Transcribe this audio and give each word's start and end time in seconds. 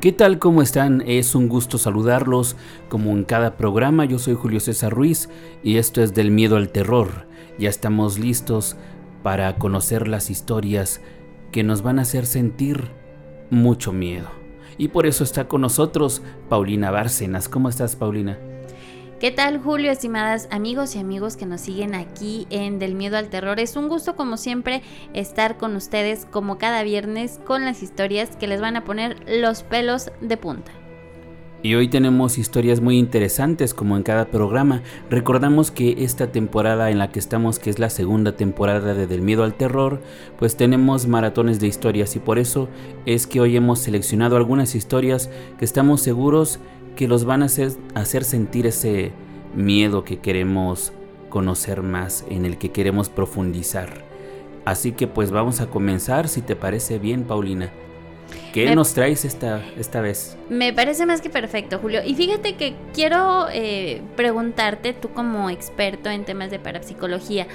¿Qué 0.00 0.12
tal? 0.12 0.38
¿Cómo 0.38 0.62
están? 0.62 1.02
Es 1.06 1.34
un 1.34 1.46
gusto 1.46 1.76
saludarlos 1.76 2.56
como 2.88 3.10
en 3.10 3.24
cada 3.24 3.58
programa. 3.58 4.06
Yo 4.06 4.18
soy 4.18 4.32
Julio 4.32 4.58
César 4.58 4.94
Ruiz 4.94 5.28
y 5.62 5.76
esto 5.76 6.02
es 6.02 6.14
del 6.14 6.30
miedo 6.30 6.56
al 6.56 6.70
terror. 6.70 7.26
Ya 7.58 7.68
estamos 7.68 8.18
listos 8.18 8.78
para 9.22 9.56
conocer 9.56 10.08
las 10.08 10.30
historias 10.30 11.02
que 11.52 11.64
nos 11.64 11.82
van 11.82 11.98
a 11.98 12.02
hacer 12.02 12.24
sentir 12.24 12.88
mucho 13.50 13.92
miedo. 13.92 14.30
Y 14.78 14.88
por 14.88 15.04
eso 15.04 15.22
está 15.22 15.48
con 15.48 15.60
nosotros 15.60 16.22
Paulina 16.48 16.90
Bárcenas. 16.90 17.50
¿Cómo 17.50 17.68
estás, 17.68 17.94
Paulina? 17.94 18.38
¿Qué 19.20 19.30
tal 19.30 19.58
Julio, 19.58 19.92
estimadas 19.92 20.48
amigos 20.50 20.96
y 20.96 20.98
amigos 20.98 21.36
que 21.36 21.44
nos 21.44 21.60
siguen 21.60 21.94
aquí 21.94 22.46
en 22.48 22.78
Del 22.78 22.94
Miedo 22.94 23.18
al 23.18 23.28
Terror? 23.28 23.60
Es 23.60 23.76
un 23.76 23.86
gusto 23.86 24.16
como 24.16 24.38
siempre 24.38 24.80
estar 25.12 25.58
con 25.58 25.76
ustedes 25.76 26.24
como 26.24 26.56
cada 26.56 26.82
viernes 26.84 27.38
con 27.44 27.66
las 27.66 27.82
historias 27.82 28.34
que 28.36 28.46
les 28.46 28.62
van 28.62 28.76
a 28.76 28.84
poner 28.84 29.18
los 29.28 29.62
pelos 29.62 30.10
de 30.22 30.38
punta. 30.38 30.72
Y 31.62 31.74
hoy 31.74 31.88
tenemos 31.88 32.38
historias 32.38 32.80
muy 32.80 32.96
interesantes 32.96 33.74
como 33.74 33.98
en 33.98 34.02
cada 34.02 34.30
programa. 34.30 34.82
Recordamos 35.10 35.70
que 35.70 36.02
esta 36.04 36.32
temporada 36.32 36.90
en 36.90 36.98
la 36.98 37.12
que 37.12 37.18
estamos, 37.18 37.58
que 37.58 37.68
es 37.68 37.78
la 37.78 37.90
segunda 37.90 38.34
temporada 38.36 38.94
de 38.94 39.06
Del 39.06 39.20
Miedo 39.20 39.44
al 39.44 39.52
Terror, 39.52 40.00
pues 40.38 40.56
tenemos 40.56 41.06
maratones 41.06 41.60
de 41.60 41.66
historias 41.66 42.16
y 42.16 42.20
por 42.20 42.38
eso 42.38 42.70
es 43.04 43.26
que 43.26 43.42
hoy 43.42 43.56
hemos 43.56 43.80
seleccionado 43.80 44.38
algunas 44.38 44.74
historias 44.74 45.28
que 45.58 45.66
estamos 45.66 46.00
seguros 46.00 46.60
que 47.00 47.08
los 47.08 47.24
van 47.24 47.42
a 47.42 47.46
hacer, 47.46 47.72
hacer 47.94 48.24
sentir 48.24 48.66
ese 48.66 49.12
miedo 49.54 50.04
que 50.04 50.18
queremos 50.18 50.92
conocer 51.30 51.80
más, 51.80 52.26
en 52.28 52.44
el 52.44 52.58
que 52.58 52.72
queremos 52.72 53.08
profundizar. 53.08 54.04
Así 54.66 54.92
que 54.92 55.06
pues 55.06 55.30
vamos 55.30 55.62
a 55.62 55.68
comenzar, 55.68 56.28
si 56.28 56.42
te 56.42 56.56
parece 56.56 56.98
bien, 56.98 57.24
Paulina. 57.24 57.70
¿Qué 58.52 58.74
nos 58.74 58.92
traes 58.92 59.24
esta, 59.24 59.64
esta 59.78 60.02
vez? 60.02 60.36
Me 60.50 60.74
parece 60.74 61.06
más 61.06 61.22
que 61.22 61.30
perfecto, 61.30 61.78
Julio. 61.78 62.02
Y 62.04 62.16
fíjate 62.16 62.56
que 62.56 62.74
quiero 62.92 63.46
eh, 63.50 64.02
preguntarte, 64.14 64.92
tú 64.92 65.08
como 65.08 65.48
experto 65.48 66.10
en 66.10 66.26
temas 66.26 66.50
de 66.50 66.58
parapsicología, 66.58 67.46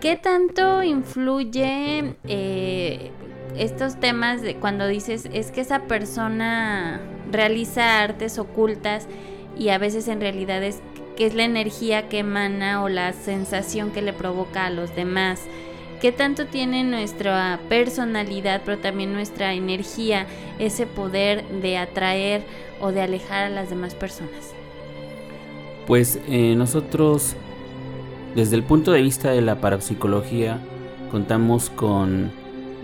¿qué 0.00 0.16
tanto 0.16 0.82
influye 0.82 2.16
eh, 2.26 3.12
estos 3.56 3.98
temas 3.98 4.42
de 4.42 4.56
cuando 4.56 4.86
dices 4.86 5.28
es 5.32 5.50
que 5.50 5.60
esa 5.60 5.80
persona 5.80 7.00
realiza 7.30 8.00
artes 8.02 8.38
ocultas 8.38 9.08
y 9.58 9.70
a 9.70 9.78
veces 9.78 10.08
en 10.08 10.20
realidad 10.20 10.62
es 10.62 10.80
que 11.16 11.26
es 11.26 11.34
la 11.34 11.44
energía 11.44 12.08
que 12.08 12.20
emana 12.20 12.82
o 12.82 12.88
la 12.88 13.12
sensación 13.12 13.90
que 13.90 14.02
le 14.02 14.12
provoca 14.12 14.66
a 14.66 14.70
los 14.70 14.94
demás. 14.94 15.42
¿Qué 16.00 16.12
tanto 16.12 16.46
tiene 16.46 16.84
nuestra 16.84 17.58
personalidad, 17.68 18.62
pero 18.64 18.78
también 18.78 19.12
nuestra 19.12 19.52
energía, 19.54 20.26
ese 20.60 20.86
poder 20.86 21.44
de 21.60 21.76
atraer 21.76 22.44
o 22.80 22.92
de 22.92 23.02
alejar 23.02 23.46
a 23.46 23.50
las 23.50 23.68
demás 23.68 23.96
personas? 23.96 24.52
Pues 25.88 26.20
eh, 26.28 26.54
nosotros, 26.56 27.34
desde 28.36 28.54
el 28.54 28.62
punto 28.62 28.92
de 28.92 29.02
vista 29.02 29.32
de 29.32 29.42
la 29.42 29.60
parapsicología, 29.60 30.60
contamos 31.10 31.68
con 31.68 32.30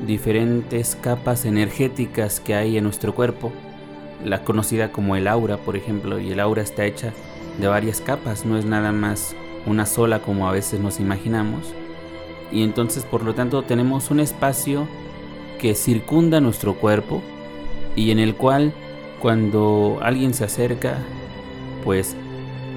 diferentes 0.07 0.97
capas 0.97 1.45
energéticas 1.45 2.41
que 2.41 2.55
hay 2.55 2.77
en 2.77 2.85
nuestro 2.85 3.15
cuerpo, 3.15 3.53
la 4.25 4.45
conocida 4.45 4.93
como 4.93 5.17
el 5.17 5.29
aura, 5.29 5.59
por 5.59 5.77
ejemplo, 5.77 6.19
y 6.21 6.33
el 6.33 6.41
aura 6.41 6.63
está 6.63 6.85
hecha 6.85 7.13
de 7.59 7.67
varias 7.67 8.01
capas, 8.01 8.45
no 8.45 8.59
es 8.59 8.65
nada 8.65 8.93
más 8.93 9.37
una 9.67 9.87
sola 9.87 10.21
como 10.21 10.49
a 10.49 10.53
veces 10.53 10.81
nos 10.81 11.01
imaginamos. 11.01 11.73
Y 12.53 12.63
entonces, 12.63 13.05
por 13.05 13.23
lo 13.23 13.35
tanto, 13.35 13.63
tenemos 13.63 14.11
un 14.11 14.21
espacio 14.21 14.87
que 15.59 15.75
circunda 15.75 16.41
nuestro 16.41 16.75
cuerpo 16.75 17.23
y 17.97 18.11
en 18.11 18.19
el 18.19 18.35
cual 18.35 18.73
cuando 19.21 19.99
alguien 20.03 20.35
se 20.35 20.45
acerca, 20.45 20.99
pues 21.85 22.17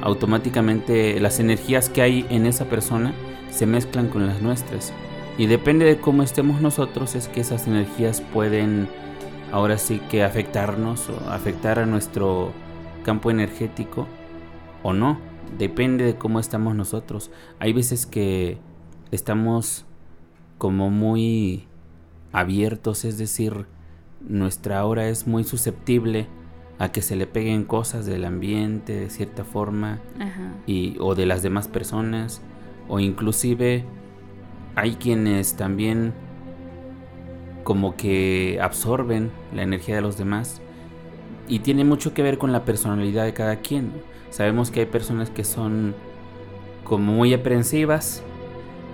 automáticamente 0.01 1.19
las 1.19 1.39
energías 1.39 1.89
que 1.89 2.01
hay 2.01 2.25
en 2.29 2.45
esa 2.45 2.65
persona 2.65 3.13
se 3.49 3.65
mezclan 3.65 4.07
con 4.07 4.27
las 4.27 4.41
nuestras. 4.41 4.93
Y 5.37 5.45
depende 5.45 5.85
de 5.85 5.99
cómo 5.99 6.23
estemos 6.23 6.61
nosotros 6.61 7.15
es 7.15 7.27
que 7.27 7.41
esas 7.41 7.67
energías 7.67 8.21
pueden 8.21 8.87
ahora 9.51 9.77
sí 9.77 10.01
que 10.09 10.23
afectarnos 10.23 11.09
o 11.09 11.29
afectar 11.29 11.79
a 11.79 11.85
nuestro 11.85 12.51
campo 13.03 13.29
energético 13.29 14.07
o 14.83 14.93
no. 14.93 15.19
Depende 15.57 16.03
de 16.05 16.15
cómo 16.15 16.39
estamos 16.39 16.75
nosotros. 16.75 17.31
Hay 17.59 17.71
veces 17.71 18.05
que 18.05 18.57
estamos 19.11 19.85
como 20.57 20.89
muy 20.89 21.67
abiertos, 22.31 23.05
es 23.05 23.17
decir, 23.17 23.67
nuestra 24.27 24.79
aura 24.79 25.07
es 25.07 25.27
muy 25.27 25.43
susceptible 25.43 26.27
a 26.79 26.91
que 26.91 27.01
se 27.01 27.15
le 27.15 27.27
peguen 27.27 27.63
cosas 27.63 28.05
del 28.05 28.25
ambiente 28.25 28.93
de 28.93 29.09
cierta 29.09 29.43
forma 29.43 29.99
y 30.65 30.97
o 30.99 31.15
de 31.15 31.25
las 31.25 31.41
demás 31.41 31.67
personas 31.67 32.41
o 32.87 32.99
inclusive 32.99 33.85
hay 34.77 34.93
quienes 34.93 35.55
también 35.55 36.13
como 37.63 37.97
que 37.97 38.59
absorben 38.61 39.31
la 39.51 39.63
energía 39.63 39.95
de 39.95 40.01
los 40.01 40.19
demás 40.19 40.61
y 41.47 41.59
tiene 41.59 41.83
mucho 41.83 42.13
que 42.13 42.21
ver 42.21 42.37
con 42.37 42.51
la 42.51 42.63
personalidad 42.63 43.25
de 43.25 43.33
cada 43.33 43.55
quien. 43.55 43.91
Sabemos 44.29 44.69
que 44.69 44.81
hay 44.81 44.85
personas 44.85 45.31
que 45.31 45.43
son 45.43 45.95
como 46.83 47.11
muy 47.11 47.33
aprensivas 47.33 48.21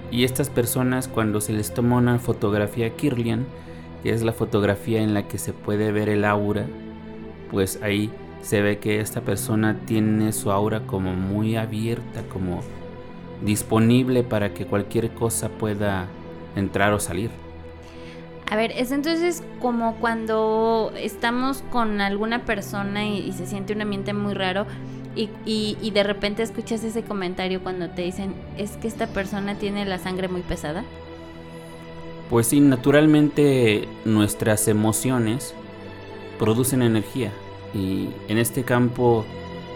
y 0.09 0.23
estas 0.23 0.49
personas 0.49 1.09
cuando 1.09 1.41
se 1.41 1.51
les 1.51 1.73
toma 1.73 1.97
una 1.97 2.17
fotografía 2.17 2.95
Kirlian, 2.95 3.45
que 4.03 4.11
es 4.11 4.23
la 4.23 4.31
fotografía 4.31 5.01
en 5.01 5.13
la 5.13 5.27
que 5.27 5.37
se 5.37 5.51
puede 5.51 5.91
ver 5.91 6.07
el 6.07 6.23
aura, 6.23 6.65
pues 7.51 7.81
ahí 7.83 8.09
se 8.41 8.61
ve 8.61 8.79
que 8.79 9.01
esta 9.01 9.19
persona 9.19 9.81
tiene 9.85 10.31
su 10.31 10.49
aura 10.49 10.87
como 10.87 11.13
muy 11.13 11.57
abierta, 11.57 12.21
como 12.31 12.61
disponible 13.41 14.23
para 14.23 14.53
que 14.53 14.65
cualquier 14.65 15.11
cosa 15.11 15.49
pueda 15.49 16.07
entrar 16.55 16.93
o 16.93 16.99
salir. 16.99 17.31
A 18.49 18.55
ver, 18.55 18.71
es 18.75 18.91
entonces 18.91 19.43
como 19.59 19.95
cuando 19.95 20.91
estamos 20.95 21.63
con 21.71 22.01
alguna 22.01 22.45
persona 22.45 23.05
y, 23.05 23.31
se 23.31 23.47
siente 23.47 23.73
un 23.73 23.81
ambiente 23.81 24.13
muy 24.13 24.33
raro 24.33 24.67
y, 25.15 25.29
y, 25.45 25.91
de 25.91 26.03
repente 26.03 26.43
escuchas 26.43 26.83
ese 26.83 27.03
comentario 27.03 27.61
cuando 27.61 27.89
te 27.89 28.01
dicen, 28.01 28.33
es 28.57 28.71
que 28.77 28.87
esta 28.87 29.07
persona 29.07 29.55
tiene 29.55 29.85
la 29.85 29.99
sangre 29.99 30.27
muy 30.27 30.41
pesada. 30.41 30.83
Pues 32.29 32.47
sí, 32.47 32.59
naturalmente 32.59 33.87
nuestras 34.05 34.67
emociones 34.67 35.53
producen 36.39 36.81
energía 36.81 37.31
y 37.73 38.09
en 38.27 38.37
este 38.37 38.63
campo 38.63 39.25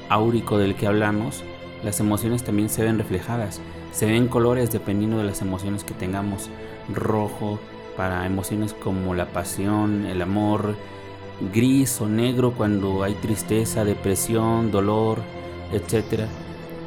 áurico 0.09 0.57
del 0.57 0.75
que 0.75 0.87
hablamos, 0.87 1.43
las 1.83 1.99
emociones 1.99 2.43
también 2.43 2.69
se 2.69 2.83
ven 2.83 2.97
reflejadas. 2.97 3.61
Se 3.91 4.05
ven 4.05 4.27
colores 4.27 4.71
dependiendo 4.71 5.17
de 5.17 5.23
las 5.23 5.41
emociones 5.41 5.83
que 5.83 5.93
tengamos. 5.93 6.49
Rojo 6.93 7.59
para 7.95 8.25
emociones 8.25 8.73
como 8.73 9.13
la 9.15 9.27
pasión, 9.27 10.05
el 10.05 10.21
amor. 10.21 10.75
Gris 11.53 12.01
o 12.01 12.07
negro 12.07 12.53
cuando 12.53 13.03
hay 13.03 13.13
tristeza, 13.13 13.85
depresión, 13.85 14.71
dolor, 14.71 15.19
etc. 15.71 16.23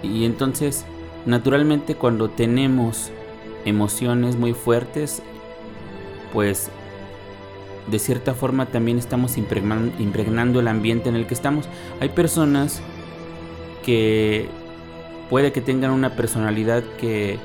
Y 0.03 0.25
entonces, 0.25 0.85
naturalmente 1.25 1.95
cuando 1.95 2.31
tenemos 2.31 3.11
emociones 3.65 4.37
muy 4.37 4.55
fuertes, 4.55 5.23
pues 6.33 6.71
de 7.91 7.99
cierta 7.99 8.35
forma 8.35 8.67
también 8.67 8.99
estamos 8.99 9.37
impregnando, 9.37 10.61
el 10.61 10.69
ambiente 10.69 11.09
en 11.09 11.17
el 11.17 11.27
que 11.27 11.35
estamos. 11.35 11.69
Hay 12.01 12.09
personas 12.11 12.81
que 13.85 14.49
puede 15.31 15.53
que 15.53 15.61
tengan 15.61 15.93
una 15.93 16.17
personalidad 16.17 16.83
que 16.99 17.39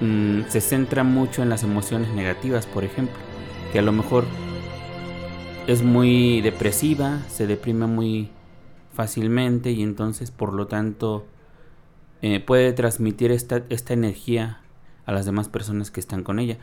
mm, 0.00 0.42
se 0.48 0.60
centra 0.60 1.04
mucho 1.04 1.42
en 1.42 1.48
las 1.48 1.62
emociones 1.62 2.10
negativas, 2.10 2.66
por 2.66 2.82
ejemplo, 2.82 3.16
que 3.72 3.78
a 3.78 3.82
lo 3.82 3.92
mejor 3.92 4.24
es 5.68 5.82
muy 5.84 6.40
depresiva, 6.40 7.20
se 7.28 7.46
deprime 7.46 7.86
muy 7.86 8.30
fácilmente 8.92 9.70
y 9.70 9.82
entonces 9.82 10.32
por 10.32 10.52
lo 10.52 10.66
tanto 10.66 11.24
eh, 12.20 12.40
puede 12.40 12.72
transmitir 12.72 13.30
esta, 13.30 13.62
esta 13.68 13.94
energía 13.94 14.60
a 15.06 15.12
las 15.12 15.24
demás 15.24 15.48
personas 15.48 15.92
que 15.92 16.00
están 16.00 16.24
con 16.24 16.40
ella. 16.40 16.58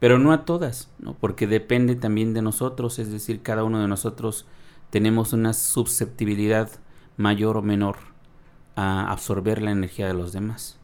Pero 0.00 0.18
no 0.18 0.32
a 0.32 0.46
todas, 0.46 0.90
¿no? 0.98 1.14
porque 1.14 1.46
depende 1.46 1.94
también 1.94 2.32
de 2.32 2.40
nosotros, 2.40 2.98
es 2.98 3.10
decir, 3.10 3.42
cada 3.42 3.64
uno 3.64 3.82
de 3.82 3.88
nosotros 3.88 4.46
tenemos 4.88 5.34
una 5.34 5.52
susceptibilidad 5.52 6.70
mayor 7.18 7.58
o 7.58 7.62
menor 7.62 8.17
a 8.78 9.10
absorber 9.10 9.60
la 9.60 9.72
energía 9.72 10.06
de 10.06 10.14
los 10.14 10.32
demás. 10.32 10.78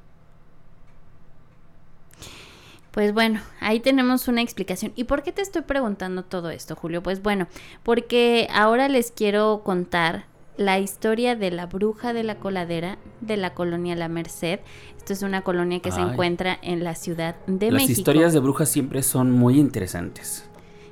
Pues 2.90 3.14
bueno, 3.14 3.40
ahí 3.60 3.80
tenemos 3.80 4.26
una 4.28 4.42
explicación. 4.42 4.92
¿Y 4.96 5.04
por 5.04 5.22
qué 5.22 5.32
te 5.32 5.42
estoy 5.42 5.62
preguntando 5.62 6.24
todo 6.24 6.50
esto, 6.50 6.74
Julio? 6.76 7.02
Pues 7.02 7.22
bueno, 7.22 7.46
porque 7.82 8.48
ahora 8.52 8.88
les 8.88 9.12
quiero 9.12 9.62
contar 9.64 10.26
la 10.56 10.78
historia 10.78 11.34
de 11.36 11.50
la 11.50 11.66
bruja 11.66 12.12
de 12.12 12.22
la 12.22 12.36
coladera 12.38 12.98
de 13.20 13.36
la 13.36 13.54
colonia 13.54 13.96
La 13.96 14.08
Merced. 14.08 14.60
Esto 14.96 15.12
es 15.12 15.22
una 15.22 15.42
colonia 15.42 15.80
que 15.80 15.92
se 15.92 16.00
encuentra 16.00 16.58
en 16.62 16.82
la 16.82 16.94
Ciudad 16.94 17.36
de 17.46 17.70
México. 17.70 17.88
Las 17.88 17.90
historias 17.90 18.32
de 18.32 18.40
brujas 18.40 18.68
siempre 18.70 19.02
son 19.02 19.30
muy 19.30 19.58
interesantes. 19.58 20.48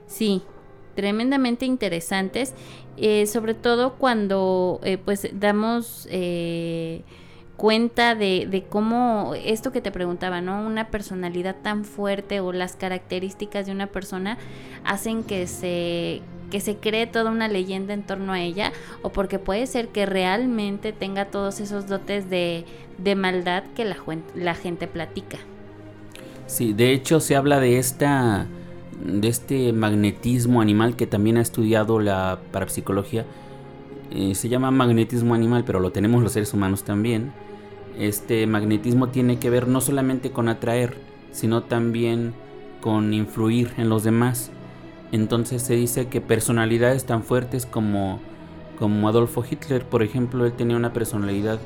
Sí, 0.06 0.42
tremendamente 0.94 1.66
interesantes, 1.66 2.54
eh, 2.96 3.26
sobre 3.26 3.54
todo 3.54 3.94
cuando 3.94 4.80
eh, 4.84 4.98
pues 4.98 5.28
damos 5.32 6.06
eh, 6.10 7.02
cuenta 7.56 8.14
de, 8.14 8.64
cómo 8.68 9.34
esto 9.34 9.72
que 9.72 9.80
te 9.80 9.90
preguntaba, 9.90 10.40
¿no? 10.40 10.66
Una 10.66 10.88
personalidad 10.88 11.56
tan 11.62 11.84
fuerte 11.84 12.40
o 12.40 12.52
las 12.52 12.76
características 12.76 13.66
de 13.66 13.72
una 13.72 13.86
persona 13.86 14.38
hacen 14.84 15.22
que 15.22 15.46
se 15.46 16.22
que 16.50 16.60
se 16.60 16.76
cree 16.76 17.06
toda 17.06 17.30
una 17.30 17.48
leyenda 17.48 17.94
en 17.94 18.02
torno 18.02 18.34
a 18.34 18.40
ella 18.40 18.72
o 19.00 19.08
porque 19.08 19.38
puede 19.38 19.66
ser 19.66 19.88
que 19.88 20.04
realmente 20.04 20.92
tenga 20.92 21.24
todos 21.24 21.60
esos 21.60 21.86
dotes 21.86 22.28
de, 22.28 22.66
de 22.98 23.14
maldad 23.14 23.62
que 23.74 23.86
la, 23.86 23.96
la 24.34 24.54
gente 24.54 24.86
platica. 24.86 25.38
Sí, 26.46 26.74
de 26.74 26.92
hecho 26.92 27.20
se 27.20 27.36
habla 27.36 27.58
de 27.58 27.78
esta 27.78 28.46
de 29.04 29.28
este 29.28 29.72
magnetismo 29.72 30.60
animal 30.60 30.96
que 30.96 31.06
también 31.06 31.36
ha 31.36 31.40
estudiado 31.42 32.00
la 32.00 32.40
parapsicología. 32.52 33.26
Eh, 34.10 34.34
se 34.34 34.48
llama 34.48 34.70
magnetismo 34.70 35.34
animal, 35.34 35.64
pero 35.64 35.80
lo 35.80 35.90
tenemos 35.92 36.22
los 36.22 36.32
seres 36.32 36.52
humanos 36.54 36.84
también. 36.84 37.32
Este 37.98 38.46
magnetismo 38.46 39.08
tiene 39.08 39.38
que 39.38 39.50
ver 39.50 39.68
no 39.68 39.80
solamente 39.80 40.30
con 40.30 40.48
atraer, 40.48 40.96
sino 41.32 41.62
también 41.64 42.34
con 42.80 43.12
influir 43.12 43.72
en 43.76 43.88
los 43.88 44.04
demás. 44.04 44.50
Entonces 45.12 45.62
se 45.62 45.74
dice 45.74 46.08
que 46.08 46.20
personalidades 46.20 47.04
tan 47.04 47.22
fuertes 47.22 47.66
como, 47.66 48.20
como 48.78 49.08
Adolfo 49.08 49.44
Hitler, 49.48 49.84
por 49.84 50.02
ejemplo, 50.02 50.46
él 50.46 50.52
tenía 50.52 50.76
una 50.76 50.92
personalidad 50.92 51.58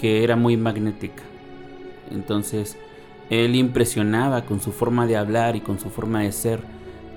que 0.00 0.24
era 0.24 0.36
muy 0.36 0.56
magnética. 0.56 1.22
Entonces, 2.10 2.78
él 3.30 3.56
impresionaba 3.56 4.44
con 4.44 4.60
su 4.60 4.72
forma 4.72 5.06
de 5.06 5.16
hablar 5.16 5.56
y 5.56 5.60
con 5.60 5.78
su 5.78 5.90
forma 5.90 6.22
de 6.22 6.32
ser, 6.32 6.60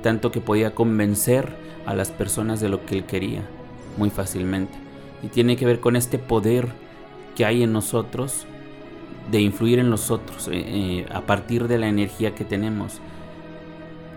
tanto 0.04 0.32
que 0.32 0.42
podía 0.42 0.76
convencer 0.76 1.56
a 1.86 1.96
las 1.96 2.12
personas 2.12 2.60
de 2.60 2.70
lo 2.70 2.86
que 2.86 2.98
él 2.98 3.06
quería 3.06 3.44
muy 3.98 4.10
fácilmente. 4.10 4.74
Y 5.24 5.28
tiene 5.28 5.56
que 5.56 5.66
ver 5.66 5.80
con 5.80 5.96
este 5.96 6.18
poder 6.18 6.70
que 7.36 7.46
hay 7.46 7.64
en 7.64 7.74
nosotros 7.74 8.46
de 9.30 9.40
influir 9.40 9.80
en 9.80 9.90
los 9.90 10.12
otros 10.12 10.48
eh, 10.48 10.52
eh, 10.54 11.06
a 11.12 11.22
partir 11.22 11.68
de 11.68 11.78
la 11.78 11.88
energía 11.88 12.36
que 12.36 12.44
tenemos. 12.44 13.00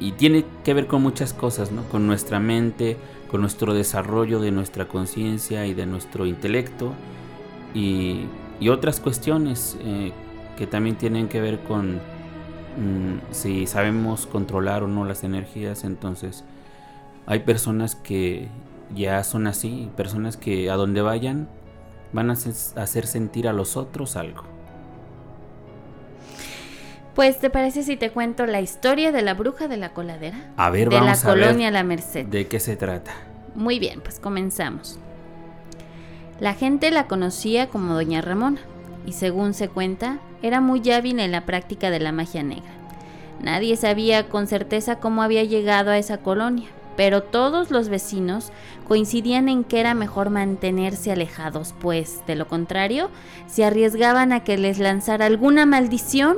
Y 0.01 0.13
tiene 0.13 0.45
que 0.65 0.75
ver 0.75 0.87
con 0.87 1.03
muchas 1.03 1.33
cosas, 1.33 1.71
¿no? 1.71 1.85
Con 1.85 2.07
nuestra 2.07 2.41
mente, 2.41 2.97
con 3.31 3.41
nuestro 3.41 3.75
desarrollo 3.75 4.41
de 4.41 4.51
nuestra 4.51 4.89
conciencia 4.89 5.67
y 5.67 5.75
de 5.75 5.87
nuestro 5.87 6.27
intelecto 6.27 6.93
y, 7.75 8.27
otras 8.71 8.99
cuestiones 8.99 9.77
eh, 9.83 10.13
que 10.57 10.67
también 10.67 10.97
tienen 10.97 11.29
que 11.29 11.41
ver 11.41 11.61
con 11.61 11.97
mm, 11.97 13.33
si 13.33 13.67
sabemos 13.67 14.27
controlar 14.27 14.83
o 14.83 14.89
no 14.89 15.05
las 15.05 15.25
energías. 15.25 15.85
Entonces, 15.85 16.45
hay 17.27 17.41
personas 17.41 17.95
que 17.95 18.49
ya 18.95 19.23
son 19.25 19.47
así, 19.47 19.91
personas 19.97 20.37
que 20.37 20.71
a 20.71 20.75
donde 20.75 21.03
vayan 21.03 21.49
van 22.13 22.31
a 22.31 22.35
hacer 22.35 23.07
sentir 23.07 23.49
a 23.49 23.53
los 23.53 23.77
otros 23.77 24.17
algo. 24.17 24.45
Pues, 27.15 27.39
¿te 27.39 27.49
parece 27.49 27.83
si 27.85 27.97
te 27.97 28.11
cuento 28.11 28.45
la 28.47 28.61
historia 28.61 29.13
de 29.13 29.23
la 29.23 29.35
bruja 29.35 29.69
de 29.69 29.77
la 29.77 29.93
coladera? 29.93 30.53
A 30.57 30.71
ver, 30.71 30.89
de 30.89 30.99
vamos 30.99 31.23
la 31.25 31.31
colonia 31.31 31.71
La 31.71 31.85
Merced. 31.85 32.27
¿De 32.27 32.49
qué 32.49 32.59
se 32.59 32.77
trata? 32.77 33.13
Muy 33.55 33.79
bien, 33.79 34.01
pues 34.01 34.19
comenzamos. 34.19 34.99
La 36.41 36.55
gente 36.55 36.91
la 36.91 37.07
conocía 37.07 37.69
como 37.69 37.95
Doña 37.95 38.21
Ramona 38.21 38.61
y 39.07 39.13
según 39.13 39.55
se 39.55 39.69
cuenta, 39.69 40.19
era 40.43 40.61
muy 40.61 40.89
hábil 40.91 41.21
en 41.21 41.33
la 41.33 41.47
práctica 41.47 41.91
de 41.91 42.01
la 42.01 42.13
magia 42.13 42.43
negra. 42.43 42.71
Nadie 43.41 43.77
sabía 43.77 44.29
con 44.29 44.47
certeza 44.47 44.97
cómo 44.97 45.23
había 45.23 45.45
llegado 45.45 45.91
a 45.91 45.99
esa 45.99 46.19
colonia, 46.19 46.69
pero 46.97 47.23
todos 47.23 47.71
los 47.71 47.89
vecinos 47.89 48.53
coincidían 48.89 49.49
en 49.49 49.65
que 49.65 49.81
era 49.81 49.95
mejor 49.95 50.31
mantenerse 50.31 51.13
alejados, 51.13 51.75
pues, 51.81 52.23
de 52.27 52.37
lo 52.37 52.47
contrario, 52.47 53.11
se 53.47 53.65
arriesgaban 53.65 54.33
a 54.33 54.45
que 54.45 54.57
les 54.57 54.79
lanzara 54.79 55.27
alguna 55.27 55.67
maldición 55.67 56.37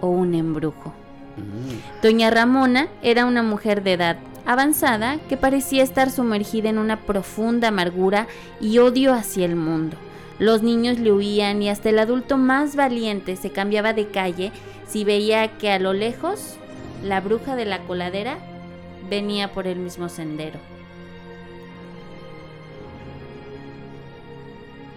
o 0.00 0.08
un 0.08 0.34
embrujo. 0.34 0.94
Mm. 1.36 2.02
Doña 2.02 2.30
Ramona 2.30 2.88
era 3.02 3.26
una 3.26 3.42
mujer 3.42 3.82
de 3.82 3.94
edad 3.94 4.16
avanzada 4.46 5.18
que 5.28 5.36
parecía 5.36 5.82
estar 5.82 6.10
sumergida 6.10 6.68
en 6.70 6.78
una 6.78 6.96
profunda 7.00 7.68
amargura 7.68 8.26
y 8.60 8.78
odio 8.78 9.12
hacia 9.14 9.44
el 9.44 9.56
mundo. 9.56 9.96
Los 10.40 10.62
niños 10.62 10.98
le 10.98 11.12
huían 11.12 11.62
y 11.62 11.68
hasta 11.68 11.90
el 11.90 11.98
adulto 11.98 12.38
más 12.38 12.74
valiente 12.74 13.36
se 13.36 13.50
cambiaba 13.50 13.92
de 13.92 14.08
calle 14.08 14.52
si 14.88 15.04
veía 15.04 15.58
que 15.58 15.70
a 15.70 15.78
lo 15.78 15.92
lejos 15.92 16.56
la 17.04 17.20
bruja 17.20 17.56
de 17.56 17.66
la 17.66 17.80
coladera 17.80 18.38
venía 19.10 19.52
por 19.52 19.66
el 19.66 19.78
mismo 19.78 20.08
sendero. 20.08 20.58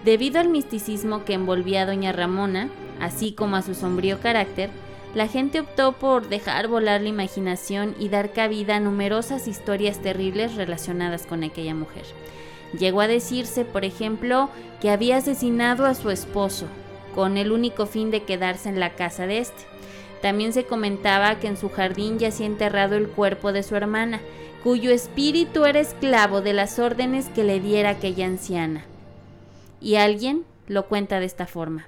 Debido 0.06 0.40
al 0.40 0.48
misticismo 0.48 1.26
que 1.26 1.34
envolvía 1.34 1.82
a 1.82 1.86
doña 1.88 2.14
Ramona, 2.14 2.70
así 3.02 3.34
como 3.34 3.58
a 3.58 3.62
su 3.64 3.76
sombrío 3.76 4.22
carácter, 4.22 4.70
la 5.14 5.28
gente 5.28 5.60
optó 5.60 5.92
por 5.92 6.30
dejar 6.30 6.70
volar 6.70 7.02
la 7.02 7.10
imaginación 7.10 7.96
y 8.00 8.08
dar 8.08 8.32
cabida 8.32 8.78
a 8.78 8.80
numerosas 8.80 9.50
historias 9.50 10.02
terribles 10.02 10.56
relacionadas 10.56 11.26
con 11.26 11.44
aquella 11.44 11.76
mujer. 11.76 12.06
Llegó 12.78 13.02
a 13.02 13.08
decirse, 13.08 13.66
por 13.66 13.86
ejemplo, 13.86 14.50
que 14.82 14.90
había 14.90 15.18
asesinado 15.18 15.86
a 15.86 15.94
su 15.94 16.10
esposo, 16.10 16.68
con 17.16 17.38
el 17.38 17.52
único 17.52 17.86
fin 17.86 18.12
de 18.12 18.24
quedarse 18.24 18.70
en 18.70 18.80
la 18.80 18.92
casa 18.96 19.28
de 19.28 19.40
este. 19.40 19.64
También 20.22 20.54
se 20.54 20.66
comentaba 20.66 21.40
que 21.40 21.48
en 21.48 21.58
su 21.58 21.70
jardín 21.70 22.18
yacía 22.18 22.46
enterrado 22.46 22.96
el 22.96 23.08
cuerpo 23.10 23.52
de 23.52 23.64
su 23.64 23.76
hermana, 23.76 24.22
cuyo 24.64 24.92
espíritu 24.92 25.66
era 25.66 25.80
esclavo 25.80 26.42
de 26.42 26.54
las 26.54 26.80
órdenes 26.80 27.28
que 27.30 27.44
le 27.44 27.60
diera 27.60 27.90
aquella 27.90 28.26
anciana. 28.26 28.86
Y 29.82 29.96
alguien 29.96 30.46
lo 30.68 30.88
cuenta 30.88 31.20
de 31.20 31.26
esta 31.26 31.46
forma 31.46 31.88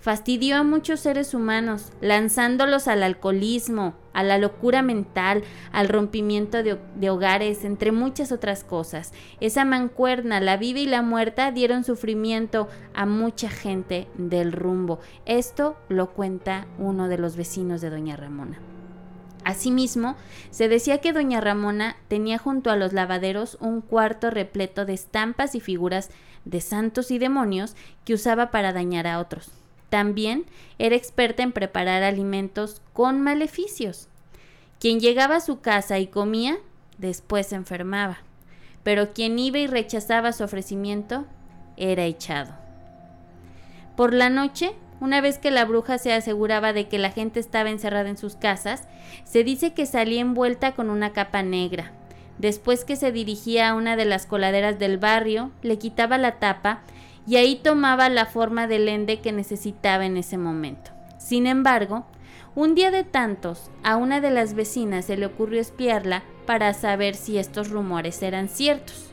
fastidió 0.00 0.56
a 0.56 0.62
muchos 0.62 1.00
seres 1.00 1.34
humanos, 1.34 1.92
lanzándolos 2.00 2.88
al 2.88 3.02
alcoholismo, 3.02 3.94
a 4.18 4.24
la 4.24 4.36
locura 4.36 4.82
mental, 4.82 5.44
al 5.70 5.88
rompimiento 5.88 6.64
de, 6.64 7.08
hogares, 7.08 7.64
entre 7.64 7.92
muchas 7.92 8.32
otras 8.32 8.64
cosas. 8.64 9.12
Esa 9.38 9.64
mancuerna, 9.64 10.40
la 10.40 10.56
viva 10.56 10.80
y 10.80 10.86
la 10.86 11.02
muerta, 11.02 11.52
dieron 11.52 11.84
sufrimiento 11.84 12.66
a 12.94 13.06
mucha 13.06 13.48
gente 13.48 14.08
del 14.16 14.50
rumbo. 14.50 14.98
Esto 15.24 15.76
lo 15.88 16.14
cuenta 16.14 16.66
uno 16.78 17.06
de 17.06 17.16
los 17.16 17.36
vecinos 17.36 17.80
de 17.80 17.90
Doña 17.90 18.16
Ramona. 18.16 18.58
Asimismo, 19.44 20.16
se 20.50 20.68
decía 20.68 20.98
que 20.98 21.12
doña 21.12 21.40
Ramona 21.40 21.96
tenía 22.08 22.38
junto 22.38 22.70
a 22.70 22.76
los 22.76 22.92
lavaderos 22.92 23.56
un 23.60 23.82
cuarto 23.82 24.30
repleto 24.30 24.84
de 24.84 24.94
estampas 24.94 25.54
y 25.54 25.60
figuras 25.60 26.10
de 26.44 26.60
santos 26.60 27.12
y 27.12 27.18
demonios 27.18 27.76
que 28.04 28.14
usaba 28.14 28.50
para 28.50 28.72
dañar 28.72 29.06
a 29.06 29.20
otros. 29.20 29.52
También 29.90 30.44
era 30.78 30.96
experta 30.96 31.42
en 31.42 31.52
preparar 31.52 32.02
alimentos 32.02 32.82
con 32.92 33.22
maleficios. 33.22 34.07
Quien 34.80 35.00
llegaba 35.00 35.36
a 35.36 35.40
su 35.40 35.60
casa 35.60 35.98
y 35.98 36.06
comía, 36.06 36.56
después 36.98 37.48
se 37.48 37.56
enfermaba. 37.56 38.18
Pero 38.82 39.12
quien 39.12 39.38
iba 39.38 39.58
y 39.58 39.66
rechazaba 39.66 40.32
su 40.32 40.44
ofrecimiento, 40.44 41.26
era 41.76 42.04
echado. 42.04 42.52
Por 43.96 44.14
la 44.14 44.30
noche, 44.30 44.72
una 45.00 45.20
vez 45.20 45.38
que 45.38 45.50
la 45.50 45.64
bruja 45.64 45.98
se 45.98 46.12
aseguraba 46.12 46.72
de 46.72 46.88
que 46.88 46.98
la 46.98 47.10
gente 47.10 47.40
estaba 47.40 47.70
encerrada 47.70 48.08
en 48.08 48.16
sus 48.16 48.36
casas, 48.36 48.88
se 49.24 49.44
dice 49.44 49.74
que 49.74 49.86
salía 49.86 50.20
envuelta 50.20 50.72
con 50.72 50.90
una 50.90 51.12
capa 51.12 51.42
negra. 51.42 51.92
Después 52.38 52.84
que 52.84 52.96
se 52.96 53.10
dirigía 53.10 53.68
a 53.68 53.74
una 53.74 53.96
de 53.96 54.04
las 54.04 54.26
coladeras 54.26 54.78
del 54.78 54.98
barrio, 54.98 55.50
le 55.62 55.78
quitaba 55.78 56.18
la 56.18 56.38
tapa 56.38 56.82
y 57.26 57.36
ahí 57.36 57.56
tomaba 57.56 58.08
la 58.08 58.26
forma 58.26 58.66
del 58.68 58.88
ende 58.88 59.20
que 59.20 59.32
necesitaba 59.32 60.06
en 60.06 60.16
ese 60.16 60.38
momento. 60.38 60.92
Sin 61.18 61.46
embargo, 61.46 62.06
un 62.58 62.74
día 62.74 62.90
de 62.90 63.04
tantos, 63.04 63.70
a 63.84 63.94
una 63.94 64.20
de 64.20 64.32
las 64.32 64.54
vecinas 64.54 65.04
se 65.04 65.16
le 65.16 65.26
ocurrió 65.26 65.60
espiarla 65.60 66.24
para 66.44 66.74
saber 66.74 67.14
si 67.14 67.38
estos 67.38 67.70
rumores 67.70 68.20
eran 68.20 68.48
ciertos. 68.48 69.10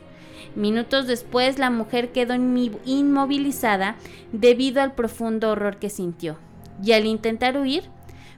Minutos 0.56 1.06
después, 1.06 1.56
la 1.56 1.70
mujer 1.70 2.10
quedó 2.10 2.34
inmovilizada 2.34 3.94
debido 4.32 4.82
al 4.82 4.94
profundo 4.94 5.52
horror 5.52 5.76
que 5.76 5.90
sintió, 5.90 6.38
y 6.82 6.90
al 6.90 7.06
intentar 7.06 7.56
huir, 7.56 7.84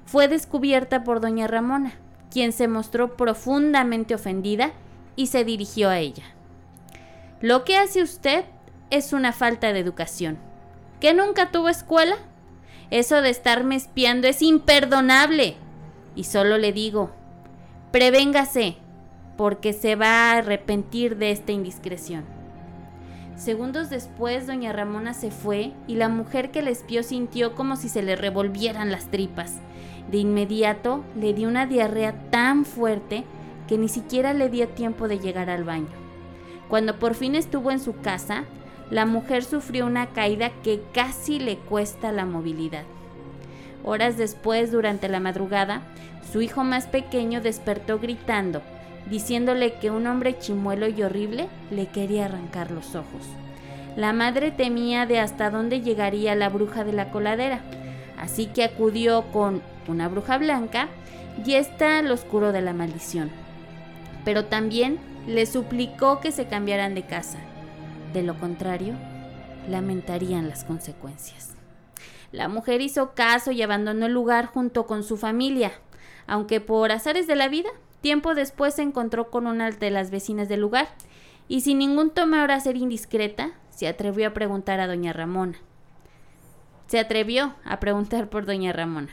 fue 0.04 0.28
descubierta 0.28 1.04
por 1.04 1.22
doña 1.22 1.46
Ramona, 1.46 1.94
quien 2.30 2.52
se 2.52 2.68
mostró 2.68 3.16
profundamente 3.16 4.14
ofendida 4.14 4.72
y 5.16 5.28
se 5.28 5.42
dirigió 5.42 5.88
a 5.88 6.00
ella. 6.00 6.24
Lo 7.40 7.64
que 7.64 7.78
hace 7.78 8.02
usted 8.02 8.44
es 8.90 9.14
una 9.14 9.32
falta 9.32 9.72
de 9.72 9.78
educación. 9.78 10.36
¿Que 11.00 11.14
nunca 11.14 11.50
tuvo 11.50 11.70
escuela? 11.70 12.16
Eso 12.90 13.20
de 13.20 13.30
estarme 13.30 13.76
espiando 13.76 14.26
es 14.28 14.42
imperdonable. 14.42 15.56
Y 16.16 16.24
solo 16.24 16.58
le 16.58 16.72
digo, 16.72 17.10
prevéngase, 17.92 18.76
porque 19.36 19.72
se 19.72 19.94
va 19.94 20.32
a 20.32 20.38
arrepentir 20.38 21.16
de 21.16 21.30
esta 21.30 21.52
indiscreción. 21.52 22.24
Segundos 23.36 23.88
después, 23.88 24.48
doña 24.48 24.72
Ramona 24.72 25.14
se 25.14 25.30
fue 25.30 25.72
y 25.86 25.94
la 25.94 26.08
mujer 26.08 26.50
que 26.50 26.60
le 26.60 26.72
espió 26.72 27.04
sintió 27.04 27.54
como 27.54 27.76
si 27.76 27.88
se 27.88 28.02
le 28.02 28.16
revolvieran 28.16 28.90
las 28.90 29.12
tripas. 29.12 29.54
De 30.10 30.18
inmediato 30.18 31.04
le 31.14 31.34
dio 31.34 31.46
una 31.46 31.66
diarrea 31.66 32.14
tan 32.30 32.64
fuerte 32.64 33.24
que 33.68 33.78
ni 33.78 33.88
siquiera 33.88 34.32
le 34.32 34.48
dio 34.48 34.66
tiempo 34.68 35.06
de 35.06 35.20
llegar 35.20 35.50
al 35.50 35.62
baño. 35.62 35.86
Cuando 36.68 36.98
por 36.98 37.14
fin 37.14 37.36
estuvo 37.36 37.70
en 37.70 37.78
su 37.78 38.00
casa, 38.00 38.44
la 38.90 39.06
mujer 39.06 39.44
sufrió 39.44 39.86
una 39.86 40.06
caída 40.08 40.50
que 40.62 40.80
casi 40.92 41.38
le 41.38 41.56
cuesta 41.56 42.12
la 42.12 42.24
movilidad. 42.24 42.84
Horas 43.84 44.16
después, 44.16 44.72
durante 44.72 45.08
la 45.08 45.20
madrugada, 45.20 45.82
su 46.32 46.42
hijo 46.42 46.64
más 46.64 46.86
pequeño 46.86 47.40
despertó 47.40 47.98
gritando, 47.98 48.62
diciéndole 49.10 49.74
que 49.74 49.90
un 49.90 50.06
hombre 50.06 50.38
chimuelo 50.38 50.88
y 50.88 51.02
horrible 51.02 51.48
le 51.70 51.86
quería 51.86 52.26
arrancar 52.26 52.70
los 52.70 52.94
ojos. 52.94 53.22
La 53.96 54.12
madre 54.12 54.50
temía 54.50 55.06
de 55.06 55.18
hasta 55.18 55.50
dónde 55.50 55.80
llegaría 55.80 56.34
la 56.34 56.48
bruja 56.48 56.84
de 56.84 56.92
la 56.92 57.10
coladera, 57.10 57.60
así 58.18 58.46
que 58.46 58.64
acudió 58.64 59.24
con 59.32 59.62
una 59.86 60.08
bruja 60.08 60.38
blanca 60.38 60.88
y 61.44 61.54
está 61.54 61.98
al 61.98 62.10
oscuro 62.10 62.52
de 62.52 62.60
la 62.60 62.72
maldición. 62.72 63.30
Pero 64.24 64.44
también 64.44 64.98
le 65.26 65.46
suplicó 65.46 66.20
que 66.20 66.32
se 66.32 66.46
cambiaran 66.46 66.94
de 66.94 67.02
casa. 67.02 67.38
De 68.12 68.22
lo 68.22 68.38
contrario, 68.38 68.94
lamentarían 69.68 70.48
las 70.48 70.64
consecuencias. 70.64 71.54
La 72.32 72.48
mujer 72.48 72.80
hizo 72.80 73.14
caso 73.14 73.52
y 73.52 73.62
abandonó 73.62 74.06
el 74.06 74.12
lugar 74.12 74.46
junto 74.46 74.86
con 74.86 75.02
su 75.02 75.16
familia, 75.16 75.72
aunque 76.26 76.60
por 76.60 76.92
azares 76.92 77.26
de 77.26 77.36
la 77.36 77.48
vida, 77.48 77.70
tiempo 78.00 78.34
después 78.34 78.74
se 78.74 78.82
encontró 78.82 79.30
con 79.30 79.46
una 79.46 79.70
de 79.70 79.90
las 79.90 80.10
vecinas 80.10 80.48
del 80.48 80.60
lugar, 80.60 80.88
y 81.48 81.62
sin 81.62 81.78
ningún 81.78 82.10
temor 82.10 82.50
a 82.50 82.60
ser 82.60 82.76
indiscreta, 82.76 83.52
se 83.70 83.88
atrevió 83.88 84.28
a 84.28 84.34
preguntar 84.34 84.80
a 84.80 84.86
doña 84.86 85.12
Ramona. 85.12 85.58
Se 86.86 86.98
atrevió 86.98 87.54
a 87.64 87.80
preguntar 87.80 88.28
por 88.28 88.44
doña 88.44 88.72
Ramona. 88.72 89.10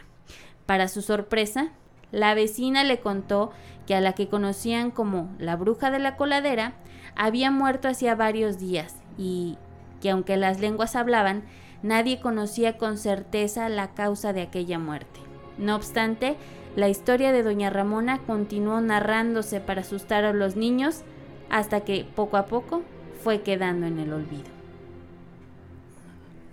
Para 0.66 0.88
su 0.88 1.02
sorpresa, 1.02 1.70
la 2.12 2.34
vecina 2.34 2.84
le 2.84 3.00
contó 3.00 3.52
que 3.86 3.96
a 3.96 4.02
la 4.02 4.14
que 4.14 4.28
conocían 4.28 4.92
como 4.92 5.34
la 5.38 5.56
bruja 5.56 5.92
de 5.92 6.00
la 6.00 6.18
coladera 6.18 6.74
había 7.16 7.52
muerto 7.52 7.88
hacía 7.88 8.16
varios 8.16 8.60
días 8.60 8.96
y 9.18 9.58
que 10.02 10.10
aunque 10.10 10.38
las 10.38 10.60
lenguas 10.60 10.96
hablaban, 10.96 11.44
nadie 11.84 12.20
conocía 12.20 12.78
con 12.78 12.98
certeza 12.98 13.70
la 13.70 13.94
causa 13.94 14.34
de 14.34 14.42
aquella 14.42 14.80
muerte. 14.80 15.20
No 15.58 15.76
obstante, 15.76 16.36
la 16.76 16.90
historia 16.90 17.32
de 17.32 17.44
Doña 17.44 17.70
Ramona 17.70 18.20
continuó 18.20 18.82
narrándose 18.82 19.62
para 19.62 19.82
asustar 19.82 20.26
a 20.26 20.34
los 20.34 20.56
niños 20.56 21.04
hasta 21.50 21.82
que 21.82 22.06
poco 22.16 22.38
a 22.38 22.48
poco 22.48 22.82
fue 23.24 23.42
quedando 23.42 23.86
en 23.86 24.00
el 24.00 24.12
olvido. 24.12 24.56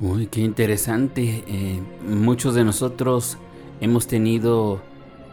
Uy, 0.01 0.27
qué 0.27 0.41
interesante. 0.41 1.45
Eh, 1.47 1.81
muchos 2.05 2.55
de 2.55 2.65
nosotros 2.65 3.39
hemos 3.81 4.07
tenido 4.07 4.81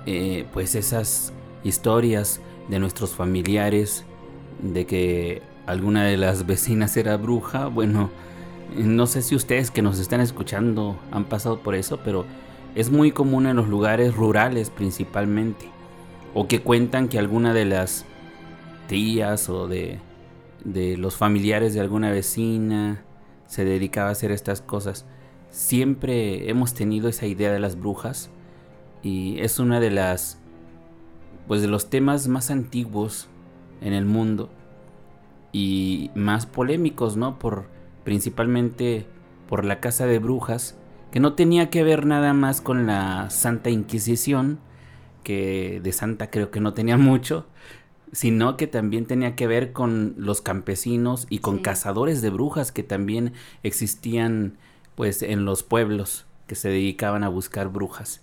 eh, 0.06 0.46
pues 0.54 0.76
esas 0.76 1.34
historias 1.64 2.40
de 2.68 2.80
nuestros 2.80 3.12
familiares 3.12 4.06
de 4.62 4.86
que 4.86 5.42
alguna 5.66 6.06
de 6.06 6.18
las 6.18 6.46
vecinas 6.46 6.98
era 6.98 7.18
bruja. 7.18 7.68
Bueno, 7.68 8.10
no 8.76 9.08
sé 9.08 9.22
si 9.22 9.36
ustedes 9.36 9.72
que 9.72 9.82
nos 9.82 10.00
están 10.00 10.22
escuchando 10.22 11.00
han 11.12 11.26
pasado 11.26 11.60
por 11.60 11.76
eso, 11.76 12.00
pero 12.04 12.26
es 12.76 12.92
muy 12.92 13.12
común 13.12 13.48
en 13.48 13.56
los 13.56 13.68
lugares 13.68 14.16
rurales 14.16 14.70
principalmente. 14.70 15.70
O 16.34 16.48
que 16.48 16.62
cuentan 16.62 17.08
que 17.08 17.18
alguna 17.18 17.54
de 17.54 17.66
las 17.66 18.06
tías 18.88 19.50
o 19.50 19.68
de, 19.68 20.00
de 20.64 20.98
los 20.98 21.16
familiares 21.16 21.74
de 21.74 21.82
alguna 21.82 22.12
vecina 22.12 23.04
se 23.48 23.66
dedicaba 23.66 24.10
a 24.10 24.12
hacer 24.12 24.32
estas 24.32 24.62
cosas. 24.62 25.06
Siempre 25.50 26.50
hemos 26.50 26.74
tenido 26.74 27.10
esa 27.10 27.26
idea 27.26 27.52
de 27.52 27.60
las 27.60 27.80
brujas 27.80 28.30
y 29.02 29.40
es 29.40 29.60
una 29.60 29.80
de 29.80 29.90
las 29.90 30.38
pues 31.48 31.62
de 31.62 31.68
los 31.68 31.90
temas 31.90 32.28
más 32.28 32.52
antiguos 32.52 33.29
en 33.82 33.94
el 33.94 34.06
mundo 34.06 34.50
y 35.52 36.12
más 36.16 36.46
polémicos, 36.46 37.18
¿no? 37.18 37.40
Por 37.40 37.66
principalmente 38.04 39.06
por 39.48 39.66
la 39.66 39.80
casa 39.80 40.06
de 40.06 40.20
brujas, 40.20 40.78
que 41.12 41.20
no 41.20 41.34
tenía 41.34 41.70
que 41.70 41.84
ver 41.84 42.06
nada 42.06 42.34
más 42.34 42.62
con 42.62 42.86
la 42.86 43.30
Santa 43.30 43.70
Inquisición, 43.70 44.60
que 45.24 45.80
de 45.84 45.92
santa 45.92 46.30
creo 46.30 46.52
que 46.52 46.60
no 46.60 46.74
tenía 46.74 46.98
mucho, 46.98 47.48
sino 48.12 48.58
que 48.58 48.68
también 48.68 49.06
tenía 49.06 49.36
que 49.36 49.48
ver 49.48 49.72
con 49.74 50.16
los 50.18 50.42
campesinos 50.42 51.28
y 51.30 51.40
con 51.40 51.60
cazadores 51.60 52.22
de 52.22 52.30
brujas 52.30 52.72
que 52.72 52.84
también 52.84 53.34
existían 53.64 54.58
pues 54.96 55.22
en 55.22 55.46
los 55.46 55.64
pueblos 55.64 56.26
que 56.48 56.56
se 56.56 56.70
dedicaban 56.70 57.24
a 57.24 57.30
buscar 57.30 57.70
brujas 57.70 58.22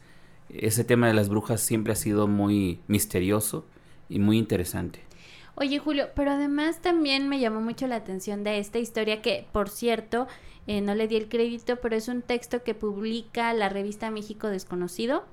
ese 0.49 0.85
tema 0.85 1.09
de 1.09 1.15
las 1.15 1.29
brujas 1.29 1.61
siempre 1.61 1.93
ha 1.93 1.97
sido 1.97 2.27
muy 2.29 2.81
misterioso 2.89 3.67
y 4.09 4.19
muy 4.19 4.39
interesante. 4.39 5.01
Oye 5.57 5.79
Julio, 5.79 6.09
pero 6.15 6.33
además 6.33 6.81
también 6.83 7.29
me 7.29 7.41
llamó 7.41 7.61
mucho 7.61 7.87
la 7.87 7.97
atención 7.97 8.45
de 8.45 8.59
esta 8.59 8.79
historia 8.79 9.23
que, 9.23 9.47
por 9.53 9.71
cierto, 9.71 10.27
eh, 10.67 10.83
no 10.83 10.95
le 10.95 11.09
di 11.09 11.17
el 11.17 11.29
crédito, 11.29 11.77
pero 11.77 11.97
es 11.97 12.09
un 12.09 12.21
texto 12.21 12.63
que 12.63 12.75
publica 12.75 13.53
la 13.55 13.71
revista 13.71 14.11
México 14.11 14.49
Desconocido. 14.49 15.25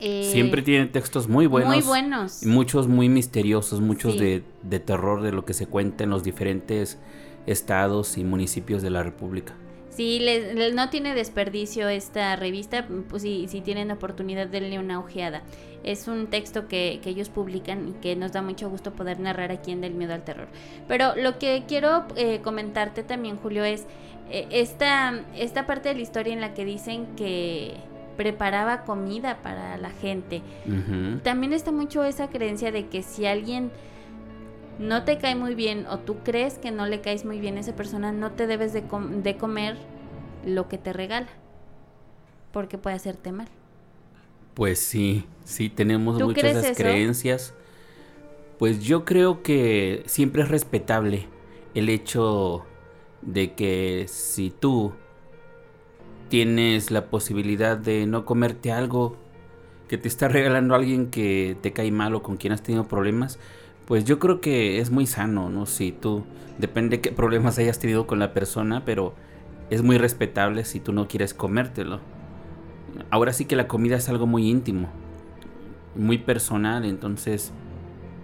Eh, 0.00 0.28
siempre 0.32 0.62
tiene 0.62 0.86
textos 0.86 1.28
muy 1.28 1.46
buenos. 1.46 1.72
Muy 1.72 1.84
buenos. 1.84 2.44
Muchos 2.44 2.88
muy 2.88 3.08
misteriosos, 3.08 3.80
muchos 3.80 4.18
de, 4.18 4.42
de 4.62 4.80
terror 4.80 5.22
de 5.22 5.32
lo 5.32 5.44
que 5.44 5.54
se 5.54 5.66
cuenta 5.66 6.02
en 6.02 6.10
los 6.10 6.24
diferentes 6.24 6.98
estados 7.46 8.18
y 8.18 8.24
municipios 8.24 8.82
de 8.82 8.90
la 8.90 9.02
República. 9.04 9.54
Sí, 9.90 10.24
no 10.74 10.90
tiene 10.90 11.12
desperdicio 11.14 11.88
esta 11.88 12.36
revista, 12.36 12.86
pues 13.08 13.22
si, 13.22 13.48
si 13.48 13.60
tienen 13.60 13.90
oportunidad 13.90 14.46
denle 14.46 14.78
una 14.78 15.00
ojeada. 15.00 15.42
Es 15.84 16.08
un 16.08 16.26
texto 16.26 16.68
que, 16.68 17.00
ellos 17.04 17.28
publican 17.28 17.88
y 17.88 17.92
que 17.92 18.16
nos 18.16 18.32
da 18.32 18.42
mucho 18.42 18.68
gusto 18.68 18.92
poder 18.92 19.20
narrar 19.20 19.50
aquí 19.52 19.72
en 19.72 19.80
Del 19.80 19.94
Miedo 19.94 20.14
al 20.14 20.24
Terror. 20.24 20.48
Pero 20.86 21.16
lo 21.16 21.38
que 21.38 21.64
quiero 21.66 22.04
eh, 22.16 22.40
comentarte 22.42 23.02
también, 23.02 23.36
Julio, 23.36 23.64
es 23.64 23.86
eh, 24.30 24.46
esta, 24.50 25.22
esta 25.34 25.66
parte 25.66 25.88
de 25.88 25.94
la 25.94 26.02
historia 26.02 26.32
en 26.32 26.40
la 26.40 26.52
que 26.52 26.64
dicen 26.64 27.06
que 27.16 27.76
preparaba 28.18 28.82
comida 28.82 29.38
para 29.42 29.78
la 29.78 29.90
gente. 29.90 30.42
También 31.22 31.52
está 31.52 31.70
mucho 31.70 32.02
esa 32.02 32.28
creencia 32.28 32.72
de 32.72 32.88
que 32.88 33.04
si 33.04 33.26
alguien 33.26 33.70
no 34.78 35.04
te 35.04 35.18
cae 35.18 35.34
muy 35.34 35.54
bien 35.54 35.86
o 35.86 35.98
tú 35.98 36.18
crees 36.24 36.58
que 36.58 36.70
no 36.70 36.86
le 36.86 37.00
caes 37.00 37.24
muy 37.24 37.38
bien 37.38 37.56
a 37.56 37.60
esa 37.60 37.74
persona, 37.74 38.12
no 38.12 38.32
te 38.32 38.46
debes 38.46 38.72
de, 38.72 38.82
comer 39.36 39.76
lo 40.44 40.68
que 40.68 40.78
te 40.78 40.92
regala, 40.92 41.28
porque 42.52 42.76
puede 42.76 42.96
hacerte 42.96 43.32
mal. 43.32 43.48
Pues 44.58 44.80
sí, 44.80 45.24
sí, 45.44 45.68
tenemos 45.68 46.20
muchas 46.20 46.56
esas 46.56 46.76
creencias. 46.76 47.54
Pues 48.58 48.80
yo 48.82 49.04
creo 49.04 49.40
que 49.44 50.02
siempre 50.06 50.42
es 50.42 50.48
respetable 50.48 51.28
el 51.76 51.88
hecho 51.88 52.64
de 53.22 53.52
que 53.52 54.06
si 54.08 54.50
tú 54.50 54.94
tienes 56.28 56.90
la 56.90 57.06
posibilidad 57.06 57.78
de 57.78 58.06
no 58.06 58.24
comerte 58.24 58.72
algo 58.72 59.16
que 59.86 59.96
te 59.96 60.08
está 60.08 60.26
regalando 60.26 60.74
alguien 60.74 61.06
que 61.08 61.56
te 61.62 61.72
cae 61.72 61.92
mal 61.92 62.16
o 62.16 62.24
con 62.24 62.36
quien 62.36 62.52
has 62.52 62.64
tenido 62.64 62.88
problemas, 62.88 63.38
pues 63.86 64.04
yo 64.04 64.18
creo 64.18 64.40
que 64.40 64.80
es 64.80 64.90
muy 64.90 65.06
sano, 65.06 65.50
¿no? 65.50 65.66
Si 65.66 65.92
tú, 65.92 66.24
depende 66.58 67.00
qué 67.00 67.12
problemas 67.12 67.60
hayas 67.60 67.78
tenido 67.78 68.08
con 68.08 68.18
la 68.18 68.34
persona, 68.34 68.84
pero 68.84 69.14
es 69.70 69.82
muy 69.82 69.98
respetable 69.98 70.64
si 70.64 70.80
tú 70.80 70.92
no 70.92 71.06
quieres 71.06 71.32
comértelo. 71.32 72.17
Ahora 73.10 73.32
sí 73.32 73.44
que 73.44 73.56
la 73.56 73.68
comida 73.68 73.96
es 73.96 74.08
algo 74.08 74.26
muy 74.26 74.48
íntimo, 74.48 74.88
muy 75.94 76.18
personal, 76.18 76.84
entonces 76.84 77.52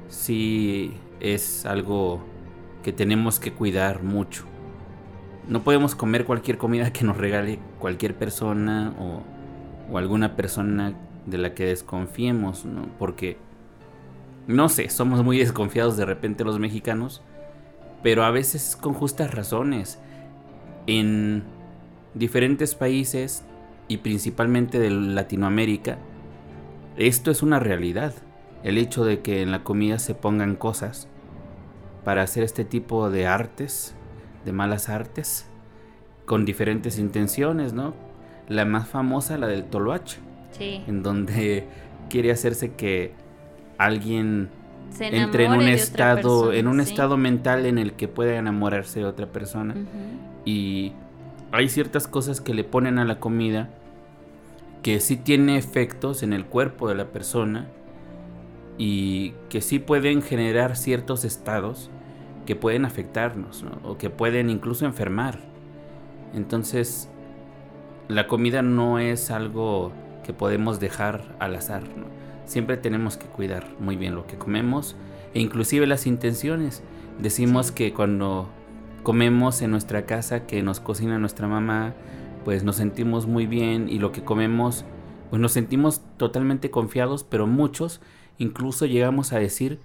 sí 0.09 0.95
es 1.21 1.67
algo 1.67 2.23
que 2.83 2.93
tenemos 2.93 3.41
que 3.41 3.53
cuidar 3.53 4.03
mucho. 4.03 4.45
No 5.49 5.63
podemos 5.63 5.95
comer 5.95 6.25
cualquier 6.25 6.59
comida 6.59 6.93
que 6.93 7.05
nos 7.05 7.17
regale 7.17 7.59
cualquier 7.79 8.15
persona 8.15 8.95
o, 8.99 9.23
alguna 9.97 10.37
persona 10.37 10.95
de 11.27 11.39
la 11.39 11.55
que 11.55 11.67
desconfiemos, 11.67 12.65
¿no? 12.65 12.87
Porque 12.99 13.37
no 14.47 14.69
sé, 14.69 14.89
somos 14.91 15.23
muy 15.23 15.39
desconfiados 15.39 15.97
de 15.97 16.05
repente 16.05 16.45
los 16.45 16.59
mexicanos, 16.59 17.23
pero 18.03 18.25
a 18.25 18.31
veces 18.31 18.77
con 18.81 18.95
justas 18.95 19.33
razones. 19.35 19.99
En 20.87 21.43
diferentes 22.15 22.75
países 22.75 23.45
y 23.89 23.99
principalmente 23.99 24.79
de 24.79 24.91
Latinoamérica, 24.91 25.99
esto 26.97 27.31
es 27.31 27.43
una 27.43 27.59
realidad. 27.59 28.15
El 28.63 28.79
hecho 28.79 29.05
de 29.05 29.21
que 29.21 29.43
en 29.43 29.51
la 29.51 29.63
comida 29.63 29.99
se 29.99 30.15
pongan 30.15 30.57
cosas 30.57 31.09
para 32.05 32.23
hacer 32.23 32.45
este 32.45 32.65
tipo 32.65 33.11
de 33.11 33.27
artes, 33.27 33.95
de 34.45 34.53
malas 34.53 34.89
artes, 34.89 35.47
con 36.25 36.45
diferentes 36.45 36.99
intenciones, 36.99 37.73
¿no? 37.73 37.95
La 38.49 38.65
más 38.65 38.89
famosa, 38.89 39.37
la 39.39 39.47
del 39.47 39.65
toloache, 39.65 40.19
sí. 40.53 40.83
en 40.87 41.03
donde 41.03 41.67
quiere 42.09 42.31
hacerse 42.31 42.73
que 42.73 43.13
alguien 43.79 44.49
entre 45.01 45.47
en 45.47 45.53
un 45.53 45.63
estado 45.63 46.53
en 46.53 46.69
un 46.69 46.81
estado 46.81 47.17
mental 47.17 47.67
en 47.67 47.79
el 47.79 47.95
que 47.95 48.07
pueda 48.07 48.37
enamorarse 48.37 49.01
de 49.01 49.07
otra 49.07 49.27
persona 49.27 49.75
y 50.45 50.93
hay 51.55 51.69
ciertas 51.69 52.09
cosas 52.09 52.41
que 52.41 52.53
le 52.53 52.65
ponen 52.65 52.99
a 52.99 53.05
la 53.05 53.21
comida 53.21 53.71
que 54.83 54.99
sí 54.99 55.17
tiene 55.17 55.57
efectos 55.57 56.25
en 56.25 56.33
el 56.33 56.47
cuerpo 56.47 56.89
de 56.89 56.97
la 56.97 57.13
persona 57.13 57.69
y 58.77 59.35
que 59.51 59.61
sí 59.61 59.79
pueden 59.79 60.21
generar 60.21 60.77
ciertos 60.77 61.25
estados 61.25 61.91
que 62.45 62.57
pueden 62.57 62.85
afectarnos 62.85 63.65
o 63.85 63.97
que 63.97 64.11
pueden 64.11 64.51
incluso 64.51 64.85
enfermar. 64.85 65.39
Entonces, 66.35 67.09
la 68.09 68.27
comida 68.27 68.63
no 68.63 68.99
es 68.99 69.31
algo 69.31 69.93
que 70.25 70.33
podemos 70.33 70.81
dejar 70.81 71.37
al 71.39 71.55
azar. 71.55 71.85
Siempre 72.47 72.77
tenemos 72.77 73.17
que 73.17 73.27
cuidar 73.27 73.65
muy 73.79 73.95
bien 73.95 74.17
lo 74.17 74.27
que 74.27 74.37
comemos 74.37 74.97
e 75.35 75.41
inclusive 75.41 75.87
las 75.87 76.09
intenciones. 76.09 76.83
Decimos 77.21 77.71
que 77.71 77.95
cuando 77.95 78.49
comemos 79.05 79.63
en 79.63 79.71
nuestra 79.71 80.07
casa, 80.07 80.47
que 80.47 80.63
nos 80.63 80.81
cocina 80.81 81.21
nuestra 81.21 81.47
mamá, 81.47 81.95
pues 82.45 82.65
nos 82.65 82.77
sentimos 82.77 83.27
muy 83.27 83.47
bien 83.47 83.89
y 83.89 84.01
lo 84.01 84.11
que 84.11 84.25
comemos, 84.25 84.85
pues 85.31 85.41
nos 85.41 85.53
sentimos 85.53 86.01
totalmente 86.17 86.71
confiados, 86.71 87.23
pero 87.23 87.47
muchos 87.47 88.01
incluso 88.39 88.87
llegamos 88.87 89.33
a 89.33 89.39
decir 89.39 89.79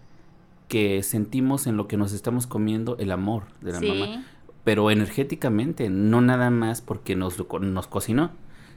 que 0.68 1.04
sentimos 1.04 1.68
en 1.68 1.78
lo 1.78 1.88
que 1.88 1.98
nos 1.98 2.14
estamos 2.14 2.48
comiendo 2.48 2.98
el 2.98 3.12
amor 3.12 3.44
de 3.62 3.72
la 3.74 3.82
mamá, 3.82 4.26
pero 4.64 4.90
energéticamente, 4.90 5.90
no 5.90 6.22
nada 6.22 6.50
más 6.50 6.82
porque 6.82 7.16
nos, 7.16 7.38
nos 7.62 7.88
cocinó. 7.88 8.32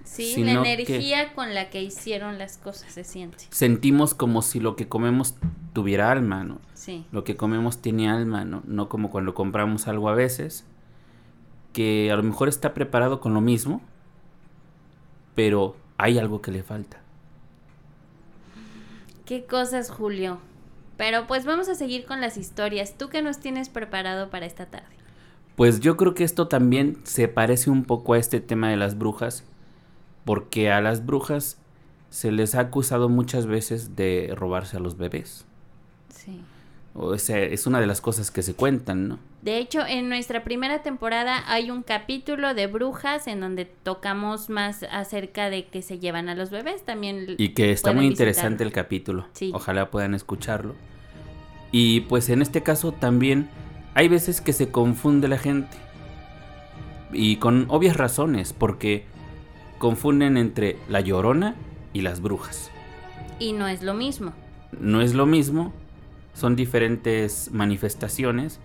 Sí, 0.04 0.42
la 0.44 0.52
energía 0.52 1.34
con 1.34 1.54
la 1.54 1.70
que 1.70 1.82
hicieron 1.82 2.38
las 2.38 2.58
cosas 2.58 2.92
se 2.92 3.04
siente. 3.04 3.44
Sentimos 3.50 4.14
como 4.14 4.42
si 4.42 4.60
lo 4.60 4.76
que 4.76 4.88
comemos 4.88 5.34
tuviera 5.72 6.10
alma, 6.10 6.44
¿no? 6.44 6.58
Sí. 6.74 7.04
Lo 7.12 7.24
que 7.24 7.36
comemos 7.36 7.80
tiene 7.80 8.10
alma, 8.10 8.44
¿no? 8.44 8.62
No 8.66 8.88
como 8.88 9.10
cuando 9.10 9.34
compramos 9.34 9.88
algo 9.88 10.08
a 10.08 10.14
veces, 10.14 10.64
que 11.72 12.10
a 12.10 12.16
lo 12.16 12.22
mejor 12.22 12.48
está 12.48 12.74
preparado 12.74 13.20
con 13.20 13.34
lo 13.34 13.40
mismo, 13.40 13.80
pero 15.34 15.76
hay 15.98 16.18
algo 16.18 16.42
que 16.42 16.50
le 16.50 16.62
falta. 16.62 17.00
Qué 19.24 19.44
cosas, 19.44 19.90
Julio. 19.90 20.38
Pero 20.96 21.26
pues 21.26 21.44
vamos 21.44 21.68
a 21.68 21.74
seguir 21.74 22.04
con 22.04 22.20
las 22.20 22.36
historias. 22.36 22.94
¿Tú 22.98 23.08
qué 23.08 23.22
nos 23.22 23.38
tienes 23.38 23.68
preparado 23.68 24.30
para 24.30 24.46
esta 24.46 24.66
tarde? 24.66 24.94
Pues 25.56 25.80
yo 25.80 25.96
creo 25.96 26.14
que 26.14 26.24
esto 26.24 26.48
también 26.48 26.98
se 27.04 27.28
parece 27.28 27.70
un 27.70 27.84
poco 27.84 28.14
a 28.14 28.18
este 28.18 28.40
tema 28.40 28.70
de 28.70 28.76
las 28.76 28.96
brujas, 28.96 29.44
porque 30.24 30.70
a 30.70 30.80
las 30.80 31.04
brujas 31.04 31.58
se 32.10 32.30
les 32.30 32.54
ha 32.54 32.60
acusado 32.60 33.08
muchas 33.08 33.46
veces 33.46 33.96
de 33.96 34.32
robarse 34.36 34.76
a 34.76 34.80
los 34.80 34.96
bebés. 34.96 35.46
Sí. 36.08 36.42
O 36.94 37.16
sea, 37.16 37.38
es 37.38 37.66
una 37.66 37.80
de 37.80 37.86
las 37.86 38.02
cosas 38.02 38.30
que 38.30 38.42
se 38.42 38.54
cuentan, 38.54 39.08
¿no? 39.08 39.18
De 39.40 39.58
hecho, 39.58 39.84
en 39.86 40.08
nuestra 40.08 40.44
primera 40.44 40.82
temporada 40.82 41.42
hay 41.46 41.70
un 41.70 41.82
capítulo 41.82 42.54
de 42.54 42.66
brujas 42.66 43.26
en 43.26 43.40
donde 43.40 43.64
tocamos 43.64 44.50
más 44.50 44.84
acerca 44.90 45.48
de 45.48 45.66
que 45.66 45.80
se 45.80 45.98
llevan 45.98 46.28
a 46.28 46.34
los 46.34 46.50
bebés 46.50 46.84
también. 46.84 47.34
Y 47.38 47.50
que 47.50 47.72
está 47.72 47.92
muy 47.92 48.06
interesante 48.06 48.62
el 48.62 48.72
capítulo. 48.72 49.26
Sí. 49.32 49.50
Ojalá 49.54 49.90
puedan 49.90 50.14
escucharlo. 50.14 50.74
Y 51.72 52.02
pues 52.02 52.28
en 52.28 52.42
este 52.42 52.62
caso 52.62 52.92
también 52.92 53.48
hay 53.94 54.08
veces 54.08 54.42
que 54.42 54.52
se 54.52 54.70
confunde 54.70 55.28
la 55.28 55.38
gente. 55.38 55.78
Y 57.10 57.36
con 57.36 57.66
obvias 57.68 57.96
razones, 57.96 58.52
porque 58.52 59.06
confunden 59.82 60.36
entre 60.36 60.78
la 60.88 61.00
llorona 61.00 61.56
y 61.92 62.02
las 62.02 62.20
brujas. 62.20 62.70
Y 63.40 63.52
no 63.52 63.66
es 63.66 63.82
lo 63.82 63.94
mismo. 63.94 64.32
No 64.78 65.00
es 65.00 65.12
lo 65.12 65.26
mismo, 65.26 65.72
son 66.34 66.54
diferentes 66.54 67.50
manifestaciones 67.50 68.60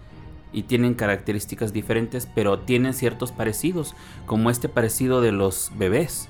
y 0.53 0.61
tienen 0.61 0.93
características 0.93 1.73
diferentes, 1.73 2.27
pero 2.35 2.59
tienen 2.59 2.93
ciertos 2.93 3.31
parecidos, 3.31 3.95
como 4.27 4.51
este 4.51 4.69
parecido 4.69 5.19
de 5.19 5.31
los 5.31 5.71
bebés. 5.75 6.29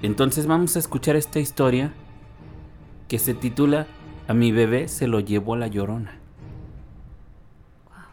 Entonces 0.00 0.46
vamos 0.46 0.76
a 0.76 0.78
escuchar 0.78 1.14
esta 1.16 1.38
historia 1.38 1.92
que 3.06 3.18
se 3.18 3.34
titula 3.34 3.86
A 4.28 4.32
mi 4.32 4.50
bebé 4.50 4.88
se 4.88 5.08
lo 5.08 5.20
llevó 5.20 5.56
la 5.56 5.66
llorona. 5.66 6.18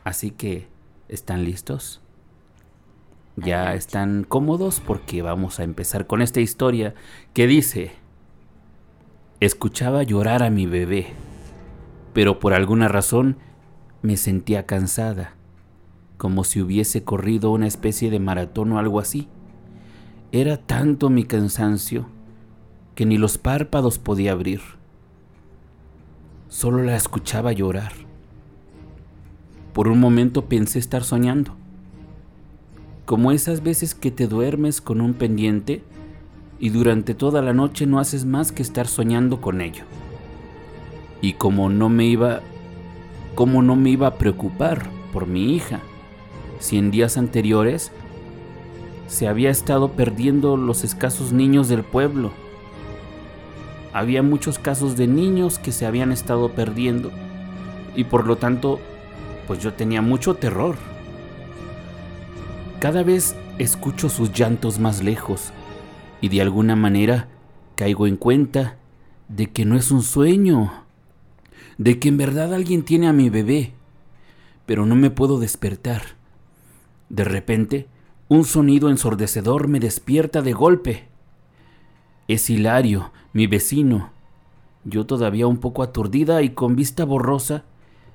Así 0.04 0.32
que, 0.32 0.68
¿están 1.08 1.46
listos? 1.46 2.01
Ya 3.44 3.74
están 3.74 4.24
cómodos 4.24 4.80
porque 4.80 5.22
vamos 5.22 5.60
a 5.60 5.64
empezar 5.64 6.08
con 6.08 6.22
esta 6.22 6.42
historia 6.42 6.94
que 7.34 7.48
dice, 7.48 7.92
escuchaba 9.40 10.04
llorar 10.04 10.44
a 10.44 10.50
mi 10.50 10.66
bebé, 10.66 11.08
pero 12.14 12.40
por 12.40 12.54
alguna 12.54 12.88
razón 12.88 13.38
me 14.02 14.18
sentía 14.18 14.66
cansada, 14.66 15.34
como 16.18 16.44
si 16.44 16.62
hubiese 16.62 17.04
corrido 17.04 17.52
una 17.52 17.68
especie 17.68 18.10
de 18.12 18.20
maratón 18.20 18.72
o 18.74 18.80
algo 18.80 19.00
así. 19.00 19.28
Era 20.32 20.58
tanto 20.58 21.10
mi 21.10 21.24
cansancio 21.24 22.08
que 22.96 23.06
ni 23.06 23.18
los 23.18 23.38
párpados 23.38 23.98
podía 23.98 24.32
abrir. 24.32 24.62
Solo 26.48 26.84
la 26.84 26.96
escuchaba 26.96 27.52
llorar. 27.52 27.94
Por 29.74 29.88
un 29.88 30.00
momento 30.00 30.46
pensé 30.46 30.80
estar 30.80 31.04
soñando 31.04 31.61
como 33.06 33.32
esas 33.32 33.64
veces 33.64 33.96
que 33.96 34.12
te 34.12 34.28
duermes 34.28 34.82
con 34.82 35.02
un 35.02 35.14
pendiente 35.14 35.84
y 36.60 36.70
durante 36.70 37.16
toda 37.16 37.42
la 37.42 37.54
noche 37.54 37.86
no 37.86 38.00
haces 38.00 38.26
más 38.26 38.52
que 38.52 38.62
estar 38.62 38.88
soñando 38.88 39.42
con 39.42 39.62
ello. 39.62 39.84
Y 41.22 41.34
como 41.34 41.70
no 41.70 41.90
me 41.90 42.06
iba 42.06 42.42
como 43.36 43.62
no 43.62 43.76
me 43.76 43.90
iba 43.90 44.08
a 44.08 44.16
preocupar 44.16 44.88
por 45.14 45.26
mi 45.26 45.56
hija, 45.56 45.80
si 46.60 46.78
en 46.78 46.92
días 46.92 47.18
anteriores 47.18 47.92
se 49.08 49.28
había 49.28 49.50
estado 49.50 49.92
perdiendo 49.92 50.58
los 50.58 50.84
escasos 50.84 51.34
niños 51.34 51.68
del 51.68 51.84
pueblo. 51.84 52.32
Había 53.94 54.24
muchos 54.24 54.58
casos 54.60 54.96
de 54.96 55.08
niños 55.08 55.60
que 55.60 55.72
se 55.72 55.86
habían 55.86 56.12
estado 56.12 56.52
perdiendo 56.54 57.12
y 57.96 58.06
por 58.06 58.26
lo 58.26 58.38
tanto, 58.38 58.80
pues 59.48 59.60
yo 59.60 59.74
tenía 59.74 60.02
mucho 60.02 60.36
terror. 60.36 60.76
Cada 62.82 63.04
vez 63.04 63.36
escucho 63.60 64.10
sus 64.10 64.34
llantos 64.34 64.80
más 64.80 65.04
lejos 65.04 65.54
y 66.20 66.30
de 66.30 66.42
alguna 66.42 66.76
manera 66.76 67.28
caigo 67.76 68.08
en 68.08 68.18
cuenta 68.18 68.76
de 69.28 69.52
que 69.52 69.66
no 69.66 69.78
es 69.78 69.92
un 69.92 70.02
sueño, 70.02 70.72
de 71.78 72.00
que 72.00 72.10
en 72.10 72.18
verdad 72.18 72.56
alguien 72.56 72.82
tiene 72.82 73.08
a 73.08 73.14
mi 73.14 73.30
bebé, 73.30 73.74
pero 74.66 74.88
no 74.88 74.96
me 74.96 75.12
puedo 75.12 75.40
despertar. 75.40 76.02
De 77.10 77.24
repente, 77.24 77.88
un 78.30 78.46
sonido 78.46 78.90
ensordecedor 78.90 79.68
me 79.68 79.80
despierta 79.80 80.42
de 80.42 80.54
golpe. 80.54 81.08
Es 82.28 82.50
Hilario, 82.50 83.12
mi 83.32 83.46
vecino. 83.46 84.10
Yo 84.86 85.06
todavía 85.06 85.46
un 85.46 85.60
poco 85.60 85.84
aturdida 85.84 86.42
y 86.42 86.50
con 86.50 86.76
vista 86.76 87.06
borrosa, 87.06 87.64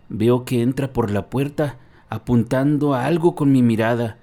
veo 0.08 0.44
que 0.44 0.62
entra 0.62 0.92
por 0.92 1.12
la 1.12 1.30
puerta 1.30 1.78
apuntando 2.08 2.94
a 2.94 3.06
algo 3.06 3.36
con 3.36 3.52
mi 3.52 3.62
mirada 3.62 4.18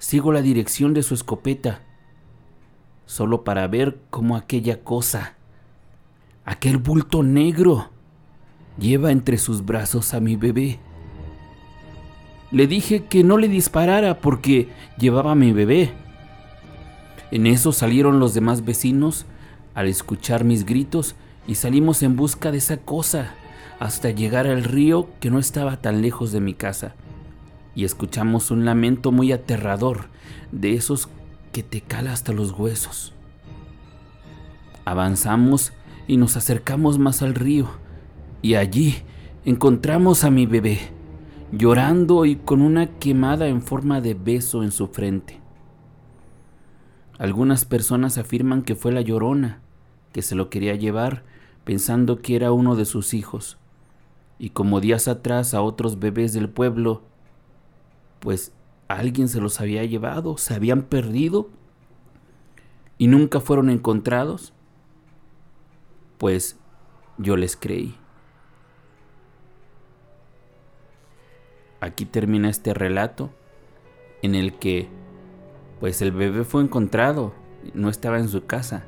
Sigo 0.00 0.32
la 0.32 0.40
dirección 0.40 0.94
de 0.94 1.02
su 1.02 1.12
escopeta, 1.12 1.82
solo 3.04 3.44
para 3.44 3.68
ver 3.68 4.00
cómo 4.08 4.34
aquella 4.34 4.82
cosa, 4.82 5.34
aquel 6.46 6.78
bulto 6.78 7.22
negro, 7.22 7.90
lleva 8.78 9.12
entre 9.12 9.36
sus 9.36 9.62
brazos 9.62 10.14
a 10.14 10.20
mi 10.20 10.36
bebé. 10.36 10.78
Le 12.50 12.66
dije 12.66 13.04
que 13.04 13.22
no 13.22 13.36
le 13.36 13.48
disparara 13.48 14.20
porque 14.20 14.70
llevaba 14.96 15.32
a 15.32 15.36
mi 15.36 15.52
bebé. 15.52 15.92
En 17.30 17.46
eso 17.46 17.70
salieron 17.70 18.20
los 18.20 18.32
demás 18.32 18.64
vecinos 18.64 19.26
al 19.74 19.86
escuchar 19.86 20.44
mis 20.44 20.64
gritos 20.64 21.14
y 21.46 21.56
salimos 21.56 22.02
en 22.02 22.16
busca 22.16 22.50
de 22.50 22.56
esa 22.56 22.78
cosa 22.78 23.34
hasta 23.78 24.08
llegar 24.08 24.46
al 24.46 24.64
río 24.64 25.10
que 25.20 25.30
no 25.30 25.38
estaba 25.38 25.76
tan 25.76 26.00
lejos 26.00 26.32
de 26.32 26.40
mi 26.40 26.54
casa 26.54 26.94
y 27.74 27.84
escuchamos 27.84 28.50
un 28.50 28.64
lamento 28.64 29.12
muy 29.12 29.32
aterrador, 29.32 30.08
de 30.52 30.74
esos 30.74 31.08
que 31.52 31.62
te 31.62 31.80
cala 31.80 32.12
hasta 32.12 32.32
los 32.32 32.52
huesos. 32.52 33.12
Avanzamos 34.84 35.72
y 36.06 36.16
nos 36.16 36.36
acercamos 36.36 36.98
más 36.98 37.22
al 37.22 37.34
río, 37.34 37.68
y 38.42 38.54
allí 38.54 38.96
encontramos 39.44 40.24
a 40.24 40.30
mi 40.30 40.46
bebé, 40.46 40.78
llorando 41.52 42.24
y 42.24 42.36
con 42.36 42.62
una 42.62 42.86
quemada 42.98 43.48
en 43.48 43.62
forma 43.62 44.00
de 44.00 44.14
beso 44.14 44.62
en 44.62 44.72
su 44.72 44.88
frente. 44.88 45.40
Algunas 47.18 47.64
personas 47.64 48.18
afirman 48.18 48.62
que 48.62 48.74
fue 48.74 48.92
la 48.92 49.02
llorona, 49.02 49.60
que 50.12 50.22
se 50.22 50.34
lo 50.34 50.48
quería 50.50 50.74
llevar 50.74 51.24
pensando 51.64 52.20
que 52.20 52.34
era 52.34 52.52
uno 52.52 52.74
de 52.76 52.84
sus 52.84 53.14
hijos, 53.14 53.58
y 54.38 54.50
como 54.50 54.80
días 54.80 55.06
atrás 55.06 55.54
a 55.54 55.62
otros 55.62 55.98
bebés 55.98 56.32
del 56.32 56.48
pueblo 56.48 57.02
pues 58.20 58.52
alguien 58.88 59.28
se 59.28 59.40
los 59.40 59.60
había 59.60 59.84
llevado, 59.84 60.36
se 60.36 60.54
habían 60.54 60.82
perdido 60.82 61.48
y 62.98 63.06
nunca 63.06 63.40
fueron 63.40 63.70
encontrados, 63.70 64.52
pues 66.18 66.58
yo 67.18 67.36
les 67.36 67.56
creí. 67.56 67.96
Aquí 71.80 72.04
termina 72.04 72.50
este 72.50 72.74
relato 72.74 73.30
en 74.22 74.34
el 74.34 74.58
que 74.58 74.88
pues 75.80 76.02
el 76.02 76.12
bebé 76.12 76.44
fue 76.44 76.62
encontrado, 76.62 77.32
no 77.72 77.88
estaba 77.88 78.18
en 78.18 78.28
su 78.28 78.44
casa 78.44 78.84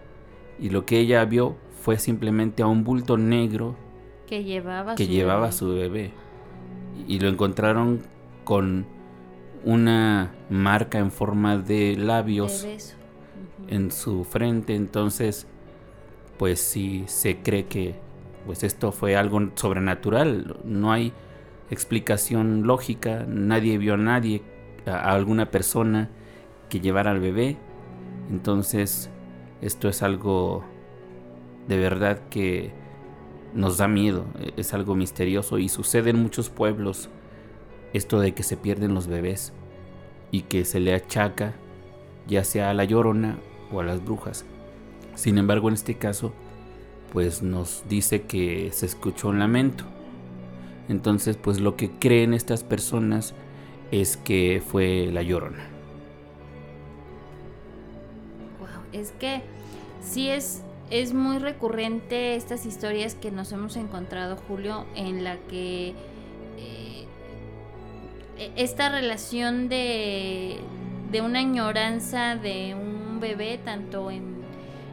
y 0.59 0.69
lo 0.69 0.85
que 0.85 0.99
ella 0.99 1.25
vio 1.25 1.57
fue 1.81 1.99
simplemente 1.99 2.63
a 2.63 2.67
un 2.67 2.85
bulto 2.85 3.17
negro 3.17 3.77
que 4.27 4.45
llevaba, 4.45 4.95
que 4.95 5.07
su, 5.07 5.11
llevaba 5.11 5.47
bebé. 5.47 5.53
su 5.53 5.69
bebé. 5.75 6.13
Y 7.09 7.19
lo 7.19 7.29
encontraron 7.29 8.03
con 8.45 8.87
una 9.65 10.33
marca 10.51 10.99
en 10.99 11.11
forma 11.11 11.57
de 11.59 11.97
labios 11.97 12.63
de 12.63 12.79
en 13.69 13.91
su 13.91 14.25
frente. 14.25 14.75
Entonces, 14.75 15.47
pues 16.39 16.61
sí 16.61 17.05
se 17.07 17.39
cree 17.39 17.67
que 17.67 17.95
pues 18.47 18.65
esto 18.65 18.91
fue 18.93 19.17
algo 19.17 19.51
sobrenatural. 19.55 20.57
No 20.65 20.93
hay 20.93 21.13
explicación 21.71 22.67
lógica. 22.67 23.25
Nadie 23.29 23.79
vio 23.79 23.95
a 23.95 23.99
nadie, 23.99 24.43
a, 24.87 24.91
a 24.97 25.13
alguna 25.15 25.51
persona 25.51 26.11
que 26.69 26.81
llevara 26.81 27.13
al 27.13 27.21
bebé. 27.21 27.57
Entonces, 28.31 29.11
esto 29.61 29.89
es 29.89 30.03
algo 30.03 30.65
de 31.69 31.77
verdad 31.79 32.21
que 32.31 32.73
nos 33.55 33.79
da 33.79 33.87
miedo. 33.87 34.25
e- 34.41 34.55
Es 34.57 34.75
algo 34.75 34.97
misterioso 34.97 35.59
y 35.59 35.69
sucede 35.69 36.11
en 36.11 36.21
muchos 36.21 36.51
pueblos 36.51 37.09
esto 37.93 38.21
de 38.21 38.33
que 38.33 38.43
se 38.43 38.57
pierden 38.57 38.95
los 38.95 39.07
bebés 39.07 39.53
y 40.31 40.43
que 40.43 40.65
se 40.65 40.81
le 40.81 40.95
achaca 40.95 41.55
ya 42.27 42.45
sea 42.45 42.71
a 42.71 42.75
la 42.75 42.85
llorona 42.85 43.39
o 43.73 43.81
a 43.81 43.85
las 43.85 44.05
brujas. 44.05 44.45
Sin 45.15 45.39
embargo, 45.39 45.69
en 45.69 45.75
este 45.75 45.97
caso, 45.97 46.33
pues 47.13 47.43
nos 47.43 47.85
dice 47.89 48.23
que 48.23 48.71
se 48.73 48.87
escuchó 48.87 49.29
un 49.29 49.39
lamento. 49.39 49.85
Entonces, 50.89 51.37
pues 51.37 51.61
lo 51.61 51.77
que 51.77 51.91
creen 51.91 52.35
estas 52.35 52.65
personas 52.65 53.35
es 53.91 54.17
que 54.17 54.63
fue 54.67 55.11
la 55.13 55.23
llorona. 55.23 55.65
Wow, 58.59 58.83
es 58.93 59.13
que 59.13 59.43
sí 60.03 60.29
es, 60.29 60.63
es 60.91 61.13
muy 61.13 61.39
recurrente 61.39 62.37
estas 62.37 62.65
historias 62.67 63.15
que 63.15 63.31
nos 63.31 63.53
hemos 63.53 63.77
encontrado, 63.77 64.37
Julio, 64.49 64.87
en 64.95 65.25
la 65.25 65.37
que 65.49 65.95
esta 68.39 68.89
relación 68.89 69.69
de, 69.69 70.61
de 71.11 71.21
una 71.21 71.41
añoranza 71.41 72.37
de 72.37 72.75
un 72.75 73.21
bebé, 73.21 73.59
tanto 73.59 74.11
en, 74.11 74.43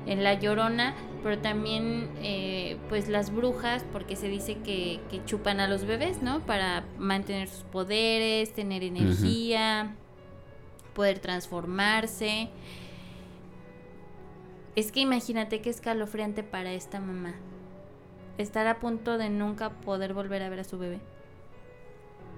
en 0.06 0.24
La 0.24 0.34
Llorona, 0.36 0.96
pero 1.24 1.40
también 1.40 2.10
eh, 2.22 2.78
pues 2.90 3.10
las 3.10 3.34
brujas, 3.34 3.86
porque 3.92 4.16
se 4.16 4.30
dice 4.30 4.58
que, 4.60 5.00
que 5.10 5.24
chupan 5.26 5.60
a 5.60 5.68
los 5.68 5.86
bebés, 5.86 6.22
¿no? 6.22 6.40
Para 6.46 6.86
mantener 6.98 7.48
sus 7.48 7.64
poderes, 7.64 8.54
tener 8.54 8.84
energía, 8.84 9.96
poder 10.94 11.20
transformarse. 11.20 12.50
Es 14.76 14.92
que 14.92 15.02
imagínate 15.02 15.62
qué 15.62 15.70
escalofriante 15.70 16.44
para 16.44 16.72
esta 16.72 17.00
mamá. 17.00 17.36
Estar 18.38 18.68
a 18.68 18.80
punto 18.80 19.18
de 19.18 19.30
nunca 19.30 19.72
poder 19.72 20.14
volver 20.14 20.42
a 20.44 20.50
ver 20.50 20.62
a 20.62 20.64
su 20.64 20.78
bebé. 20.78 21.00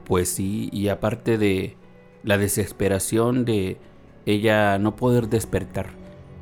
Pues 0.06 0.30
sí, 0.30 0.70
y 0.72 0.88
aparte 0.90 1.38
de 1.38 1.76
la 2.24 2.38
desesperación 2.38 3.46
de 3.46 3.78
ella 4.26 4.78
no 4.78 4.96
poder 4.96 5.30
despertar, 5.30 5.88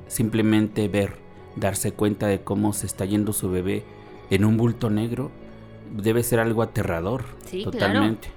simplemente 0.07 0.87
ver, 0.87 1.13
darse 1.55 1.91
cuenta 1.91 2.27
de 2.27 2.41
cómo 2.41 2.73
se 2.73 2.85
está 2.85 3.05
yendo 3.05 3.33
su 3.33 3.49
bebé 3.49 3.83
en 4.29 4.45
un 4.45 4.57
bulto 4.57 4.89
negro, 4.89 5.31
debe 5.95 6.23
ser 6.23 6.39
algo 6.39 6.61
aterrador, 6.61 7.23
Sí, 7.45 7.63
claro. 7.63 7.71
totalmente. 7.71 8.29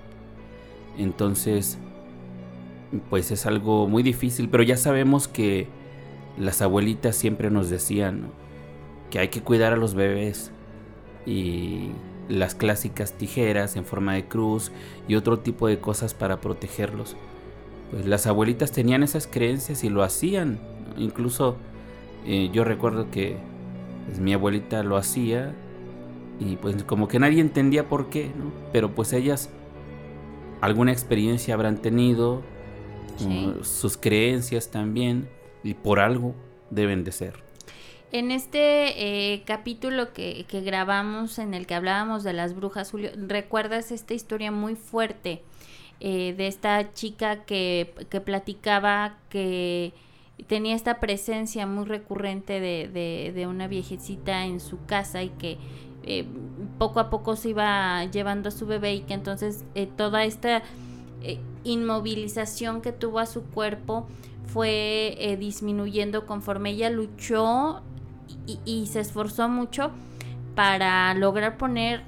Entonces, 0.98 1.78
pues 3.11 3.30
es 3.30 3.46
algo 3.46 3.88
muy 3.88 4.02
difícil, 4.02 4.48
pero 4.48 4.62
ya 4.62 4.76
sabemos 4.76 5.28
que 5.28 5.66
las 6.38 6.62
abuelitas 6.62 7.16
siempre 7.16 7.50
nos 7.50 7.70
decían 7.70 8.28
que 9.11 9.18
hay 9.18 9.28
que 9.28 9.42
cuidar 9.42 9.72
a 9.72 9.76
los 9.76 9.94
bebés 9.94 10.50
y 11.26 11.90
las 12.28 12.54
clásicas 12.54 13.12
tijeras 13.12 13.76
en 13.76 13.85
forma 13.85 14.14
de 14.14 14.26
cruz 14.26 14.70
y 15.08 15.16
otro 15.16 15.40
tipo 15.40 15.66
de 15.66 15.80
cosas 15.80 16.14
para 16.14 16.40
protegerlos. 16.40 17.16
Pues 17.90 18.06
las 18.06 18.26
abuelitas 18.26 18.72
tenían 18.72 19.02
esas 19.02 19.26
creencias 19.26 19.85
y 19.85 19.90
lo 19.90 20.02
hacían. 20.02 20.58
Incluso 20.96 21.56
eh, 22.26 22.50
yo 22.52 22.64
recuerdo 22.64 23.11
que 23.11 23.37
pues, 24.06 24.18
mi 24.18 24.32
abuelita 24.32 24.82
lo 24.82 24.96
hacía 24.96 25.54
y 26.40 26.56
pues 26.56 26.82
como 26.85 27.08
que 27.08 27.18
nadie 27.18 27.40
entendía 27.40 27.88
por 27.88 28.08
qué, 28.08 28.26
¿no? 28.37 28.50
Pero 28.72 28.94
pues 28.94 29.12
ellas 29.12 29.50
alguna 30.61 30.92
experiencia 30.92 31.54
habrán 31.54 31.78
tenido, 31.78 32.42
Sí. 33.16 33.54
uh, 33.61 33.62
sus 33.62 33.98
creencias 33.98 34.70
también 34.70 35.28
y 35.62 35.74
por 35.74 36.00
algo 36.00 36.35
deben 36.70 37.04
de 37.04 37.12
ser. 37.12 37.35
En 38.12 38.31
este 38.31 39.33
eh, 39.35 39.42
capítulo 39.46 40.12
que, 40.12 40.44
que 40.46 40.61
grabamos 40.61 41.38
en 41.38 41.55
el 41.55 41.66
que 41.66 41.75
hablábamos 41.75 42.25
de 42.25 42.35
las 42.35 42.55
brujas, 42.55 42.90
Julio, 42.90 43.11
¿recuerdas 43.16 43.90
esta 43.90 44.12
historia 44.12 44.53
muy 44.53 44.75
fuerte 44.77 45.42
eh, 46.01 46.35
de 46.37 46.46
esta 46.46 46.92
chica 46.92 47.44
que, 47.44 47.94
que 48.11 48.20
platicaba 48.20 49.16
que 49.31 49.94
tenía 50.46 50.75
esta 50.75 51.01
presencia 51.01 51.66
muy 51.66 51.87
recurrente 51.87 52.61
de, 52.61 52.88
de- 52.92 53.33
de 53.35 53.46
una 53.46 53.66
viejecita 53.66 54.44
en 54.44 54.61
su 54.61 54.85
casa 54.85 55.22
y 55.22 55.31
que 55.31 55.57
eh, 56.03 56.27
poco 56.79 57.01
a 57.01 57.09
poco 57.09 57.35
se 57.37 57.51
iba 57.51 58.05
llevando 58.07 58.48
a 58.51 58.53
su 58.53 58.66
bebé 58.66 58.94
y 58.94 59.01
que 59.03 59.14
entonces 59.14 59.64
toda 59.96 60.25
esta 60.25 60.62
inmovilización 61.64 62.83
que 62.83 62.90
tuvo 62.92 63.20
a 63.20 63.27
su 63.27 63.44
cuerpo 63.44 64.07
fue 64.44 65.37
disminuyendo 65.38 66.27
conforme 66.27 66.70
ella 66.70 66.90
luchó 66.90 67.83
y, 68.46 68.58
y 68.64 68.86
se 68.86 69.00
esforzó 69.00 69.48
mucho 69.48 69.90
para 70.54 71.12
lograr 71.14 71.56
poner 71.56 72.02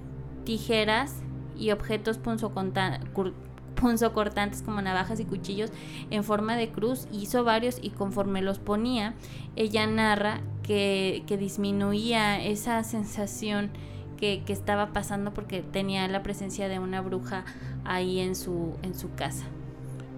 tijeras 0.45 1.17
y 1.59 1.71
objetos 1.71 2.19
punzocortantes 2.19 4.63
como 4.63 4.83
navajas 4.83 5.21
y 5.21 5.25
cuchillos 5.25 5.71
en 6.11 6.25
forma 6.25 6.57
de 6.57 6.71
cruz. 6.71 7.07
Hizo 7.13 7.45
varios 7.45 7.79
y 7.81 7.91
conforme 7.91 8.43
los 8.43 8.59
ponía, 8.59 9.15
ella 9.57 9.87
narra 9.87 10.41
que, 10.63 11.23
que 11.27 11.37
disminuía 11.37 12.43
esa 12.43 12.83
sensación 12.85 13.71
que, 14.19 14.43
que 14.45 14.53
estaba 14.53 14.93
pasando 14.93 15.33
porque 15.33 15.63
tenía 15.63 16.07
la 16.09 16.23
presencia 16.23 16.69
de 16.69 16.79
una 16.79 17.01
bruja 17.01 17.45
ahí 17.85 18.21
en 18.21 18.35
su, 18.35 18.75
en 18.83 18.95
su 18.95 19.15
casa. 19.15 19.45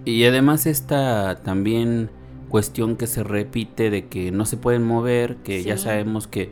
Y 0.04 0.24
además 0.24 0.66
esta 0.66 1.42
también 1.42 2.10
cuestión 2.48 2.96
que 2.96 3.06
se 3.06 3.22
repite 3.22 3.90
de 3.90 4.06
que 4.06 4.30
no 4.30 4.46
se 4.46 4.56
pueden 4.56 4.84
mover, 4.84 5.36
que 5.36 5.62
ya 5.62 5.76
sabemos 5.76 6.26
que 6.26 6.50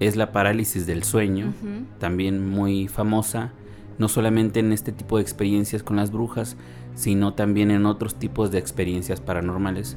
es 0.00 0.16
la 0.16 0.32
parálisis 0.32 0.86
del 0.86 1.04
sueño, 1.04 1.54
también 1.98 2.48
muy 2.48 2.88
famosa, 2.88 3.52
no 3.98 4.08
solamente 4.08 4.60
en 4.60 4.72
este 4.72 4.92
tipo 4.92 5.16
de 5.16 5.22
experiencias 5.22 5.82
con 5.82 5.96
las 5.96 6.10
brujas, 6.10 6.56
sino 6.94 7.34
también 7.34 7.70
en 7.70 7.86
otros 7.86 8.14
tipos 8.14 8.50
de 8.50 8.58
experiencias 8.58 9.20
paranormales. 9.20 9.96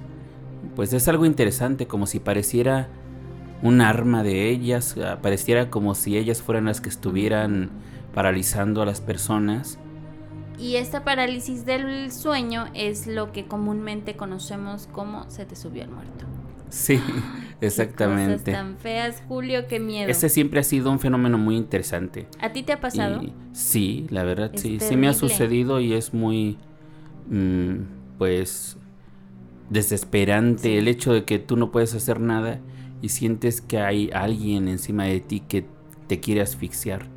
Pues 0.75 0.93
es 0.93 1.07
algo 1.07 1.25
interesante, 1.25 1.87
como 1.87 2.07
si 2.07 2.19
pareciera 2.19 2.89
un 3.61 3.81
arma 3.81 4.23
de 4.23 4.49
ellas, 4.49 4.95
ah, 5.03 5.19
pareciera 5.21 5.69
como 5.69 5.95
si 5.95 6.17
ellas 6.17 6.41
fueran 6.41 6.65
las 6.65 6.81
que 6.81 6.89
estuvieran 6.89 7.69
paralizando 8.13 8.81
a 8.81 8.85
las 8.85 9.01
personas. 9.01 9.79
Y 10.59 10.75
esta 10.75 11.03
parálisis 11.03 11.65
del 11.65 12.11
sueño 12.11 12.65
es 12.73 13.07
lo 13.07 13.31
que 13.31 13.45
comúnmente 13.45 14.15
conocemos 14.15 14.87
como 14.91 15.29
se 15.29 15.45
te 15.45 15.55
subió 15.55 15.83
el 15.83 15.89
muerto. 15.89 16.25
Sí, 16.69 16.99
Qué 17.59 17.65
exactamente. 17.67 18.51
Cosas 18.51 18.53
tan 18.65 18.77
feas, 18.77 19.23
Julio, 19.27 19.67
qué 19.67 19.79
miedo. 19.79 20.09
Ese 20.09 20.29
siempre 20.29 20.59
ha 20.59 20.63
sido 20.63 20.91
un 20.91 20.99
fenómeno 20.99 21.37
muy 21.37 21.55
interesante. 21.55 22.27
¿A 22.39 22.51
ti 22.51 22.63
te 22.63 22.73
ha 22.73 22.79
pasado? 22.81 23.21
Y 23.23 23.33
sí, 23.53 24.05
la 24.09 24.23
verdad, 24.23 24.51
Es 24.53 24.61
sí, 24.61 24.79
sí 24.79 24.95
me 24.95 25.07
ha 25.07 25.13
sucedido 25.13 25.79
y 25.79 25.93
es 25.93 26.13
muy, 26.13 26.57
mm, 27.29 28.17
pues, 28.17 28.77
desesperante 29.69 30.63
Sí. 30.63 30.77
el 30.77 30.87
hecho 30.87 31.13
de 31.13 31.25
que 31.25 31.39
tú 31.39 31.55
no 31.55 31.71
puedes 31.71 31.93
hacer 31.95 32.19
nada 32.19 32.59
y 33.01 33.09
sientes 33.09 33.61
que 33.61 33.79
hay 33.79 34.09
alguien 34.13 34.67
encima 34.67 35.05
de 35.05 35.19
ti 35.19 35.41
que 35.41 35.65
te 36.07 36.19
quiere 36.19 36.41
asfixiar. 36.41 37.07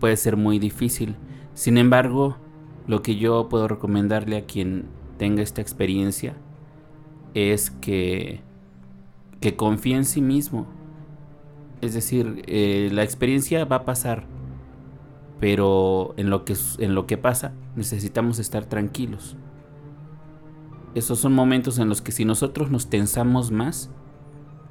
Puede 0.00 0.16
ser 0.16 0.36
muy 0.36 0.58
difícil. 0.58 1.16
Sin 1.54 1.78
embargo, 1.78 2.36
lo 2.86 3.02
que 3.02 3.16
yo 3.16 3.48
puedo 3.48 3.68
recomendarle 3.68 4.36
a 4.36 4.44
quien 4.46 4.86
tenga 5.18 5.42
esta 5.42 5.60
experiencia 5.60 6.36
es 7.34 7.70
que, 7.70 8.40
que 9.40 9.56
confíe 9.56 9.96
en 9.96 10.04
sí 10.04 10.22
mismo. 10.22 10.66
Es 11.80 11.94
decir, 11.94 12.42
eh, 12.46 12.88
la 12.92 13.02
experiencia 13.02 13.64
va 13.64 13.76
a 13.76 13.84
pasar, 13.84 14.26
pero 15.40 16.14
en 16.16 16.30
lo 16.30 16.44
que, 16.44 16.54
en 16.78 16.94
lo 16.94 17.06
que 17.06 17.18
pasa 17.18 17.52
necesitamos 17.74 18.38
estar 18.38 18.64
tranquilos. 18.66 19.36
Esos 20.94 21.18
son 21.18 21.34
momentos 21.34 21.78
en 21.78 21.88
los 21.90 22.00
que 22.00 22.12
si 22.12 22.24
nosotros 22.24 22.70
nos 22.70 22.88
tensamos 22.88 23.50
más, 23.50 23.90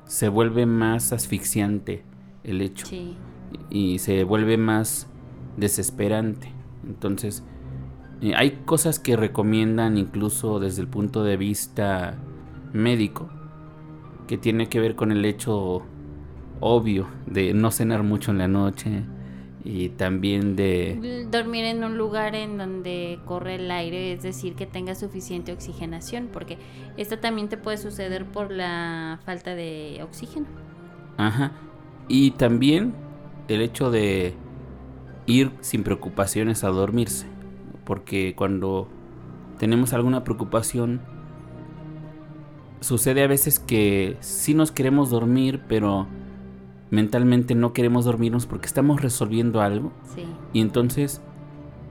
se 0.05 0.27
vuelve 0.29 0.65
más 0.65 1.13
asfixiante 1.13 2.03
el 2.43 2.61
hecho 2.61 2.87
Sí. 2.87 3.15
y 3.69 3.99
se 3.99 4.23
vuelve 4.23 4.57
más 4.57 5.07
desesperante. 5.57 6.51
Entonces, 6.85 7.43
eh, 8.21 8.33
hay 8.35 8.61
cosas 8.65 8.99
que 8.99 9.15
recomiendan 9.15 9.97
incluso 9.97 10.59
desde 10.59 10.81
el 10.81 10.87
punto 10.87 11.23
de 11.23 11.37
vista 11.37 12.15
médico, 12.73 13.29
que 14.27 14.37
tiene 14.37 14.67
que 14.67 14.79
ver 14.79 14.95
con 14.95 15.11
el 15.11 15.25
hecho 15.25 15.83
obvio 16.59 17.07
de 17.25 17.53
no 17.53 17.71
cenar 17.71 18.03
mucho 18.03 18.31
en 18.31 18.37
la 18.37 18.47
noche 18.47 19.03
y 19.63 19.89
también 19.89 20.55
de... 20.55 21.27
Dormir 21.31 21.65
en 21.65 21.83
un 21.83 21.97
lugar 21.97 22.35
en 22.35 22.57
donde 22.57 23.19
corre 23.25 23.55
el 23.55 23.69
aire, 23.71 24.13
es 24.13 24.21
decir, 24.21 24.55
que 24.55 24.67
tenga 24.67 24.93
suficiente 24.93 25.51
oxigenación, 25.51 26.29
porque 26.31 26.57
esto 26.97 27.17
también 27.17 27.49
te 27.49 27.57
puede 27.57 27.77
suceder 27.77 28.25
por 28.25 28.51
la 28.51 29.19
falta 29.25 29.55
de 29.55 30.01
oxígeno. 30.03 30.45
Ajá. 31.17 31.51
Y 32.07 32.31
también 32.31 32.93
el 33.47 33.61
hecho 33.61 33.89
de 33.89 34.35
ir 35.25 35.51
sin 35.61 35.83
preocupaciones 35.83 36.63
a 36.63 36.69
dormirse, 36.69 37.25
porque 37.85 38.33
cuando 38.35 38.87
tenemos 39.57 39.93
alguna 39.93 40.23
preocupación, 40.23 41.01
sucede 42.81 43.23
a 43.23 43.27
veces 43.27 43.59
que 43.59 44.17
sí 44.19 44.53
nos 44.53 44.71
queremos 44.71 45.09
dormir, 45.09 45.61
pero 45.67 46.07
mentalmente 46.91 47.55
no 47.55 47.73
queremos 47.73 48.05
dormirnos 48.05 48.45
porque 48.45 48.67
estamos 48.67 49.01
resolviendo 49.01 49.61
algo. 49.61 49.91
Y 50.53 50.61
entonces 50.61 51.21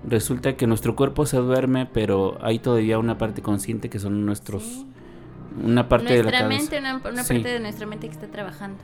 resulta 0.06 0.56
que 0.56 0.66
nuestro 0.66 0.96
cuerpo 0.96 1.26
se 1.26 1.38
duerme, 1.38 1.86
pero 1.86 2.38
hay 2.42 2.58
todavía 2.58 2.98
una 2.98 3.18
parte 3.18 3.42
consciente 3.42 3.88
que 3.88 3.98
son 3.98 4.26
nuestros... 4.26 4.84
Una 5.62 5.88
parte 5.88 6.14
de 6.14 6.24
la 6.24 6.32
cabeza. 6.32 6.48
mente, 6.48 6.78
una, 6.80 7.00
parte 7.00 7.48
de 7.48 7.60
nuestra 7.60 7.86
mente 7.86 8.08
que 8.08 8.12
está 8.12 8.26
trabajando. 8.26 8.78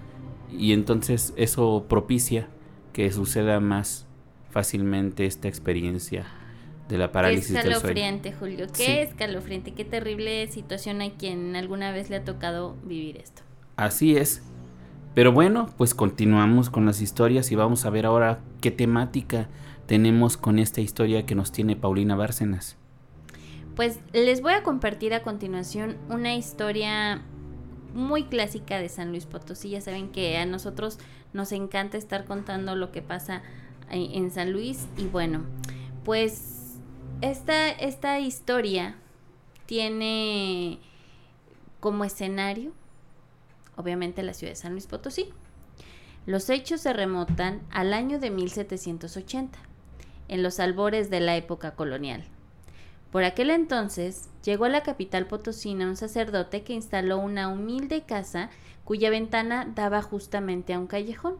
Y 0.53 0.73
entonces 0.73 1.35
eso 1.37 1.87
propicia 1.88 2.49
que 2.92 3.11
suceda 3.11 3.59
más 3.59 4.07
fácilmente 4.51 5.27
esta 5.27 5.49
experiencia 5.49 6.27
de 6.90 6.98
la 6.98 7.12
parálisis 7.12 7.53
Qué 7.53 7.59
escalofriante, 7.59 8.33
Julio. 8.33 8.66
Qué 8.76 9.03
escalofriante, 9.03 9.72
qué 9.72 9.85
terrible 9.85 10.46
situación 10.48 11.00
hay 11.00 11.12
quien 11.12 11.57
alguna 11.57 11.92
vez 11.92 12.11
le 12.11 12.16
ha 12.16 12.24
tocado 12.24 12.76
vivir 12.85 13.16
esto. 13.16 13.42
Así 13.76 14.16
es. 14.16 14.42
Pero 15.14 15.33
bueno, 15.33 15.68
pues 15.76 15.94
continuamos 15.94 16.70
con 16.70 16.87
las 16.87 17.00
historias 17.00 17.50
y 17.50 17.55
vamos 17.57 17.85
a 17.85 17.90
ver 17.90 18.07
ahora 18.07 18.40
qué 18.61 18.70
temática 18.70 19.48
tenemos 19.87 20.37
con 20.37 20.59
esta 20.59 20.81
historia 20.81 21.26
que 21.26 21.35
nos 21.35 21.50
tiene 21.50 21.76
Paulina 21.76 22.14
Bárcenas. 22.14 22.76
Pues 23.74 23.98
les 24.12 24.40
voy 24.42 24.53
a 24.53 24.62
compartir 24.62 25.14
a 25.14 25.22
continuación 25.22 25.96
una 26.09 26.35
historia 26.35 27.22
muy 27.94 28.24
clásica 28.24 28.79
de 28.79 28.88
San 28.88 29.11
Luis 29.11 29.26
Potosí. 29.26 29.70
Ya 29.70 29.81
saben 29.81 30.11
que 30.11 30.37
a 30.38 30.46
nosotros 30.46 30.98
nos 31.33 31.53
encanta 31.53 31.96
estar 31.96 32.24
contando 32.24 32.76
lo 32.76 32.92
que 32.92 33.03
pasa 33.03 33.42
en 33.90 34.31
San 34.31 34.53
Luis. 34.53 34.87
Y 34.96 35.07
bueno, 35.07 35.42
pues 36.05 36.60
esta, 37.21 37.71
esta 37.71 38.19
historia 38.19 38.97
tiene 39.67 40.79
como 41.81 42.05
escenario 42.05 42.73
obviamente 43.81 44.23
la 44.23 44.35
ciudad 44.35 44.53
de 44.53 44.57
San 44.57 44.73
Luis 44.73 44.87
Potosí. 44.87 45.31
Los 46.27 46.51
hechos 46.51 46.83
se 46.83 46.93
remontan 46.93 47.63
al 47.71 47.93
año 47.95 48.19
de 48.19 48.31
1780, 48.31 49.59
en 50.29 50.43
los 50.43 50.61
albores 50.61 51.11
de 51.11 51.21
la 51.21 51.37
época 51.37 51.75
colonial. 51.75 52.25
Por 53.11 53.25
aquel 53.25 53.51
entonces 53.51 54.29
llegó 54.45 54.67
a 54.67 54.69
la 54.69 54.85
capital 54.85 55.27
potosina 55.27 55.89
un 55.89 55.97
sacerdote 55.97 56.63
que 56.63 56.75
instaló 56.75 57.19
una 57.19 57.49
humilde 57.49 58.03
casa 58.03 58.51
cuya 58.85 59.11
ventana 59.11 59.67
daba 59.75 60.03
justamente 60.03 60.75
a 60.75 60.79
un 60.79 60.87
callejón. 60.87 61.37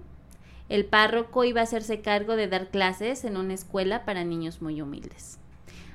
El 0.69 0.85
párroco 0.85 1.45
iba 1.45 1.61
a 1.61 1.64
hacerse 1.64 2.01
cargo 2.01 2.35
de 2.35 2.49
dar 2.49 2.71
clases 2.71 3.25
en 3.25 3.37
una 3.37 3.55
escuela 3.55 4.05
para 4.05 4.25
niños 4.25 4.62
muy 4.62 4.81
humildes. 4.81 5.38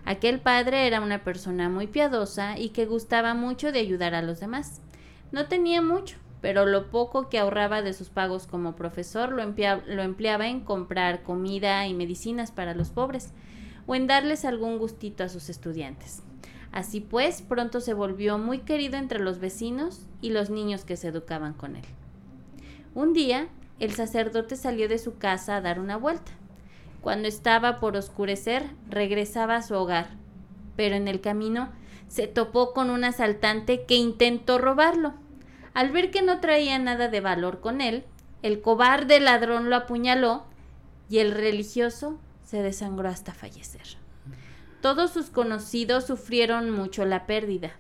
Aquel 0.06 0.40
padre 0.40 0.86
era 0.86 1.02
una 1.02 1.24
persona 1.24 1.68
muy 1.68 1.88
piadosa 1.88 2.60
y 2.60 2.70
que 2.70 2.86
gustaba 2.86 3.34
mucho 3.34 3.72
de 3.72 3.80
ayudar 3.80 4.14
a 4.14 4.22
los 4.22 4.40
demás. 4.40 4.82
No 5.32 5.48
tenía 5.48 5.82
mucho, 5.82 6.18
pero 6.42 6.68
lo 6.68 6.92
poco 6.92 7.28
que 7.28 7.40
ahorraba 7.40 7.82
de 7.82 7.92
sus 7.94 8.10
pagos 8.10 8.46
como 8.46 8.76
profesor 8.76 9.32
lo, 9.32 9.42
empleaba 9.42 10.48
en 10.48 10.60
comprar 10.60 11.24
comida 11.24 11.88
y 11.88 11.96
medicinas 11.96 12.52
para 12.52 12.76
los 12.76 12.92
pobres 12.92 13.34
o 13.88 13.96
en 13.96 14.06
darles 14.06 14.46
algún 14.46 14.78
gustito 14.78 15.24
a 15.24 15.30
sus 15.30 15.50
estudiantes. 15.50 16.22
Así 16.72 17.02
pues, 17.02 17.42
pronto 17.42 17.82
se 17.82 17.96
volvió 17.96 18.38
muy 18.38 18.60
querido 18.60 18.98
entre 18.98 19.20
los 19.20 19.40
vecinos 19.40 20.06
y 20.22 20.30
los 20.30 20.52
niños 20.52 20.86
que 20.86 20.98
se 20.98 21.08
educaban 21.08 21.54
con 21.54 21.78
él. 21.78 21.86
Un 22.94 23.14
día, 23.14 23.48
el 23.80 23.94
sacerdote 23.94 24.56
salió 24.56 24.88
de 24.88 25.00
su 25.00 25.18
casa 25.18 25.56
a 25.56 25.62
dar 25.62 25.80
una 25.80 25.98
vuelta. 25.98 26.32
Cuando 27.06 27.28
estaba 27.28 27.80
por 27.80 27.96
oscurecer, 27.98 28.64
regresaba 28.90 29.58
a 29.58 29.62
su 29.62 29.76
hogar, 29.76 30.16
pero 30.76 30.96
en 30.96 31.08
el 31.08 31.22
camino 31.22 31.72
se 32.08 32.26
topó 32.26 32.74
con 32.74 32.90
un 32.90 33.04
asaltante 33.04 33.86
que 33.86 33.94
intentó 33.94 34.58
robarlo. 34.58 35.14
Al 35.76 35.92
ver 35.92 36.10
que 36.10 36.24
no 36.24 36.40
traía 36.40 36.80
nada 36.80 37.08
de 37.08 37.22
valor 37.22 37.62
con 37.62 37.80
él, 37.80 38.06
el 38.42 38.60
cobarde 38.60 39.20
ladrón 39.20 39.70
lo 39.70 39.76
apuñaló 39.76 40.46
y 41.08 41.20
el 41.20 41.30
religioso 41.30 42.18
se 42.44 42.64
desangró 42.64 43.08
hasta 43.08 43.36
fallecer. 43.36 44.00
Todos 44.82 45.12
sus 45.12 45.28
conocidos 45.28 46.08
sufrieron 46.08 46.72
mucho 46.72 47.06
la 47.06 47.28
pérdida. 47.28 47.74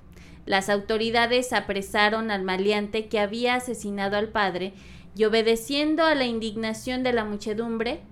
Las 0.46 0.70
autoridades 0.70 1.52
apresaron 1.52 2.30
al 2.30 2.44
maleante 2.44 3.08
que 3.08 3.20
había 3.20 3.56
asesinado 3.56 4.18
al 4.18 4.28
padre 4.28 4.74
y 5.16 5.24
obedeciendo 5.24 6.04
a 6.04 6.14
la 6.14 6.26
indignación 6.26 7.02
de 7.02 7.14
la 7.14 7.26
muchedumbre, 7.26 8.04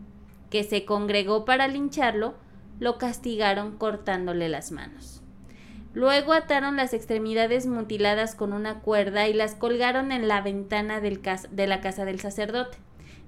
que 0.53 0.63
se 0.63 0.85
congregó 0.85 1.45
para 1.45 1.67
lincharlo, 1.67 2.35
lo 2.79 2.99
castigaron 2.99 3.75
cortándole 3.75 4.49
las 4.49 4.71
manos. 4.71 5.23
Luego 5.95 6.31
ataron 6.31 6.75
las 6.75 6.93
extremidades 6.93 7.65
mutiladas 7.65 8.35
con 8.35 8.53
una 8.53 8.81
cuerda 8.81 9.27
y 9.27 9.33
las 9.33 9.55
colgaron 9.55 10.11
en 10.11 10.27
la 10.27 10.41
ventana 10.41 11.01
del 11.01 11.21
de 11.49 11.65
la 11.65 11.81
casa 11.81 12.05
del 12.05 12.19
sacerdote, 12.19 12.77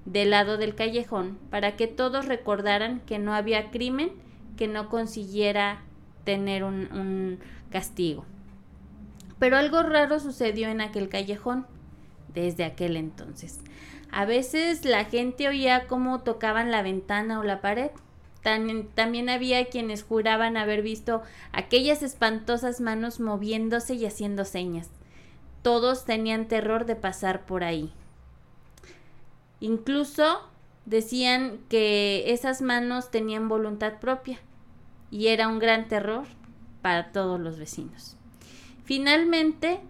del 0.04 0.30
lado 0.30 0.56
del 0.56 0.76
callejón, 0.76 1.36
para 1.50 1.74
que 1.74 1.88
todos 1.88 2.26
recordaran 2.26 3.00
que 3.00 3.18
no 3.18 3.34
había 3.34 3.72
crimen 3.72 4.12
que 4.56 4.68
no 4.68 4.88
consiguiera 4.88 5.82
tener 6.22 6.62
un, 6.62 6.92
un 6.92 7.40
castigo. 7.70 8.24
Pero 9.40 9.56
algo 9.56 9.82
raro 9.82 10.20
sucedió 10.20 10.68
en 10.68 10.80
aquel 10.80 11.08
callejón 11.08 11.66
desde 12.32 12.62
aquel 12.62 12.96
entonces. 12.96 13.58
A 14.10 14.24
veces 14.24 14.84
la 14.84 15.04
gente 15.04 15.48
oía 15.48 15.86
cómo 15.86 16.20
tocaban 16.20 16.70
la 16.70 16.82
ventana 16.82 17.38
o 17.38 17.42
la 17.42 17.60
pared 17.60 17.90
también 18.94 19.28
había 19.28 19.66
quienes 19.66 20.04
juraban 20.04 20.56
haber 20.56 20.82
visto 20.82 21.22
aquellas 21.50 22.04
espantosas 22.04 22.80
manos 22.80 23.18
moviéndose 23.18 23.94
y 23.94 24.06
haciendo 24.06 24.44
señas. 24.44 24.88
Todos 25.62 26.04
tenían 26.04 26.46
terror 26.46 26.86
de 26.86 26.94
pasar 26.94 27.44
por 27.44 27.64
ahí. 27.64 27.92
Incluso 29.58 30.48
decían 30.84 31.58
que 31.68 32.32
esas 32.32 32.62
manos 32.62 33.10
tenían 33.10 33.48
voluntad 33.48 33.98
propia 33.98 34.38
y 35.10 35.26
era 35.26 35.48
un 35.48 35.58
gran 35.58 35.88
terror 35.88 36.24
para 36.82 37.10
todos 37.10 37.40
los 37.40 37.58
vecinos. 37.58 38.16
Finalmente 38.84 39.80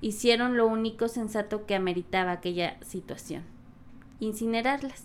hicieron 0.00 0.56
lo 0.56 0.66
único 0.66 1.08
sensato 1.08 1.66
que 1.66 1.74
ameritaba 1.74 2.32
aquella 2.32 2.78
situación, 2.82 3.42
incinerarlas. 4.20 5.04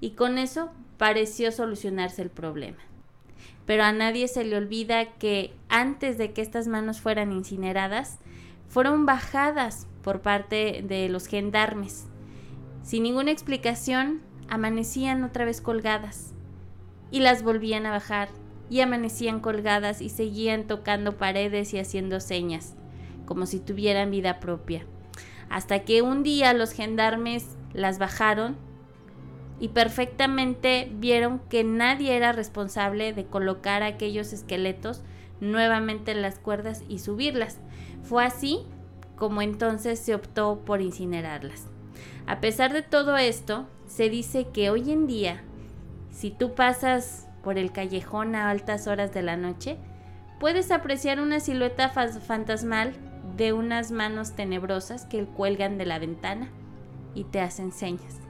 Y 0.00 0.10
con 0.10 0.38
eso 0.38 0.70
pareció 0.98 1.52
solucionarse 1.52 2.22
el 2.22 2.30
problema. 2.30 2.78
Pero 3.66 3.84
a 3.84 3.92
nadie 3.92 4.28
se 4.28 4.44
le 4.44 4.56
olvida 4.56 5.12
que 5.14 5.52
antes 5.68 6.18
de 6.18 6.32
que 6.32 6.42
estas 6.42 6.66
manos 6.66 7.00
fueran 7.00 7.32
incineradas, 7.32 8.18
fueron 8.68 9.06
bajadas 9.06 9.86
por 10.02 10.20
parte 10.20 10.82
de 10.86 11.08
los 11.08 11.26
gendarmes. 11.26 12.06
Sin 12.82 13.04
ninguna 13.04 13.30
explicación, 13.30 14.20
amanecían 14.48 15.22
otra 15.24 15.44
vez 15.44 15.60
colgadas 15.60 16.34
y 17.10 17.20
las 17.20 17.42
volvían 17.42 17.86
a 17.86 17.90
bajar 17.90 18.28
y 18.68 18.80
amanecían 18.80 19.40
colgadas 19.40 20.00
y 20.00 20.08
seguían 20.08 20.66
tocando 20.66 21.16
paredes 21.16 21.74
y 21.74 21.78
haciendo 21.78 22.20
señas, 22.20 22.74
como 23.26 23.46
si 23.46 23.60
tuvieran 23.60 24.10
vida 24.10 24.40
propia. 24.40 24.84
Hasta 25.48 25.84
que 25.84 26.02
un 26.02 26.22
día 26.22 26.54
los 26.54 26.72
gendarmes 26.72 27.56
las 27.74 27.98
bajaron 27.98 28.56
y 29.62 29.68
perfectamente 29.68 30.90
vieron 30.94 31.40
que 31.48 31.62
nadie 31.62 32.16
era 32.16 32.32
responsable 32.32 33.12
de 33.12 33.26
colocar 33.26 33.82
aquellos 33.82 34.32
esqueletos 34.32 35.02
nuevamente 35.40 36.10
en 36.10 36.22
las 36.22 36.38
cuerdas 36.38 36.82
y 36.88 36.98
subirlas. 36.98 37.58
Fue 38.02 38.24
así 38.24 38.60
como 39.16 39.40
entonces 39.40 40.00
se 40.00 40.14
optó 40.14 40.62
por 40.64 40.80
incinerarlas. 40.80 41.68
A 42.26 42.40
pesar 42.40 42.72
de 42.72 42.82
todo 42.82 43.16
esto, 43.16 43.68
se 43.86 44.08
dice 44.08 44.48
que 44.52 44.70
hoy 44.70 44.90
en 44.90 45.06
día, 45.06 45.42
si 46.10 46.30
tú 46.30 46.54
pasas 46.54 47.28
por 47.44 47.58
el 47.58 47.72
callejón 47.72 48.34
a 48.34 48.50
altas 48.50 48.86
horas 48.86 49.12
de 49.14 49.22
la 49.22 49.36
noche, 49.36 49.76
puedes 50.40 50.72
apreciar 50.72 51.20
una 51.20 51.38
silueta 51.38 51.88
fantasmal 51.88 52.94
de 53.36 53.52
unas 53.52 53.92
manos 53.92 54.32
tenebrosas 54.32 55.04
que 55.04 55.24
cuelgan 55.24 55.78
de 55.78 55.86
la 55.86 56.00
ventana 56.00 56.50
y 57.14 57.24
te 57.24 57.40
hacen 57.40 57.72
señas 57.72 58.22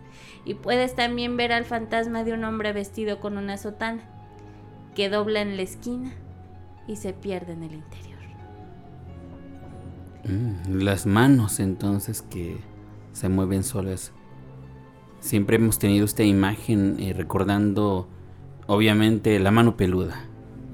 y 0.45 0.55
puedes 0.55 0.95
también 0.95 1.37
ver 1.37 1.53
al 1.53 1.65
fantasma 1.65 2.25
de 2.25 2.33
un 2.33 2.45
hombre 2.45 2.73
vestido 2.73 3.21
con 3.21 3.39
una 3.39 3.57
sotana, 3.57 4.03
que 4.95 5.09
dobla 5.09 5.41
en 5.41 5.57
la 5.57 5.63
esquina 5.63 6.13
y 6.87 6.97
se 6.97 7.13
pierde 7.13 7.53
en 7.53 7.63
el 7.63 7.75
interior. 7.75 8.19
Mm, 10.25 10.83
las 10.83 11.07
manos 11.07 11.61
entonces 11.61 12.23
que 12.23 12.57
se 13.13 13.29
mueven 13.29 13.65
solas. 13.65 14.13
siempre 15.21 15.57
hemos 15.57 15.79
tenido 15.79 16.05
esta 16.05 16.25
imagen 16.25 16.97
eh, 16.99 17.13
recordando, 17.13 18.09
obviamente, 18.67 19.39
la 19.39 19.53
mano 19.53 19.77
peluda. 19.77 20.25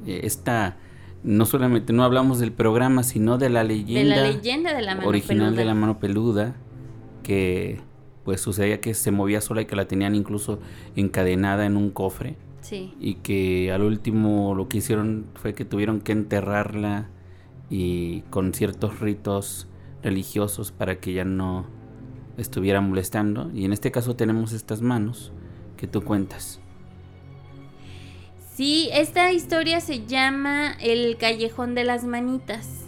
Eh, 0.07 0.21
esta, 0.25 0.79
no 1.23 1.45
solamente 1.45 1.93
no 1.93 2.03
hablamos 2.03 2.39
del 2.39 2.53
programa, 2.53 3.03
sino 3.03 3.37
de 3.37 3.51
la 3.51 3.63
leyenda, 3.65 4.17
de 4.17 4.23
la 4.23 4.29
leyenda 4.29 4.75
de 4.75 4.83
la 4.83 4.95
mano 4.95 5.09
original 5.09 5.49
peluda. 5.49 5.59
de 5.59 5.65
la 5.67 5.75
mano 5.75 5.99
peluda, 5.99 6.57
que 7.23 7.81
pues 8.29 8.43
sucedía 8.43 8.79
que 8.79 8.93
se 8.93 9.11
movía 9.11 9.41
sola 9.41 9.63
y 9.63 9.65
que 9.65 9.75
la 9.75 9.89
tenían 9.89 10.15
incluso 10.15 10.59
encadenada 10.97 11.65
en 11.65 11.79
un 11.79 11.89
cofre 11.89 12.37
Sí. 12.61 12.93
y 13.01 13.15
que 13.15 13.73
al 13.73 13.81
último 13.81 14.55
lo 14.55 14.69
que 14.69 14.77
hicieron 14.77 15.25
fue 15.37 15.55
que 15.55 15.65
tuvieron 15.65 16.03
que 16.03 16.13
enterrarla 16.13 17.09
y 17.71 18.21
con 18.29 18.53
ciertos 18.53 19.01
ritos 19.01 19.67
religiosos 20.03 20.73
para 20.73 21.01
que 21.01 21.15
ya 21.15 21.25
no 21.25 21.65
estuviera 22.37 22.83
molestando 22.83 23.51
y 23.55 23.65
en 23.65 23.73
este 23.73 23.91
caso 23.91 24.15
tenemos 24.15 24.53
estas 24.53 24.83
manos 24.83 25.33
que 25.79 25.87
tú 25.87 26.03
cuentas. 26.05 26.61
Sí, 28.55 28.91
esta 28.93 29.33
historia 29.33 29.81
se 29.81 30.05
llama 30.05 30.73
El 30.83 31.17
Callejón 31.17 31.75
de 31.75 31.85
las 31.85 32.05
Manitas. 32.05 32.88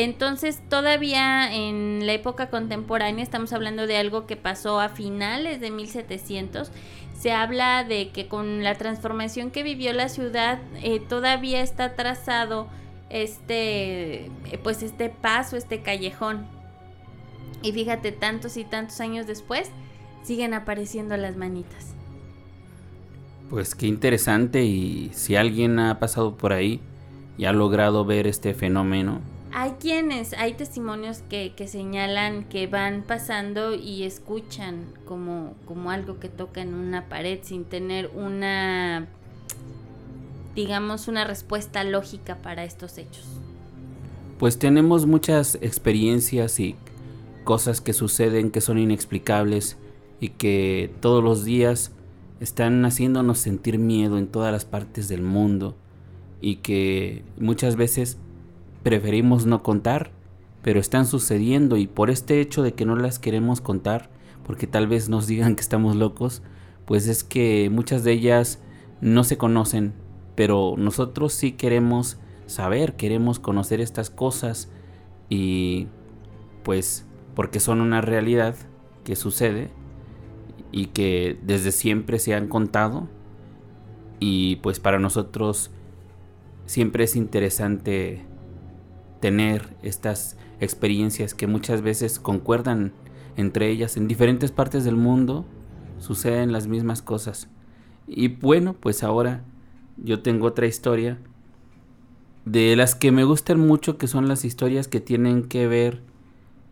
Entonces, 0.00 0.60
todavía 0.68 1.52
en 1.52 2.06
la 2.06 2.12
época 2.12 2.50
contemporánea, 2.50 3.24
estamos 3.24 3.52
hablando 3.52 3.88
de 3.88 3.96
algo 3.96 4.26
que 4.26 4.36
pasó 4.36 4.78
a 4.78 4.90
finales 4.90 5.60
de 5.60 5.72
1700, 5.72 6.70
se 7.18 7.32
habla 7.32 7.82
de 7.82 8.10
que 8.10 8.28
con 8.28 8.62
la 8.62 8.76
transformación 8.76 9.50
que 9.50 9.64
vivió 9.64 9.92
la 9.92 10.08
ciudad, 10.08 10.60
eh, 10.84 11.00
todavía 11.00 11.62
está 11.62 11.96
trazado 11.96 12.68
este, 13.10 14.26
eh, 14.26 14.30
pues 14.62 14.84
este 14.84 15.08
paso, 15.08 15.56
este 15.56 15.82
callejón. 15.82 16.46
Y 17.64 17.72
fíjate, 17.72 18.12
tantos 18.12 18.56
y 18.56 18.62
tantos 18.62 19.00
años 19.00 19.26
después, 19.26 19.68
siguen 20.22 20.54
apareciendo 20.54 21.16
las 21.16 21.36
manitas. 21.36 21.96
Pues 23.50 23.74
qué 23.74 23.88
interesante 23.88 24.62
y 24.62 25.10
si 25.12 25.34
alguien 25.34 25.80
ha 25.80 25.98
pasado 25.98 26.36
por 26.36 26.52
ahí 26.52 26.80
y 27.36 27.46
ha 27.46 27.52
logrado 27.52 28.04
ver 28.04 28.28
este 28.28 28.54
fenómeno, 28.54 29.22
Hay 29.60 29.72
quienes, 29.80 30.34
hay 30.34 30.54
testimonios 30.54 31.24
que, 31.28 31.52
que 31.56 31.66
señalan 31.66 32.44
que 32.44 32.68
van 32.68 33.02
pasando 33.02 33.74
y 33.74 34.04
escuchan 34.04 34.84
como, 35.04 35.56
como 35.64 35.90
algo 35.90 36.20
que 36.20 36.28
toca 36.28 36.62
en 36.62 36.74
una 36.74 37.08
pared 37.08 37.40
sin 37.42 37.64
tener 37.64 38.08
una, 38.14 39.08
digamos, 40.54 41.08
una 41.08 41.24
respuesta 41.24 41.82
lógica 41.82 42.36
para 42.36 42.62
estos 42.62 42.98
hechos. 42.98 43.26
pues 44.38 44.60
tenemos 44.60 45.06
muchas 45.06 45.58
experiencias 45.60 46.60
y 46.60 46.76
cosas 47.42 47.80
que 47.80 47.94
suceden 47.94 48.52
que 48.52 48.60
son 48.60 48.78
inexplicables 48.78 49.76
y 50.20 50.28
que 50.28 50.94
todos 51.00 51.24
los 51.24 51.44
días 51.44 51.90
están 52.38 52.84
haciéndonos 52.84 53.40
sentir 53.40 53.80
miedo 53.80 54.18
en 54.18 54.28
todas 54.28 54.52
las 54.52 54.64
partes 54.64 55.08
del 55.08 55.22
mundo 55.22 55.74
y 56.40 56.58
que 56.58 57.24
muchas 57.40 57.74
veces 57.74 58.18
preferimos 58.82 59.46
no 59.46 59.62
contar, 59.62 60.10
pero 60.62 60.80
están 60.80 61.06
sucediendo 61.06 61.76
y 61.76 61.86
por 61.86 62.10
este 62.10 62.40
hecho 62.40 62.62
de 62.62 62.74
que 62.74 62.84
no 62.84 62.96
las 62.96 63.18
queremos 63.18 63.60
contar, 63.60 64.10
porque 64.44 64.66
tal 64.66 64.86
vez 64.86 65.08
nos 65.08 65.26
digan 65.26 65.54
que 65.54 65.62
estamos 65.62 65.96
locos, 65.96 66.42
pues 66.84 67.06
es 67.06 67.24
que 67.24 67.70
muchas 67.70 68.04
de 68.04 68.12
ellas 68.12 68.60
no 69.00 69.24
se 69.24 69.36
conocen, 69.36 69.92
pero 70.34 70.74
nosotros 70.76 71.32
sí 71.32 71.52
queremos 71.52 72.18
saber, 72.46 72.96
queremos 72.96 73.38
conocer 73.38 73.80
estas 73.80 74.10
cosas 74.10 74.70
y 75.28 75.86
pues 76.62 77.06
porque 77.34 77.60
son 77.60 77.80
una 77.80 78.00
realidad 78.00 78.56
que 79.04 79.16
sucede 79.16 79.70
y 80.72 80.86
que 80.86 81.38
desde 81.42 81.72
siempre 81.72 82.18
se 82.18 82.34
han 82.34 82.48
contado 82.48 83.08
y 84.20 84.56
pues 84.56 84.80
para 84.80 84.98
nosotros 84.98 85.70
siempre 86.66 87.04
es 87.04 87.16
interesante 87.16 88.27
tener 89.20 89.76
estas 89.82 90.36
experiencias 90.60 91.34
que 91.34 91.46
muchas 91.46 91.82
veces 91.82 92.18
concuerdan 92.18 92.92
entre 93.36 93.70
ellas 93.70 93.96
en 93.96 94.08
diferentes 94.08 94.50
partes 94.50 94.84
del 94.84 94.96
mundo 94.96 95.44
suceden 95.98 96.52
las 96.52 96.66
mismas 96.66 97.02
cosas 97.02 97.48
y 98.06 98.28
bueno 98.28 98.74
pues 98.74 99.02
ahora 99.02 99.42
yo 99.96 100.22
tengo 100.22 100.46
otra 100.46 100.66
historia 100.66 101.18
de 102.44 102.76
las 102.76 102.94
que 102.94 103.12
me 103.12 103.24
gustan 103.24 103.60
mucho 103.60 103.98
que 103.98 104.06
son 104.06 104.28
las 104.28 104.44
historias 104.44 104.88
que 104.88 105.00
tienen 105.00 105.48
que 105.48 105.66
ver 105.66 106.00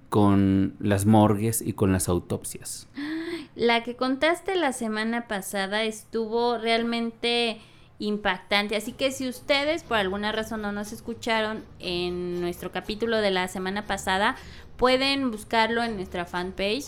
con 0.08 0.74
las 0.80 1.04
morgues 1.04 1.60
y 1.60 1.72
con 1.72 1.92
las 1.92 2.08
autopsias. 2.08 2.88
La 3.54 3.82
que 3.82 3.96
contaste 3.96 4.54
la 4.54 4.72
semana 4.72 5.28
pasada 5.28 5.84
estuvo 5.84 6.58
realmente 6.58 7.58
impactante, 7.98 8.76
así 8.76 8.92
que 8.92 9.10
si 9.10 9.28
ustedes 9.28 9.82
por 9.82 9.96
alguna 9.96 10.32
razón 10.32 10.62
no 10.62 10.72
nos 10.72 10.92
escucharon 10.92 11.64
en 11.78 12.40
nuestro 12.40 12.70
capítulo 12.70 13.18
de 13.18 13.30
la 13.30 13.48
semana 13.48 13.86
pasada, 13.86 14.36
pueden 14.76 15.30
buscarlo 15.30 15.82
en 15.82 15.96
nuestra 15.96 16.26
fanpage 16.26 16.86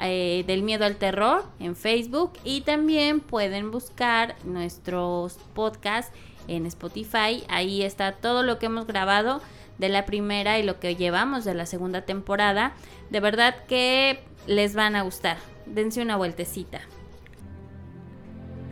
eh, 0.00 0.44
del 0.46 0.62
miedo 0.62 0.84
al 0.84 0.96
terror 0.96 1.44
en 1.58 1.74
Facebook 1.76 2.32
y 2.44 2.62
también 2.62 3.20
pueden 3.20 3.70
buscar 3.70 4.36
nuestros 4.44 5.34
podcasts 5.54 6.12
en 6.46 6.66
Spotify. 6.66 7.44
Ahí 7.48 7.82
está 7.82 8.12
todo 8.12 8.42
lo 8.42 8.58
que 8.58 8.66
hemos 8.66 8.86
grabado 8.86 9.42
de 9.78 9.88
la 9.88 10.06
primera 10.06 10.58
y 10.58 10.62
lo 10.62 10.80
que 10.80 10.96
llevamos 10.96 11.44
de 11.44 11.54
la 11.54 11.66
segunda 11.66 12.02
temporada. 12.02 12.72
De 13.10 13.20
verdad 13.20 13.54
que 13.66 14.20
les 14.46 14.74
van 14.74 14.96
a 14.96 15.02
gustar. 15.02 15.36
Dense 15.66 16.00
una 16.00 16.16
vueltecita. 16.16 16.80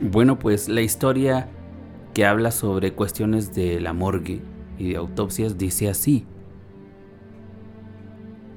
Bueno, 0.01 0.39
pues 0.39 0.69
la 0.69 0.83
historia 0.83 1.49
que 2.17 2.25
habla 2.25 2.51
sobre 2.51 2.95
cuestiones 2.95 3.55
de 3.55 3.79
la 3.79 3.93
morgue 3.93 4.41
y 4.79 4.89
de 4.89 4.97
autopsias 4.97 5.59
dice 5.59 5.91
así. 5.91 6.25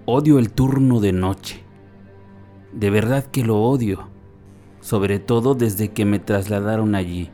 Odio 0.06 0.40
el 0.40 0.50
turno 0.50 1.02
de 1.02 1.12
noche. 1.12 1.62
De 2.72 2.90
verdad 2.90 3.26
que 3.26 3.44
lo 3.44 3.62
odio, 3.62 4.08
sobre 4.80 5.20
todo 5.20 5.56
desde 5.56 5.90
que 5.90 6.06
me 6.06 6.20
trasladaron 6.20 6.96
allí, 6.96 7.32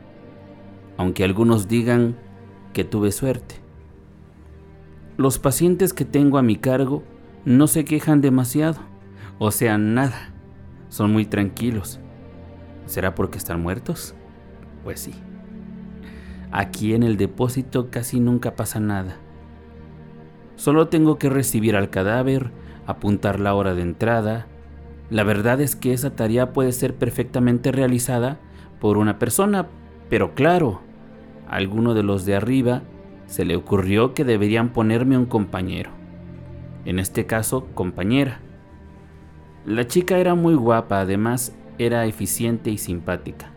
aunque 0.96 1.22
algunos 1.22 1.68
digan 1.68 2.16
que 2.72 2.82
tuve 2.82 3.12
suerte. 3.12 3.54
Los 5.16 5.38
pacientes 5.38 5.92
que 5.92 6.04
tengo 6.04 6.38
a 6.38 6.42
mi 6.42 6.56
cargo 6.56 7.04
no 7.44 7.68
se 7.68 7.84
quejan 7.84 8.20
demasiado, 8.20 8.80
o 9.38 9.52
sea, 9.52 9.78
nada. 9.78 10.34
Son 10.88 11.12
muy 11.12 11.24
tranquilos. 11.24 12.00
¿Será 12.86 13.14
porque 13.14 13.38
están 13.38 13.62
muertos? 13.62 14.16
Pues 14.82 14.98
sí. 14.98 15.14
Aquí 16.52 16.94
en 16.94 17.02
el 17.02 17.16
depósito 17.16 17.90
casi 17.90 18.20
nunca 18.20 18.54
pasa 18.54 18.80
nada. 18.80 19.16
Solo 20.56 20.88
tengo 20.88 21.18
que 21.18 21.28
recibir 21.28 21.76
al 21.76 21.90
cadáver, 21.90 22.50
apuntar 22.86 23.40
la 23.40 23.54
hora 23.54 23.74
de 23.74 23.82
entrada. 23.82 24.46
La 25.10 25.22
verdad 25.22 25.60
es 25.60 25.76
que 25.76 25.92
esa 25.92 26.16
tarea 26.16 26.52
puede 26.52 26.72
ser 26.72 26.94
perfectamente 26.94 27.72
realizada 27.72 28.38
por 28.80 28.96
una 28.96 29.18
persona, 29.18 29.66
pero 30.08 30.34
claro, 30.34 30.80
a 31.48 31.56
alguno 31.56 31.94
de 31.94 32.02
los 32.02 32.24
de 32.24 32.36
arriba 32.36 32.82
se 33.26 33.44
le 33.44 33.56
ocurrió 33.56 34.14
que 34.14 34.24
deberían 34.24 34.70
ponerme 34.70 35.18
un 35.18 35.26
compañero. 35.26 35.90
En 36.84 36.98
este 36.98 37.26
caso, 37.26 37.66
compañera. 37.74 38.40
La 39.66 39.86
chica 39.86 40.18
era 40.18 40.34
muy 40.36 40.54
guapa, 40.54 41.00
además 41.00 41.54
era 41.78 42.06
eficiente 42.06 42.70
y 42.70 42.78
simpática. 42.78 43.50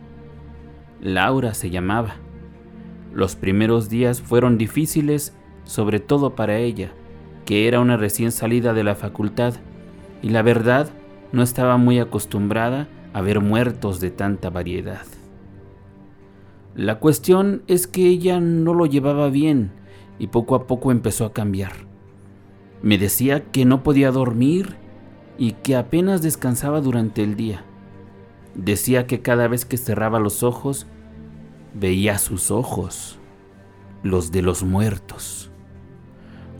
Laura 1.00 1.54
se 1.54 1.70
llamaba. 1.70 2.16
Los 3.12 3.36
primeros 3.36 3.88
días 3.88 4.20
fueron 4.20 4.56
difíciles, 4.58 5.34
sobre 5.64 6.00
todo 6.00 6.34
para 6.34 6.58
ella, 6.58 6.92
que 7.44 7.66
era 7.66 7.80
una 7.80 7.96
recién 7.96 8.32
salida 8.32 8.72
de 8.72 8.84
la 8.84 8.94
facultad, 8.94 9.54
y 10.22 10.30
la 10.30 10.42
verdad 10.42 10.90
no 11.32 11.42
estaba 11.42 11.76
muy 11.76 11.98
acostumbrada 11.98 12.88
a 13.12 13.20
ver 13.20 13.40
muertos 13.40 14.00
de 14.00 14.10
tanta 14.10 14.50
variedad. 14.50 15.04
La 16.74 17.00
cuestión 17.00 17.62
es 17.66 17.86
que 17.86 18.06
ella 18.06 18.40
no 18.40 18.74
lo 18.74 18.86
llevaba 18.86 19.28
bien 19.28 19.72
y 20.18 20.28
poco 20.28 20.54
a 20.54 20.66
poco 20.66 20.92
empezó 20.92 21.24
a 21.24 21.32
cambiar. 21.32 21.72
Me 22.82 22.96
decía 22.96 23.50
que 23.50 23.64
no 23.64 23.82
podía 23.82 24.12
dormir 24.12 24.76
y 25.36 25.52
que 25.52 25.74
apenas 25.74 26.22
descansaba 26.22 26.80
durante 26.80 27.22
el 27.24 27.34
día. 27.34 27.64
Decía 28.54 29.06
que 29.06 29.20
cada 29.20 29.48
vez 29.48 29.64
que 29.64 29.76
cerraba 29.76 30.20
los 30.20 30.42
ojos, 30.42 30.86
veía 31.74 32.18
sus 32.18 32.50
ojos, 32.50 33.18
los 34.02 34.32
de 34.32 34.42
los 34.42 34.62
muertos. 34.62 35.50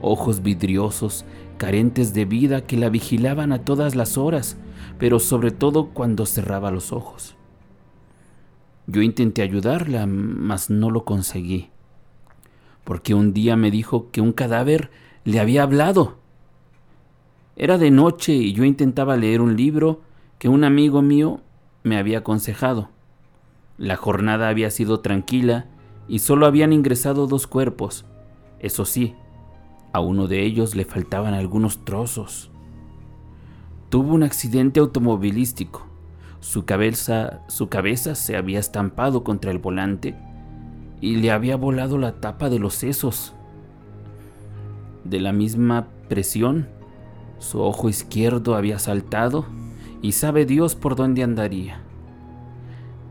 Ojos 0.01 0.43
vidriosos, 0.43 1.25
carentes 1.59 2.15
de 2.15 2.25
vida 2.25 2.67
que 2.67 2.77
la 2.77 2.89
vigilaban 2.89 3.53
a 3.53 3.65
todas 3.65 3.95
las 3.95 4.17
horas, 4.17 4.57
pero 4.99 5.19
sobre 5.19 5.51
todo 5.51 5.91
cuando 5.91 6.27
cerraba 6.27 6.71
los 6.71 6.93
ojos. 6.93 7.37
Yo 8.87 9.03
intenté 9.03 9.43
ayudarla, 9.43 10.07
mas 10.07 10.71
no 10.71 10.91
lo 10.91 11.05
conseguí, 11.05 11.71
porque 12.85 13.15
un 13.15 13.33
día 13.33 13.57
me 13.57 13.71
dijo 13.71 14.11
que 14.11 14.21
un 14.21 14.33
cadáver 14.33 14.91
le 15.25 15.39
había 15.39 15.63
hablado. 15.63 16.19
Era 17.57 17.79
de 17.79 17.91
noche 17.91 18.33
y 18.33 18.53
yo 18.53 18.65
intentaba 18.65 19.17
leer 19.17 19.43
un 19.43 19.57
libro 19.57 20.01
que 20.39 20.49
un 20.49 20.65
amigo 20.65 21.03
mío 21.03 21.41
me 21.83 21.99
había 21.99 22.19
aconsejado. 22.19 22.89
La 23.81 23.97
jornada 23.97 24.51
había 24.51 24.69
sido 24.69 25.01
tranquila 25.01 25.65
y 26.07 26.19
solo 26.19 26.45
habían 26.45 26.75
ingresado 26.75 27.27
dos 27.27 27.47
cuerpos. 27.47 28.05
Eso 28.59 28.85
sí, 28.85 29.15
a 29.95 30.01
uno 30.01 30.27
de 30.27 30.45
ellos 30.45 30.75
le 30.75 30.85
faltaban 30.85 31.33
algunos 31.33 31.83
trozos. 31.83 32.51
Tuvo 33.89 34.13
un 34.13 34.23
accidente 34.23 34.81
automovilístico. 34.81 35.87
Su 36.41 36.67
cabeza, 36.67 37.41
su 37.49 37.71
cabeza 37.71 38.17
se 38.17 38.37
había 38.37 38.59
estampado 38.59 39.25
contra 39.25 39.51
el 39.51 39.59
volante 39.59 40.15
y 41.01 41.17
le 41.17 41.31
había 41.31 41.57
volado 41.57 41.97
la 41.97 42.21
tapa 42.21 42.51
de 42.51 42.59
los 42.59 42.75
sesos. 42.75 43.33
De 45.05 45.21
la 45.21 45.33
misma 45.33 45.89
presión, 46.07 46.69
su 47.39 47.63
ojo 47.63 47.89
izquierdo 47.89 48.57
había 48.57 48.79
saltado 48.79 49.47
y 50.03 50.13
sabe 50.13 50.45
Dios 50.45 50.75
por 50.75 50.97
dónde 50.97 51.23
andaría. 51.23 51.81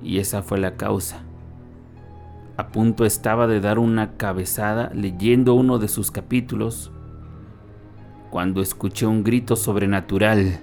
Y 0.03 0.19
esa 0.19 0.41
fue 0.41 0.59
la 0.59 0.75
causa. 0.75 1.23
A 2.57 2.67
punto 2.69 3.05
estaba 3.05 3.47
de 3.47 3.61
dar 3.61 3.79
una 3.79 4.17
cabezada 4.17 4.91
leyendo 4.93 5.53
uno 5.53 5.79
de 5.79 5.87
sus 5.87 6.11
capítulos 6.11 6.91
cuando 8.29 8.61
escuché 8.61 9.05
un 9.05 9.23
grito 9.23 9.55
sobrenatural. 9.55 10.59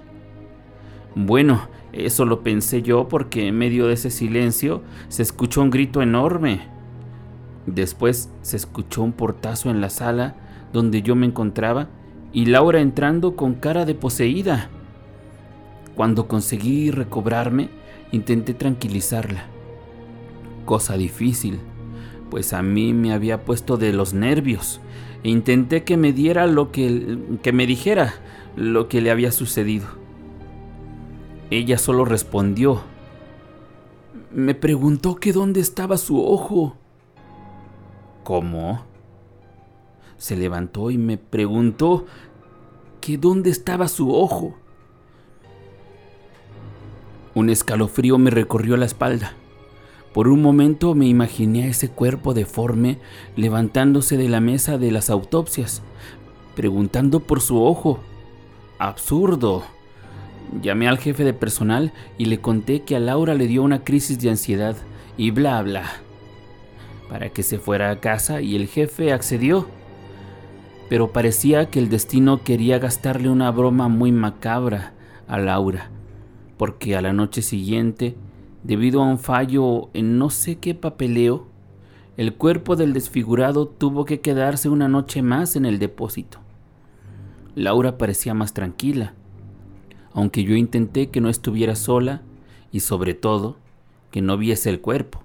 Bueno, 1.15 1.67
eso 1.93 2.25
lo 2.25 2.43
pensé 2.43 2.81
yo 2.81 3.07
porque 3.07 3.47
en 3.47 3.57
medio 3.57 3.87
de 3.87 3.93
ese 3.93 4.11
silencio 4.11 4.83
se 5.07 5.23
escuchó 5.23 5.61
un 5.61 5.71
grito 5.71 6.01
enorme. 6.01 6.67
Después 7.65 8.31
se 8.41 8.57
escuchó 8.57 9.01
un 9.01 9.13
portazo 9.13 9.69
en 9.71 9.81
la 9.81 9.89
sala 9.89 10.35
donde 10.71 11.01
yo 11.01 11.15
me 11.15 11.25
encontraba 11.25 11.87
y 12.31 12.45
Laura 12.45 12.79
entrando 12.79 13.35
con 13.35 13.55
cara 13.55 13.85
de 13.85 13.95
poseída. 13.95 14.69
Cuando 15.95 16.27
conseguí 16.27 16.91
recobrarme, 16.91 17.69
intenté 18.11 18.53
tranquilizarla. 18.53 19.45
Cosa 20.65 20.97
difícil, 20.97 21.59
pues 22.29 22.53
a 22.53 22.61
mí 22.61 22.93
me 22.93 23.13
había 23.13 23.45
puesto 23.45 23.77
de 23.77 23.93
los 23.93 24.13
nervios 24.13 24.81
e 25.23 25.29
intenté 25.29 25.83
que 25.83 25.97
me 25.97 26.13
diera 26.13 26.47
lo 26.47 26.71
que, 26.71 27.17
que 27.41 27.51
me 27.51 27.65
dijera 27.65 28.13
lo 28.55 28.87
que 28.87 29.01
le 29.01 29.11
había 29.11 29.31
sucedido. 29.31 29.87
Ella 31.49 31.77
solo 31.77 32.05
respondió. 32.05 32.81
Me 34.31 34.55
preguntó 34.55 35.15
que 35.15 35.31
dónde 35.31 35.61
estaba 35.61 35.97
su 35.97 36.21
ojo. 36.23 36.75
¿Cómo? 38.23 38.85
se 40.17 40.35
levantó 40.35 40.91
y 40.91 40.97
me 40.97 41.17
preguntó 41.17 42.05
que 42.99 43.17
dónde 43.17 43.49
estaba 43.49 43.87
su 43.87 44.13
ojo. 44.13 44.55
Un 47.37 47.51
escalofrío 47.51 48.17
me 48.17 48.31
recorrió 48.31 48.77
la 48.77 48.87
espalda. 48.87 49.33
Por 50.11 50.27
un 50.27 50.41
momento 50.41 50.95
me 50.95 51.05
imaginé 51.05 51.65
a 51.65 51.67
ese 51.67 51.87
cuerpo 51.87 52.33
deforme 52.33 52.97
levantándose 53.35 54.17
de 54.17 54.27
la 54.27 54.39
mesa 54.39 54.79
de 54.79 54.89
las 54.89 55.11
autopsias, 55.11 55.83
preguntando 56.55 57.19
por 57.19 57.39
su 57.39 57.61
ojo. 57.61 57.99
Absurdo. 58.79 59.61
Llamé 60.63 60.87
al 60.87 60.97
jefe 60.97 61.23
de 61.23 61.35
personal 61.35 61.93
y 62.17 62.25
le 62.25 62.41
conté 62.41 62.81
que 62.81 62.95
a 62.95 62.99
Laura 62.99 63.35
le 63.35 63.45
dio 63.45 63.61
una 63.61 63.83
crisis 63.83 64.19
de 64.19 64.31
ansiedad 64.31 64.75
y 65.15 65.29
bla 65.29 65.61
bla. 65.61 65.85
Para 67.07 67.29
que 67.29 67.43
se 67.43 67.59
fuera 67.59 67.91
a 67.91 67.99
casa 67.99 68.41
y 68.41 68.55
el 68.55 68.65
jefe 68.65 69.13
accedió 69.13 69.67
pero 70.89 71.11
parecía 71.11 71.69
que 71.69 71.79
el 71.79 71.89
destino 71.89 72.43
quería 72.43 72.79
gastarle 72.79 73.29
una 73.29 73.51
broma 73.51 73.89
muy 73.89 74.11
macabra 74.11 74.93
a 75.27 75.37
Laura, 75.37 75.91
porque 76.57 76.95
a 76.95 77.01
la 77.01 77.13
noche 77.13 77.41
siguiente, 77.41 78.15
debido 78.63 79.01
a 79.01 79.05
un 79.05 79.19
fallo 79.19 79.89
en 79.93 80.17
no 80.17 80.29
sé 80.29 80.57
qué 80.57 80.75
papeleo, 80.75 81.47
el 82.17 82.33
cuerpo 82.33 82.75
del 82.75 82.93
desfigurado 82.93 83.67
tuvo 83.67 84.03
que 84.03 84.21
quedarse 84.21 84.69
una 84.69 84.87
noche 84.87 85.21
más 85.21 85.55
en 85.55 85.65
el 85.65 85.77
depósito. 85.77 86.39
Laura 87.55 87.97
parecía 87.97 88.33
más 88.33 88.53
tranquila, 88.53 89.13
aunque 90.13 90.43
yo 90.43 90.55
intenté 90.55 91.09
que 91.09 91.21
no 91.21 91.29
estuviera 91.29 91.75
sola 91.75 92.21
y 92.71 92.79
sobre 92.79 93.13
todo 93.13 93.57
que 94.09 94.21
no 94.21 94.37
viese 94.37 94.69
el 94.69 94.81
cuerpo. 94.81 95.23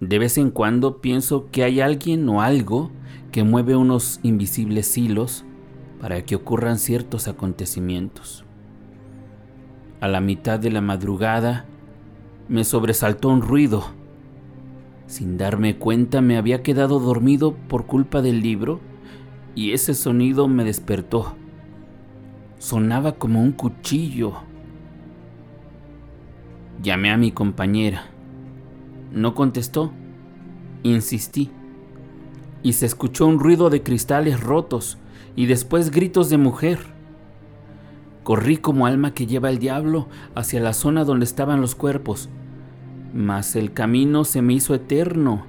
De 0.00 0.18
vez 0.18 0.36
en 0.36 0.50
cuando 0.50 1.00
pienso 1.00 1.48
que 1.50 1.64
hay 1.64 1.80
alguien 1.80 2.28
o 2.28 2.42
algo 2.42 2.90
que 3.30 3.44
mueve 3.44 3.76
unos 3.76 4.20
invisibles 4.22 4.98
hilos 4.98 5.44
para 6.00 6.24
que 6.24 6.34
ocurran 6.34 6.78
ciertos 6.78 7.28
acontecimientos. 7.28 8.44
A 10.02 10.08
la 10.08 10.20
mitad 10.20 10.58
de 10.58 10.68
la 10.68 10.80
madrugada 10.80 11.64
me 12.48 12.64
sobresaltó 12.64 13.28
un 13.28 13.40
ruido. 13.40 13.84
Sin 15.06 15.38
darme 15.38 15.76
cuenta 15.78 16.20
me 16.20 16.36
había 16.36 16.64
quedado 16.64 16.98
dormido 16.98 17.54
por 17.54 17.86
culpa 17.86 18.20
del 18.20 18.42
libro 18.42 18.80
y 19.54 19.70
ese 19.70 19.94
sonido 19.94 20.48
me 20.48 20.64
despertó. 20.64 21.36
Sonaba 22.58 23.12
como 23.12 23.40
un 23.40 23.52
cuchillo. 23.52 24.32
Llamé 26.82 27.12
a 27.12 27.16
mi 27.16 27.30
compañera. 27.30 28.06
No 29.12 29.36
contestó. 29.36 29.92
Insistí 30.82 31.52
y 32.64 32.72
se 32.72 32.86
escuchó 32.86 33.28
un 33.28 33.38
ruido 33.38 33.70
de 33.70 33.84
cristales 33.84 34.40
rotos 34.40 34.98
y 35.36 35.46
después 35.46 35.92
gritos 35.92 36.28
de 36.28 36.38
mujer. 36.38 36.91
Corrí 38.22 38.56
como 38.56 38.86
alma 38.86 39.14
que 39.14 39.26
lleva 39.26 39.50
el 39.50 39.58
diablo 39.58 40.08
hacia 40.34 40.60
la 40.60 40.74
zona 40.74 41.04
donde 41.04 41.24
estaban 41.24 41.60
los 41.60 41.74
cuerpos, 41.74 42.28
mas 43.12 43.56
el 43.56 43.72
camino 43.72 44.24
se 44.24 44.42
me 44.42 44.54
hizo 44.54 44.74
eterno, 44.74 45.44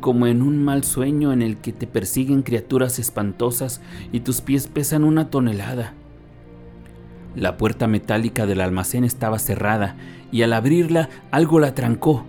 como 0.00 0.26
en 0.26 0.40
un 0.40 0.64
mal 0.64 0.84
sueño 0.84 1.32
en 1.32 1.42
el 1.42 1.58
que 1.58 1.72
te 1.72 1.86
persiguen 1.86 2.42
criaturas 2.42 2.98
espantosas 2.98 3.80
y 4.12 4.20
tus 4.20 4.40
pies 4.40 4.66
pesan 4.66 5.04
una 5.04 5.30
tonelada. 5.30 5.94
La 7.36 7.56
puerta 7.56 7.86
metálica 7.86 8.46
del 8.46 8.60
almacén 8.60 9.04
estaba 9.04 9.38
cerrada 9.38 9.96
y 10.32 10.42
al 10.42 10.52
abrirla 10.52 11.10
algo 11.30 11.60
la 11.60 11.74
trancó. 11.74 12.24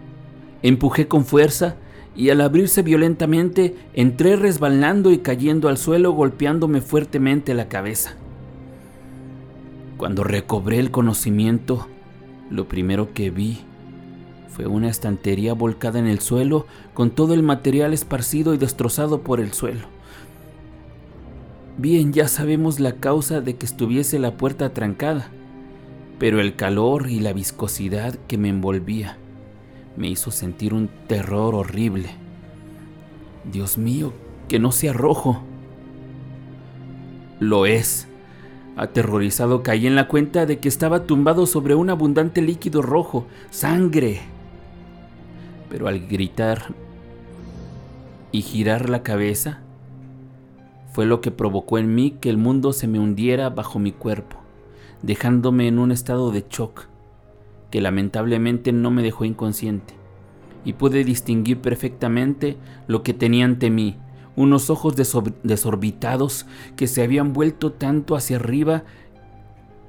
Empujé 0.63 1.07
con 1.07 1.25
fuerza 1.25 1.75
y 2.15 2.29
al 2.29 2.41
abrirse 2.41 2.81
violentamente 2.81 3.75
entré 3.93 4.35
resbalando 4.35 5.11
y 5.11 5.19
cayendo 5.19 5.69
al 5.69 5.77
suelo 5.77 6.11
golpeándome 6.11 6.81
fuertemente 6.81 7.53
la 7.53 7.67
cabeza. 7.67 8.15
Cuando 10.01 10.23
recobré 10.23 10.79
el 10.79 10.89
conocimiento, 10.89 11.87
lo 12.49 12.67
primero 12.67 13.13
que 13.13 13.29
vi 13.29 13.59
fue 14.49 14.65
una 14.65 14.89
estantería 14.89 15.53
volcada 15.53 15.99
en 15.99 16.07
el 16.07 16.21
suelo 16.21 16.65
con 16.95 17.11
todo 17.11 17.35
el 17.35 17.43
material 17.43 17.93
esparcido 17.93 18.55
y 18.55 18.57
destrozado 18.57 19.21
por 19.21 19.39
el 19.39 19.53
suelo. 19.53 19.85
Bien, 21.77 22.13
ya 22.13 22.27
sabemos 22.27 22.79
la 22.79 22.93
causa 22.93 23.41
de 23.41 23.57
que 23.57 23.67
estuviese 23.67 24.17
la 24.17 24.37
puerta 24.37 24.73
trancada, 24.73 25.27
pero 26.17 26.41
el 26.41 26.55
calor 26.55 27.07
y 27.07 27.19
la 27.19 27.31
viscosidad 27.31 28.15
que 28.27 28.39
me 28.39 28.49
envolvía 28.49 29.19
me 29.97 30.09
hizo 30.09 30.31
sentir 30.31 30.73
un 30.73 30.89
terror 31.05 31.53
horrible. 31.53 32.09
Dios 33.51 33.77
mío, 33.77 34.13
que 34.47 34.57
no 34.57 34.71
sea 34.71 34.93
rojo. 34.93 35.43
Lo 37.39 37.67
es. 37.67 38.07
Aterrorizado 38.75 39.63
caí 39.63 39.85
en 39.85 39.95
la 39.95 40.07
cuenta 40.07 40.45
de 40.45 40.59
que 40.59 40.69
estaba 40.69 41.03
tumbado 41.03 41.45
sobre 41.45 41.75
un 41.75 41.89
abundante 41.89 42.41
líquido 42.41 42.81
rojo, 42.81 43.25
sangre. 43.49 44.21
Pero 45.69 45.87
al 45.87 46.07
gritar 46.07 46.73
y 48.31 48.41
girar 48.41 48.89
la 48.89 49.03
cabeza, 49.03 49.59
fue 50.93 51.05
lo 51.05 51.21
que 51.21 51.31
provocó 51.31 51.77
en 51.77 51.93
mí 51.95 52.11
que 52.11 52.29
el 52.29 52.37
mundo 52.37 52.73
se 52.73 52.87
me 52.87 52.99
hundiera 52.99 53.49
bajo 53.49 53.79
mi 53.79 53.91
cuerpo, 53.91 54.37
dejándome 55.01 55.67
en 55.67 55.79
un 55.79 55.91
estado 55.91 56.31
de 56.31 56.45
shock 56.49 56.87
que 57.71 57.81
lamentablemente 57.81 58.73
no 58.73 58.91
me 58.91 59.01
dejó 59.01 59.23
inconsciente, 59.25 59.93
y 60.65 60.73
pude 60.73 61.03
distinguir 61.03 61.59
perfectamente 61.59 62.57
lo 62.87 63.01
que 63.01 63.13
tenía 63.13 63.45
ante 63.45 63.69
mí, 63.69 63.95
unos 64.35 64.69
ojos 64.69 64.95
desorbitados 64.95 66.45
que 66.75 66.87
se 66.87 67.03
habían 67.03 67.33
vuelto 67.33 67.73
tanto 67.73 68.15
hacia 68.15 68.37
arriba 68.37 68.83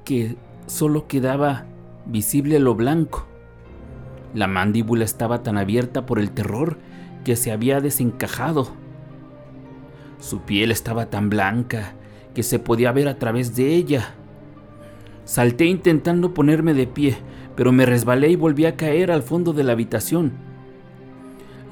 que 0.03 0.35
solo 0.67 1.07
quedaba 1.07 1.65
visible 2.05 2.59
lo 2.59 2.75
blanco. 2.75 3.25
La 4.33 4.47
mandíbula 4.47 5.05
estaba 5.05 5.43
tan 5.43 5.57
abierta 5.57 6.05
por 6.05 6.19
el 6.19 6.31
terror 6.31 6.77
que 7.23 7.35
se 7.35 7.51
había 7.51 7.79
desencajado. 7.79 8.67
Su 10.19 10.41
piel 10.41 10.71
estaba 10.71 11.09
tan 11.09 11.29
blanca 11.29 11.93
que 12.33 12.43
se 12.43 12.59
podía 12.59 12.91
ver 12.91 13.07
a 13.07 13.19
través 13.19 13.55
de 13.55 13.75
ella. 13.75 14.15
Salté 15.23 15.65
intentando 15.65 16.33
ponerme 16.33 16.73
de 16.73 16.87
pie, 16.87 17.17
pero 17.55 17.71
me 17.71 17.85
resbalé 17.85 18.29
y 18.29 18.35
volví 18.35 18.65
a 18.65 18.75
caer 18.75 19.11
al 19.11 19.23
fondo 19.23 19.53
de 19.53 19.63
la 19.63 19.73
habitación. 19.73 20.33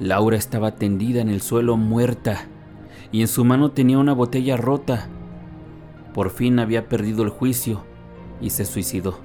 Laura 0.00 0.36
estaba 0.36 0.76
tendida 0.76 1.20
en 1.20 1.28
el 1.28 1.42
suelo 1.42 1.76
muerta 1.76 2.46
y 3.12 3.20
en 3.20 3.28
su 3.28 3.44
mano 3.44 3.70
tenía 3.70 3.98
una 3.98 4.14
botella 4.14 4.56
rota. 4.56 5.06
Por 6.14 6.30
fin 6.30 6.58
había 6.58 6.88
perdido 6.88 7.22
el 7.22 7.28
juicio 7.28 7.84
y 8.40 8.50
se 8.50 8.64
suicidó. 8.64 9.20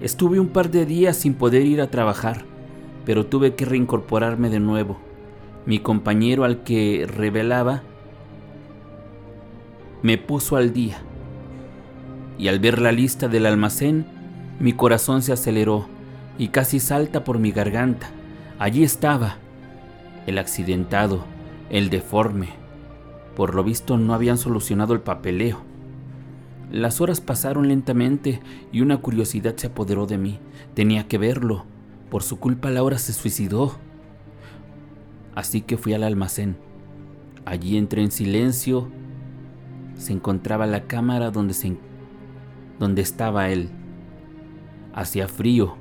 Estuve 0.00 0.40
un 0.40 0.48
par 0.48 0.70
de 0.70 0.84
días 0.84 1.16
sin 1.16 1.34
poder 1.34 1.64
ir 1.64 1.80
a 1.80 1.90
trabajar, 1.90 2.44
pero 3.06 3.26
tuve 3.26 3.54
que 3.54 3.64
reincorporarme 3.64 4.50
de 4.50 4.60
nuevo. 4.60 4.98
Mi 5.66 5.78
compañero 5.78 6.44
al 6.44 6.62
que 6.62 7.06
revelaba 7.08 7.82
me 10.02 10.18
puso 10.18 10.56
al 10.56 10.72
día. 10.72 10.98
Y 12.36 12.48
al 12.48 12.58
ver 12.58 12.80
la 12.80 12.92
lista 12.92 13.28
del 13.28 13.46
almacén, 13.46 14.04
mi 14.58 14.72
corazón 14.72 15.22
se 15.22 15.32
aceleró 15.32 15.86
y 16.36 16.48
casi 16.48 16.80
salta 16.80 17.24
por 17.24 17.38
mi 17.38 17.52
garganta. 17.52 18.08
Allí 18.58 18.82
estaba, 18.82 19.36
el 20.26 20.38
accidentado, 20.38 21.24
el 21.70 21.88
deforme. 21.88 22.63
Por 23.36 23.54
lo 23.54 23.64
visto 23.64 23.98
no 23.98 24.14
habían 24.14 24.38
solucionado 24.38 24.94
el 24.94 25.00
papeleo. 25.00 25.58
Las 26.70 27.00
horas 27.00 27.20
pasaron 27.20 27.68
lentamente 27.68 28.40
y 28.72 28.80
una 28.80 28.98
curiosidad 28.98 29.56
se 29.56 29.68
apoderó 29.68 30.06
de 30.06 30.18
mí. 30.18 30.38
Tenía 30.74 31.06
que 31.06 31.18
verlo. 31.18 31.64
Por 32.10 32.22
su 32.22 32.38
culpa 32.38 32.70
Laura 32.70 32.98
se 32.98 33.12
suicidó. 33.12 33.74
Así 35.34 35.60
que 35.60 35.76
fui 35.76 35.94
al 35.94 36.02
almacén. 36.02 36.56
Allí 37.44 37.76
entré 37.76 38.02
en 38.02 38.10
silencio. 38.10 38.88
Se 39.96 40.12
encontraba 40.12 40.66
la 40.66 40.84
cámara 40.84 41.30
donde, 41.30 41.54
se, 41.54 41.76
donde 42.78 43.02
estaba 43.02 43.50
él. 43.50 43.68
Hacía 44.94 45.28
frío. 45.28 45.76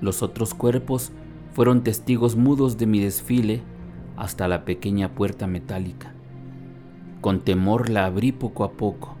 Los 0.00 0.22
otros 0.22 0.54
cuerpos 0.54 1.12
fueron 1.52 1.82
testigos 1.84 2.36
mudos 2.36 2.78
de 2.78 2.86
mi 2.86 3.00
desfile 3.00 3.62
hasta 4.16 4.48
la 4.48 4.64
pequeña 4.64 5.14
puerta 5.14 5.46
metálica. 5.46 6.15
Con 7.26 7.40
temor 7.40 7.90
la 7.90 8.06
abrí 8.06 8.30
poco 8.30 8.62
a 8.62 8.70
poco 8.70 9.16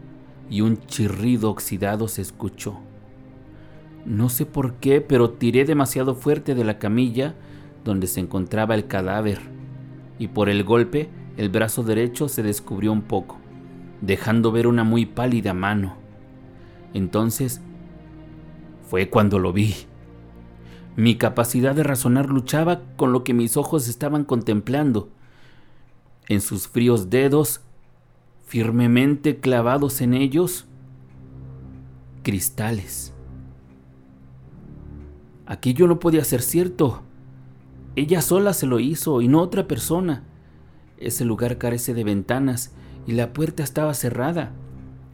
y 0.48 0.60
un 0.60 0.78
chirrido 0.86 1.50
oxidado 1.50 2.06
se 2.06 2.22
escuchó. 2.22 2.78
No 4.04 4.28
sé 4.28 4.46
por 4.46 4.74
qué, 4.74 5.00
pero 5.00 5.30
tiré 5.30 5.64
demasiado 5.64 6.14
fuerte 6.14 6.54
de 6.54 6.62
la 6.62 6.78
camilla 6.78 7.34
donde 7.84 8.06
se 8.06 8.20
encontraba 8.20 8.76
el 8.76 8.86
cadáver 8.86 9.40
y 10.20 10.28
por 10.28 10.48
el 10.48 10.62
golpe 10.62 11.10
el 11.36 11.48
brazo 11.48 11.82
derecho 11.82 12.28
se 12.28 12.44
descubrió 12.44 12.92
un 12.92 13.02
poco, 13.02 13.38
dejando 14.02 14.52
ver 14.52 14.68
una 14.68 14.84
muy 14.84 15.04
pálida 15.04 15.52
mano. 15.52 15.96
Entonces 16.94 17.60
fue 18.88 19.10
cuando 19.10 19.40
lo 19.40 19.52
vi. 19.52 19.74
Mi 20.94 21.16
capacidad 21.16 21.74
de 21.74 21.82
razonar 21.82 22.28
luchaba 22.28 22.82
con 22.94 23.10
lo 23.10 23.24
que 23.24 23.34
mis 23.34 23.56
ojos 23.56 23.88
estaban 23.88 24.22
contemplando. 24.22 25.08
En 26.28 26.40
sus 26.40 26.68
fríos 26.68 27.10
dedos, 27.10 27.62
firmemente 28.46 29.38
clavados 29.40 30.00
en 30.00 30.14
ellos, 30.14 30.66
cristales. 32.22 33.12
Aquello 35.46 35.88
no 35.88 35.98
podía 35.98 36.24
ser 36.24 36.42
cierto. 36.42 37.02
Ella 37.96 38.22
sola 38.22 38.52
se 38.52 38.66
lo 38.66 38.78
hizo 38.78 39.20
y 39.20 39.28
no 39.28 39.40
otra 39.40 39.66
persona. 39.66 40.22
Ese 40.96 41.24
lugar 41.24 41.58
carece 41.58 41.92
de 41.92 42.04
ventanas 42.04 42.72
y 43.06 43.12
la 43.12 43.32
puerta 43.32 43.62
estaba 43.62 43.94
cerrada. 43.94 44.52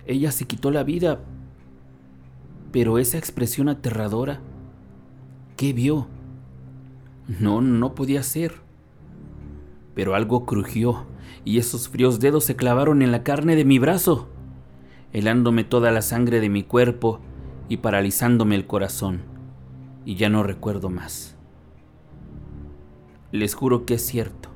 Ella 0.07 0.31
se 0.31 0.47
quitó 0.47 0.71
la 0.71 0.85
vida, 0.85 1.21
pero 2.71 2.99
esa 2.99 3.19
expresión 3.19 3.69
aterradora, 3.69 4.41
¿qué 5.57 5.73
vio? 5.73 6.07
No, 7.41 7.63
no 7.63 7.95
podía 7.95 8.23
ser. 8.23 8.61
Pero 9.95 10.15
algo 10.15 10.45
crujió 10.45 11.07
y 11.45 11.59
esos 11.59 11.89
fríos 11.89 12.21
dedos 12.21 12.45
se 12.45 12.57
clavaron 12.57 13.03
en 13.03 13.13
la 13.13 13.23
carne 13.23 13.57
de 13.57 13.65
mi 13.65 13.79
brazo, 13.79 14.29
helándome 15.13 15.65
toda 15.65 15.91
la 15.91 16.03
sangre 16.03 16.41
de 16.41 16.49
mi 16.49 16.63
cuerpo 16.63 17.21
y 17.69 17.79
paralizándome 17.79 18.55
el 18.55 18.67
corazón. 18.67 19.23
Y 20.05 20.17
ya 20.17 20.29
no 20.29 20.43
recuerdo 20.43 20.91
más. 20.91 21.37
Les 23.31 23.55
juro 23.55 23.87
que 23.87 23.95
es 23.95 24.05
cierto. 24.05 24.51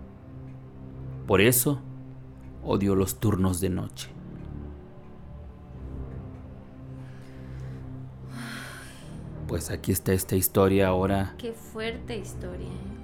Por 1.26 1.40
eso 1.40 1.80
odio 2.62 2.94
los 2.94 3.20
turnos 3.20 3.60
de 3.60 3.70
noche. 3.70 4.10
Pues 9.46 9.70
aquí 9.70 9.92
está 9.92 10.12
esta 10.12 10.34
historia 10.34 10.88
ahora. 10.88 11.34
Qué 11.38 11.52
fuerte 11.52 12.18
historia. 12.18 12.66
¿eh? 12.66 12.96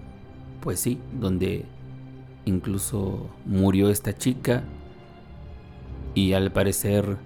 Pues 0.60 0.80
sí, 0.80 0.98
donde 1.12 1.64
incluso 2.44 3.30
murió 3.46 3.90
esta 3.90 4.16
chica 4.16 4.64
y 6.14 6.32
al 6.32 6.52
parecer 6.52 7.16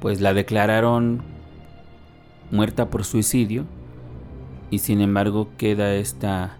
pues 0.00 0.20
la 0.20 0.34
declararon 0.34 1.22
muerta 2.50 2.90
por 2.90 3.04
suicidio 3.04 3.64
y 4.70 4.78
sin 4.78 5.00
embargo 5.00 5.48
queda 5.56 5.94
esta 5.94 6.58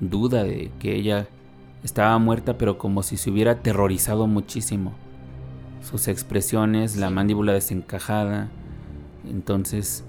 duda 0.00 0.44
de 0.44 0.70
que 0.78 0.94
ella 0.96 1.28
estaba 1.82 2.18
muerta 2.18 2.56
pero 2.56 2.78
como 2.78 3.02
si 3.02 3.16
se 3.16 3.30
hubiera 3.30 3.52
aterrorizado 3.52 4.26
muchísimo 4.26 4.94
sus 5.84 6.08
expresiones, 6.08 6.96
la 6.96 7.10
mandíbula 7.10 7.52
desencajada. 7.52 8.48
Entonces 9.28 10.04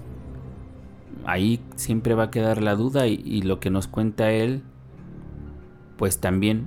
ahí 1.24 1.60
siempre 1.76 2.14
va 2.14 2.24
a 2.24 2.30
quedar 2.30 2.62
la 2.62 2.74
duda 2.74 3.06
y, 3.06 3.42
lo 3.42 3.60
que 3.60 3.70
nos 3.70 3.86
cuenta 3.86 4.32
él, 4.32 4.62
pues 5.96 6.18
también 6.18 6.66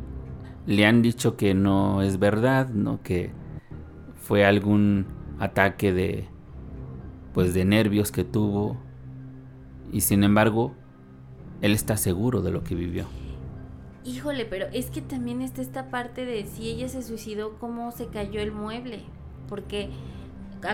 le 0.69 0.85
han 0.85 1.01
dicho 1.01 1.35
que 1.35 1.55
no 1.55 2.03
es 2.03 2.19
verdad, 2.19 2.69
¿no? 2.69 3.01
Que 3.01 3.31
fue 4.21 4.45
algún 4.45 5.07
ataque 5.39 5.91
de, 5.91 6.27
pues 7.33 7.55
de 7.55 7.65
nervios 7.65 8.11
que 8.11 8.23
tuvo 8.23 8.77
y 9.91 10.01
sin 10.01 10.23
embargo 10.23 10.75
él 11.61 11.73
está 11.73 11.97
seguro 11.97 12.43
de 12.43 12.51
lo 12.51 12.63
que 12.63 12.75
vivió. 12.75 13.07
Híjole, 14.05 14.45
pero 14.45 14.67
es 14.71 14.91
que 14.91 15.01
también 15.01 15.41
está 15.41 15.63
esta 15.63 15.89
parte 15.89 16.23
de 16.23 16.45
si 16.45 16.69
ella 16.69 16.87
se 16.87 17.01
suicidó, 17.01 17.57
cómo 17.57 17.91
se 17.91 18.05
cayó 18.05 18.39
el 18.39 18.51
mueble, 18.51 19.01
porque 19.47 19.89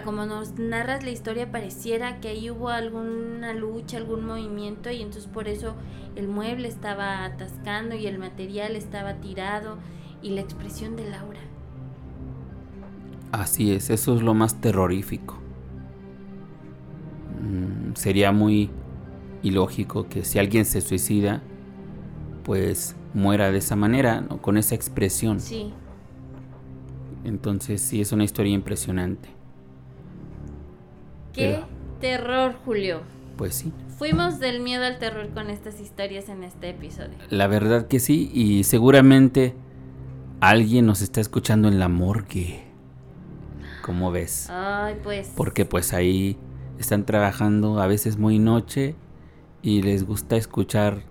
como 0.03 0.25
nos 0.25 0.57
narras 0.57 1.03
la 1.03 1.11
historia, 1.11 1.51
pareciera 1.51 2.19
que 2.19 2.29
ahí 2.29 2.49
hubo 2.49 2.69
alguna 2.69 3.53
lucha, 3.53 3.97
algún 3.97 4.25
movimiento 4.25 4.89
y 4.89 5.01
entonces 5.01 5.27
por 5.27 5.47
eso 5.47 5.75
el 6.15 6.27
mueble 6.27 6.67
estaba 6.67 7.23
atascando 7.23 7.95
y 7.95 8.07
el 8.07 8.17
material 8.17 8.75
estaba 8.75 9.15
tirado 9.15 9.77
y 10.21 10.31
la 10.31 10.41
expresión 10.41 10.95
de 10.95 11.09
Laura. 11.09 11.39
Así 13.31 13.73
es, 13.73 13.89
eso 13.89 14.15
es 14.15 14.21
lo 14.21 14.33
más 14.33 14.59
terrorífico. 14.59 15.35
Mm, 17.41 17.93
sería 17.95 18.31
muy 18.31 18.71
ilógico 19.43 20.07
que 20.09 20.23
si 20.23 20.39
alguien 20.39 20.65
se 20.65 20.81
suicida, 20.81 21.43
pues 22.43 22.95
muera 23.13 23.51
de 23.51 23.59
esa 23.59 23.75
manera, 23.75 24.21
¿no? 24.21 24.41
con 24.41 24.57
esa 24.57 24.73
expresión. 24.73 25.39
Sí. 25.39 25.73
Entonces 27.23 27.81
sí 27.81 28.01
es 28.01 28.11
una 28.11 28.23
historia 28.23 28.53
impresionante. 28.53 29.34
Qué 31.35 31.59
terror, 31.99 32.55
Julio. 32.65 33.01
Pues 33.37 33.55
sí. 33.55 33.73
Fuimos 33.97 34.39
del 34.39 34.61
miedo 34.61 34.83
al 34.83 34.99
terror 34.99 35.29
con 35.33 35.49
estas 35.49 35.79
historias 35.79 36.29
en 36.29 36.43
este 36.43 36.69
episodio. 36.69 37.17
La 37.29 37.47
verdad 37.47 37.87
que 37.87 37.99
sí, 37.99 38.29
y 38.33 38.63
seguramente 38.63 39.55
alguien 40.41 40.85
nos 40.85 41.01
está 41.01 41.21
escuchando 41.21 41.67
en 41.67 41.79
la 41.79 41.87
morgue. 41.87 42.63
¿Cómo 43.81 44.11
ves? 44.11 44.49
Ay, 44.49 44.95
pues. 45.03 45.31
Porque 45.35 45.65
pues 45.65 45.93
ahí 45.93 46.37
están 46.79 47.05
trabajando 47.05 47.79
a 47.79 47.87
veces 47.87 48.17
muy 48.17 48.39
noche 48.39 48.95
y 49.61 49.81
les 49.81 50.05
gusta 50.05 50.35
escuchar 50.35 51.03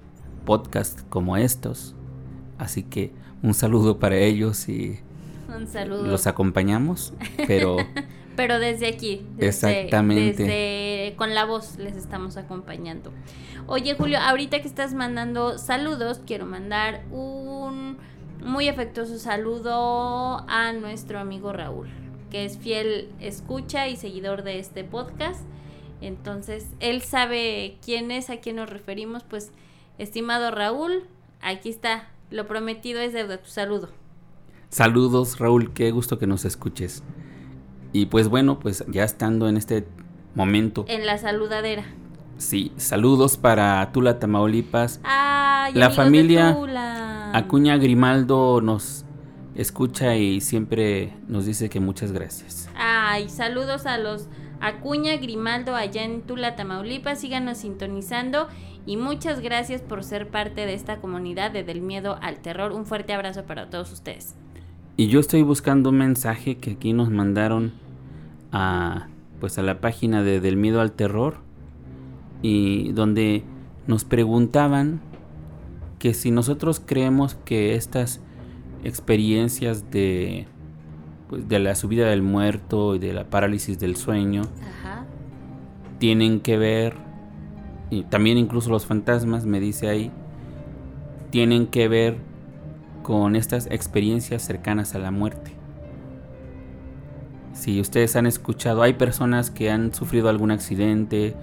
podcasts 0.44 1.04
como 1.08 1.36
estos. 1.36 1.94
Así 2.58 2.82
que 2.82 3.12
un 3.42 3.54
saludo 3.54 3.98
para 3.98 4.16
ellos 4.16 4.68
y 4.68 5.00
un 5.54 5.66
saludo. 5.66 6.06
los 6.06 6.26
acompañamos, 6.26 7.14
pero 7.46 7.76
pero 8.36 8.58
desde 8.58 8.86
aquí. 8.86 9.26
Exactamente. 9.38 10.44
Desde, 10.44 11.14
con 11.16 11.34
la 11.34 11.44
voz 11.44 11.76
les 11.78 11.96
estamos 11.96 12.36
acompañando. 12.36 13.12
Oye, 13.66 13.94
Julio, 13.94 14.18
ahorita 14.18 14.60
que 14.60 14.68
estás 14.68 14.94
mandando 14.94 15.58
saludos, 15.58 16.20
quiero 16.26 16.46
mandar 16.46 17.04
un 17.10 17.96
muy 18.44 18.68
afectuoso 18.68 19.18
saludo 19.18 20.44
a 20.48 20.72
nuestro 20.72 21.18
amigo 21.18 21.52
Raúl, 21.52 21.88
que 22.30 22.44
es 22.44 22.58
fiel 22.58 23.10
escucha 23.20 23.88
y 23.88 23.96
seguidor 23.96 24.42
de 24.42 24.58
este 24.58 24.84
podcast. 24.84 25.40
Entonces, 26.00 26.66
él 26.80 27.00
sabe 27.00 27.78
quién 27.82 28.10
es, 28.10 28.28
a 28.28 28.36
quién 28.38 28.56
nos 28.56 28.68
referimos. 28.68 29.22
Pues, 29.24 29.50
estimado 29.98 30.50
Raúl, 30.50 31.04
aquí 31.40 31.70
está. 31.70 32.08
Lo 32.30 32.46
prometido 32.46 33.00
es 33.00 33.12
deuda. 33.12 33.38
Tu 33.38 33.48
saludo. 33.48 33.88
Saludos, 34.68 35.38
Raúl. 35.38 35.72
Qué 35.72 35.90
gusto 35.92 36.18
que 36.18 36.26
nos 36.26 36.44
escuches. 36.44 37.02
Y 37.94 38.06
pues 38.06 38.26
bueno, 38.26 38.58
pues 38.58 38.84
ya 38.88 39.04
estando 39.04 39.48
en 39.48 39.56
este 39.56 39.86
momento. 40.34 40.84
En 40.88 41.06
la 41.06 41.16
saludadera. 41.16 41.84
Sí, 42.38 42.72
saludos 42.76 43.36
para 43.36 43.88
Tula, 43.92 44.18
Tamaulipas. 44.18 45.00
Ay, 45.04 45.72
la 45.74 45.90
familia 45.90 46.58
Acuña 47.32 47.76
Grimaldo 47.76 48.60
nos 48.60 49.04
escucha 49.54 50.16
y 50.16 50.40
siempre 50.40 51.12
nos 51.28 51.46
dice 51.46 51.70
que 51.70 51.78
muchas 51.78 52.10
gracias. 52.10 52.68
Ay, 52.76 53.28
saludos 53.28 53.86
a 53.86 53.96
los 53.96 54.26
Acuña 54.60 55.16
Grimaldo 55.16 55.76
allá 55.76 56.02
en 56.02 56.22
Tula, 56.22 56.56
Tamaulipas. 56.56 57.20
Síganos 57.20 57.58
sintonizando 57.58 58.48
y 58.86 58.96
muchas 58.96 59.38
gracias 59.38 59.82
por 59.82 60.02
ser 60.02 60.30
parte 60.30 60.66
de 60.66 60.74
esta 60.74 60.96
comunidad 60.96 61.52
de 61.52 61.62
Del 61.62 61.80
Miedo 61.80 62.18
al 62.20 62.38
Terror. 62.38 62.72
Un 62.72 62.86
fuerte 62.86 63.12
abrazo 63.12 63.44
para 63.44 63.70
todos 63.70 63.92
ustedes. 63.92 64.34
Y 64.96 65.06
yo 65.06 65.20
estoy 65.20 65.42
buscando 65.42 65.90
un 65.90 65.98
mensaje 65.98 66.56
que 66.56 66.72
aquí 66.72 66.92
nos 66.92 67.10
mandaron 67.10 67.83
a 68.54 69.08
pues 69.40 69.58
a 69.58 69.62
la 69.62 69.80
página 69.80 70.22
de 70.22 70.40
Del 70.40 70.56
Miedo 70.56 70.80
al 70.80 70.92
Terror 70.92 71.38
y 72.40 72.92
donde 72.92 73.42
nos 73.86 74.04
preguntaban 74.04 75.00
que 75.98 76.14
si 76.14 76.30
nosotros 76.30 76.80
creemos 76.84 77.34
que 77.44 77.74
estas 77.74 78.20
experiencias 78.84 79.90
de 79.90 80.46
pues, 81.28 81.48
de 81.48 81.58
la 81.58 81.74
subida 81.74 82.08
del 82.08 82.22
muerto 82.22 82.94
y 82.94 83.00
de 83.00 83.12
la 83.12 83.24
parálisis 83.28 83.78
del 83.78 83.96
sueño 83.96 84.42
tienen 85.98 86.40
que 86.40 86.56
ver 86.56 86.94
y 87.90 88.04
también 88.04 88.38
incluso 88.38 88.70
los 88.70 88.86
fantasmas 88.86 89.46
me 89.46 89.58
dice 89.58 89.88
ahí 89.88 90.12
tienen 91.30 91.66
que 91.66 91.88
ver 91.88 92.18
con 93.02 93.34
estas 93.34 93.66
experiencias 93.66 94.42
cercanas 94.42 94.94
a 94.94 95.00
la 95.00 95.10
muerte. 95.10 95.63
Si 97.54 97.80
ustedes 97.80 98.16
han 98.16 98.26
escuchado, 98.26 98.82
hay 98.82 98.94
personas 98.94 99.50
que 99.50 99.70
han 99.70 99.94
sufrido 99.94 100.28
algún 100.28 100.50
accidente 100.50 101.34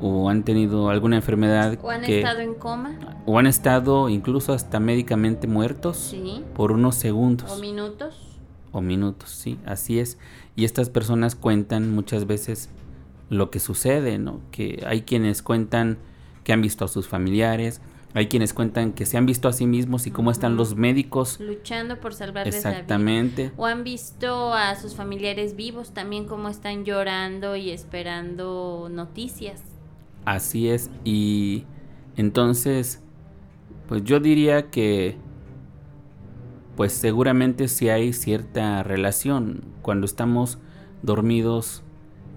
o 0.00 0.28
han 0.28 0.42
tenido 0.42 0.90
alguna 0.90 1.16
enfermedad. 1.16 1.78
O 1.82 1.90
han 1.90 2.04
estado 2.04 2.40
en 2.40 2.54
coma. 2.54 2.98
O 3.24 3.38
han 3.38 3.46
estado 3.46 4.08
incluso 4.08 4.52
hasta 4.52 4.80
médicamente 4.80 5.46
muertos 5.46 6.14
por 6.54 6.72
unos 6.72 6.96
segundos. 6.96 7.52
O 7.52 7.60
minutos. 7.60 8.38
O 8.72 8.80
minutos, 8.80 9.30
sí, 9.30 9.58
así 9.64 10.00
es. 10.00 10.18
Y 10.56 10.64
estas 10.64 10.90
personas 10.90 11.36
cuentan 11.36 11.94
muchas 11.94 12.26
veces 12.26 12.70
lo 13.30 13.50
que 13.50 13.60
sucede, 13.60 14.18
¿no? 14.18 14.40
Que 14.50 14.84
hay 14.86 15.02
quienes 15.02 15.42
cuentan 15.42 15.96
que 16.42 16.52
han 16.52 16.60
visto 16.60 16.84
a 16.84 16.88
sus 16.88 17.08
familiares, 17.08 17.80
hay 18.14 18.28
quienes 18.28 18.54
cuentan 18.54 18.92
que 18.92 19.06
se 19.06 19.16
han 19.16 19.26
visto 19.26 19.48
a 19.48 19.52
sí 19.52 19.66
mismos 19.66 20.06
y 20.06 20.12
cómo 20.12 20.30
están 20.30 20.56
los 20.56 20.76
médicos 20.76 21.40
luchando 21.40 22.00
por 22.00 22.14
salvarles 22.14 22.54
Exactamente. 22.54 23.42
la 23.42 23.48
vida. 23.50 23.54
O 23.60 23.66
han 23.66 23.82
visto 23.82 24.54
a 24.54 24.76
sus 24.76 24.94
familiares 24.94 25.56
vivos 25.56 25.92
también 25.92 26.26
cómo 26.26 26.48
están 26.48 26.84
llorando 26.84 27.56
y 27.56 27.70
esperando 27.70 28.88
noticias. 28.90 29.62
Así 30.24 30.68
es 30.68 30.90
y 31.02 31.64
entonces 32.16 33.02
pues 33.88 34.04
yo 34.04 34.20
diría 34.20 34.70
que 34.70 35.16
pues 36.76 36.92
seguramente 36.92 37.66
sí 37.66 37.88
hay 37.88 38.12
cierta 38.12 38.84
relación 38.84 39.64
cuando 39.82 40.06
estamos 40.06 40.58
dormidos 41.02 41.82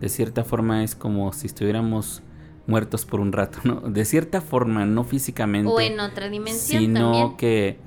de 0.02 0.10
cierta 0.10 0.44
forma 0.44 0.84
es 0.84 0.96
como 0.96 1.32
si 1.34 1.48
estuviéramos 1.48 2.24
muertos 2.68 3.06
por 3.06 3.20
un 3.20 3.32
rato, 3.32 3.60
¿no? 3.64 3.82
De 3.82 4.06
cierta 4.06 4.42
forma, 4.42 4.86
no 4.86 5.04
físicamente. 5.04 5.72
O 5.72 5.80
en 5.80 6.00
otra 6.00 6.30
dimensión. 6.30 6.84
Sino 6.84 7.36
que 7.38 7.78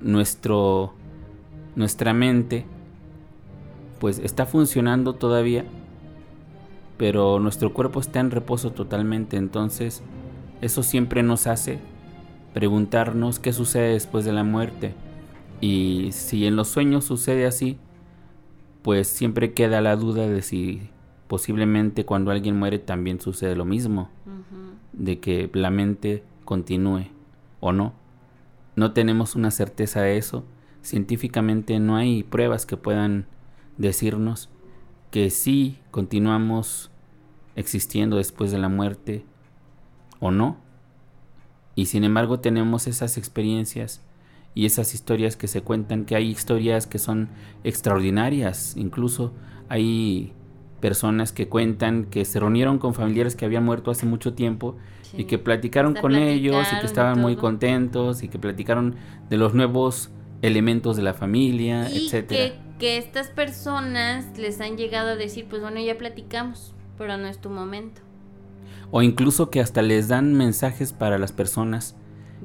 nuestro, 0.00 0.94
nuestra 1.74 2.14
mente, 2.14 2.64
pues 3.98 4.18
está 4.20 4.46
funcionando 4.46 5.14
todavía, 5.14 5.64
pero 6.96 7.40
nuestro 7.40 7.74
cuerpo 7.74 8.00
está 8.00 8.20
en 8.20 8.30
reposo 8.30 8.70
totalmente. 8.70 9.36
Entonces, 9.36 10.02
eso 10.60 10.82
siempre 10.82 11.22
nos 11.22 11.46
hace 11.46 11.80
preguntarnos 12.54 13.38
qué 13.38 13.52
sucede 13.52 13.92
después 13.92 14.24
de 14.24 14.32
la 14.32 14.44
muerte. 14.44 14.94
Y 15.60 16.10
si 16.12 16.46
en 16.46 16.56
los 16.56 16.68
sueños 16.68 17.04
sucede 17.04 17.46
así, 17.46 17.78
pues 18.82 19.08
siempre 19.08 19.52
queda 19.52 19.80
la 19.80 19.96
duda 19.96 20.26
de 20.26 20.40
si 20.42 20.88
posiblemente 21.30 22.04
cuando 22.04 22.32
alguien 22.32 22.58
muere 22.58 22.80
también 22.80 23.20
sucede 23.20 23.54
lo 23.54 23.64
mismo, 23.64 24.10
de 24.92 25.20
que 25.20 25.48
la 25.52 25.70
mente 25.70 26.24
continúe 26.44 27.06
o 27.60 27.70
no. 27.70 27.92
No 28.74 28.92
tenemos 28.94 29.36
una 29.36 29.52
certeza 29.52 30.02
de 30.02 30.18
eso. 30.18 30.44
Científicamente 30.82 31.78
no 31.78 31.94
hay 31.94 32.24
pruebas 32.24 32.66
que 32.66 32.76
puedan 32.76 33.26
decirnos 33.78 34.48
que 35.12 35.30
sí 35.30 35.78
continuamos 35.92 36.90
existiendo 37.54 38.16
después 38.16 38.50
de 38.50 38.58
la 38.58 38.68
muerte 38.68 39.24
o 40.18 40.32
no. 40.32 40.56
Y 41.76 41.86
sin 41.86 42.02
embargo 42.02 42.40
tenemos 42.40 42.88
esas 42.88 43.16
experiencias 43.16 44.02
y 44.56 44.66
esas 44.66 44.94
historias 44.94 45.36
que 45.36 45.46
se 45.46 45.62
cuentan, 45.62 46.06
que 46.06 46.16
hay 46.16 46.28
historias 46.28 46.88
que 46.88 46.98
son 46.98 47.28
extraordinarias, 47.62 48.76
incluso 48.76 49.32
hay 49.68 50.32
personas 50.80 51.32
que 51.32 51.48
cuentan 51.48 52.04
que 52.04 52.24
se 52.24 52.40
reunieron 52.40 52.78
con 52.78 52.94
familiares 52.94 53.36
que 53.36 53.44
habían 53.44 53.64
muerto 53.64 53.90
hace 53.90 54.06
mucho 54.06 54.34
tiempo 54.34 54.76
y 55.12 55.24
que 55.24 55.38
platicaron 55.38 55.94
con 55.94 56.14
ellos 56.14 56.66
y 56.72 56.80
que 56.80 56.86
estaban 56.86 57.20
muy 57.20 57.36
contentos 57.36 58.22
y 58.22 58.28
que 58.28 58.38
platicaron 58.38 58.96
de 59.28 59.36
los 59.36 59.54
nuevos 59.54 60.10
elementos 60.42 60.96
de 60.96 61.02
la 61.02 61.14
familia, 61.14 61.90
y 61.90 62.06
etcétera. 62.06 62.54
Que, 62.54 62.58
que 62.78 62.98
estas 62.98 63.28
personas 63.28 64.38
les 64.38 64.60
han 64.60 64.76
llegado 64.76 65.10
a 65.10 65.16
decir, 65.16 65.46
pues 65.50 65.60
bueno, 65.60 65.80
ya 65.80 65.98
platicamos, 65.98 66.74
pero 66.96 67.16
no 67.18 67.26
es 67.26 67.38
tu 67.40 67.50
momento. 67.50 68.00
O 68.90 69.02
incluso 69.02 69.50
que 69.50 69.60
hasta 69.60 69.82
les 69.82 70.08
dan 70.08 70.34
mensajes 70.34 70.92
para 70.92 71.18
las 71.18 71.32
personas 71.32 71.96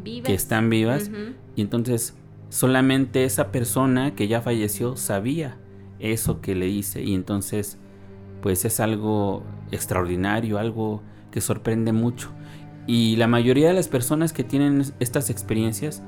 que 0.03 0.33
están 0.33 0.69
vivas 0.69 1.09
y 1.55 1.61
entonces 1.61 2.15
solamente 2.49 3.23
esa 3.23 3.51
persona 3.51 4.13
que 4.13 4.27
ya 4.27 4.41
falleció 4.41 4.97
sabía 4.97 5.57
eso 5.99 6.41
que 6.41 6.53
le 6.53 6.67
hice 6.67 7.01
y 7.01 7.15
entonces 7.15 7.79
pues 8.45 8.63
es 8.63 8.79
algo 8.79 9.41
extraordinario, 9.71 10.59
algo 10.59 11.01
que 11.31 11.41
sorprende 11.41 11.93
mucho. 11.93 12.29
Y 12.85 13.15
la 13.15 13.25
mayoría 13.25 13.69
de 13.69 13.73
las 13.73 13.87
personas 13.87 14.33
que 14.33 14.43
tienen 14.43 14.83
estas 14.99 15.31
experiencias, 15.31 16.03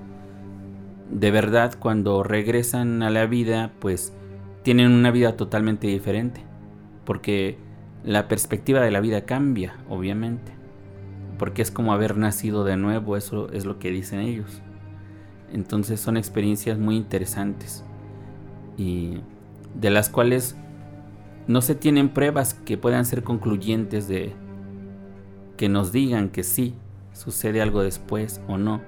de 1.09 1.31
verdad 1.31 1.73
cuando 1.79 2.21
regresan 2.21 3.01
a 3.01 3.09
la 3.09 3.25
vida, 3.25 3.71
pues 3.79 4.13
tienen 4.61 4.91
una 4.91 5.09
vida 5.09 5.35
totalmente 5.35 5.87
diferente. 5.87 6.43
Porque 7.05 7.57
la 8.03 8.27
perspectiva 8.27 8.81
de 8.81 8.91
la 8.91 8.99
vida 8.99 9.25
cambia, 9.25 9.73
obviamente. 9.89 10.51
Porque 11.39 11.63
es 11.63 11.71
como 11.71 11.91
haber 11.91 12.17
nacido 12.17 12.63
de 12.65 12.77
nuevo, 12.77 13.17
eso 13.17 13.51
es 13.51 13.65
lo 13.65 13.79
que 13.79 13.89
dicen 13.89 14.19
ellos. 14.19 14.61
Entonces 15.51 15.99
son 15.99 16.17
experiencias 16.17 16.77
muy 16.77 16.97
interesantes. 16.97 17.83
Y 18.77 19.21
de 19.73 19.89
las 19.89 20.09
cuales 20.09 20.55
no 21.47 21.61
se 21.61 21.75
tienen 21.75 22.09
pruebas 22.09 22.53
que 22.53 22.77
puedan 22.77 23.05
ser 23.05 23.23
concluyentes 23.23 24.07
de 24.07 24.33
que 25.55 25.69
nos 25.69 25.91
digan 25.91 26.29
que 26.29 26.43
sí, 26.43 26.75
sucede 27.13 27.61
algo 27.61 27.81
después 27.81 28.41
o 28.47 28.57
no, 28.57 28.81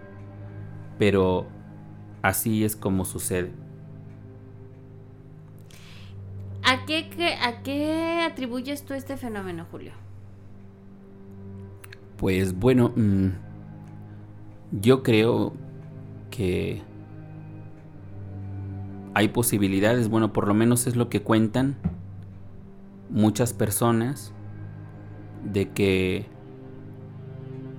pero 0.98 1.48
así 2.22 2.64
es 2.64 2.76
como 2.76 3.06
sucede. 3.06 3.52
¿A 6.64 6.86
qué, 6.86 7.10
¿A 7.42 7.64
qué 7.64 8.22
atribuyes 8.30 8.84
tú 8.84 8.94
este 8.94 9.18
fenómeno, 9.18 9.66
Julio? 9.72 9.94
Pues 12.18 12.54
bueno, 12.60 12.92
mm, 12.96 13.30
yo 14.74 15.02
creo 15.02 15.54
que 16.30 16.82
hay 19.16 19.30
posibilidades, 19.30 20.10
bueno, 20.10 20.34
por 20.34 20.48
lo 20.48 20.54
menos 20.54 20.86
es 20.86 20.96
lo 20.96 21.10
que 21.10 21.24
cuentan 21.24 21.78
muchas 23.10 23.54
personas 23.54 24.34
de 25.44 25.70
que 25.70 26.26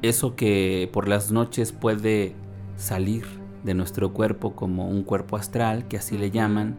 eso 0.02 0.34
que 0.34 0.88
por 0.92 1.08
las 1.08 1.30
noches 1.30 1.72
puede 1.72 2.34
salir 2.76 3.24
de 3.64 3.74
nuestro 3.74 4.12
cuerpo 4.12 4.54
como 4.54 4.88
un 4.88 5.02
cuerpo 5.02 5.36
astral, 5.36 5.86
que 5.88 5.98
así 5.98 6.16
le 6.16 6.30
llaman, 6.30 6.78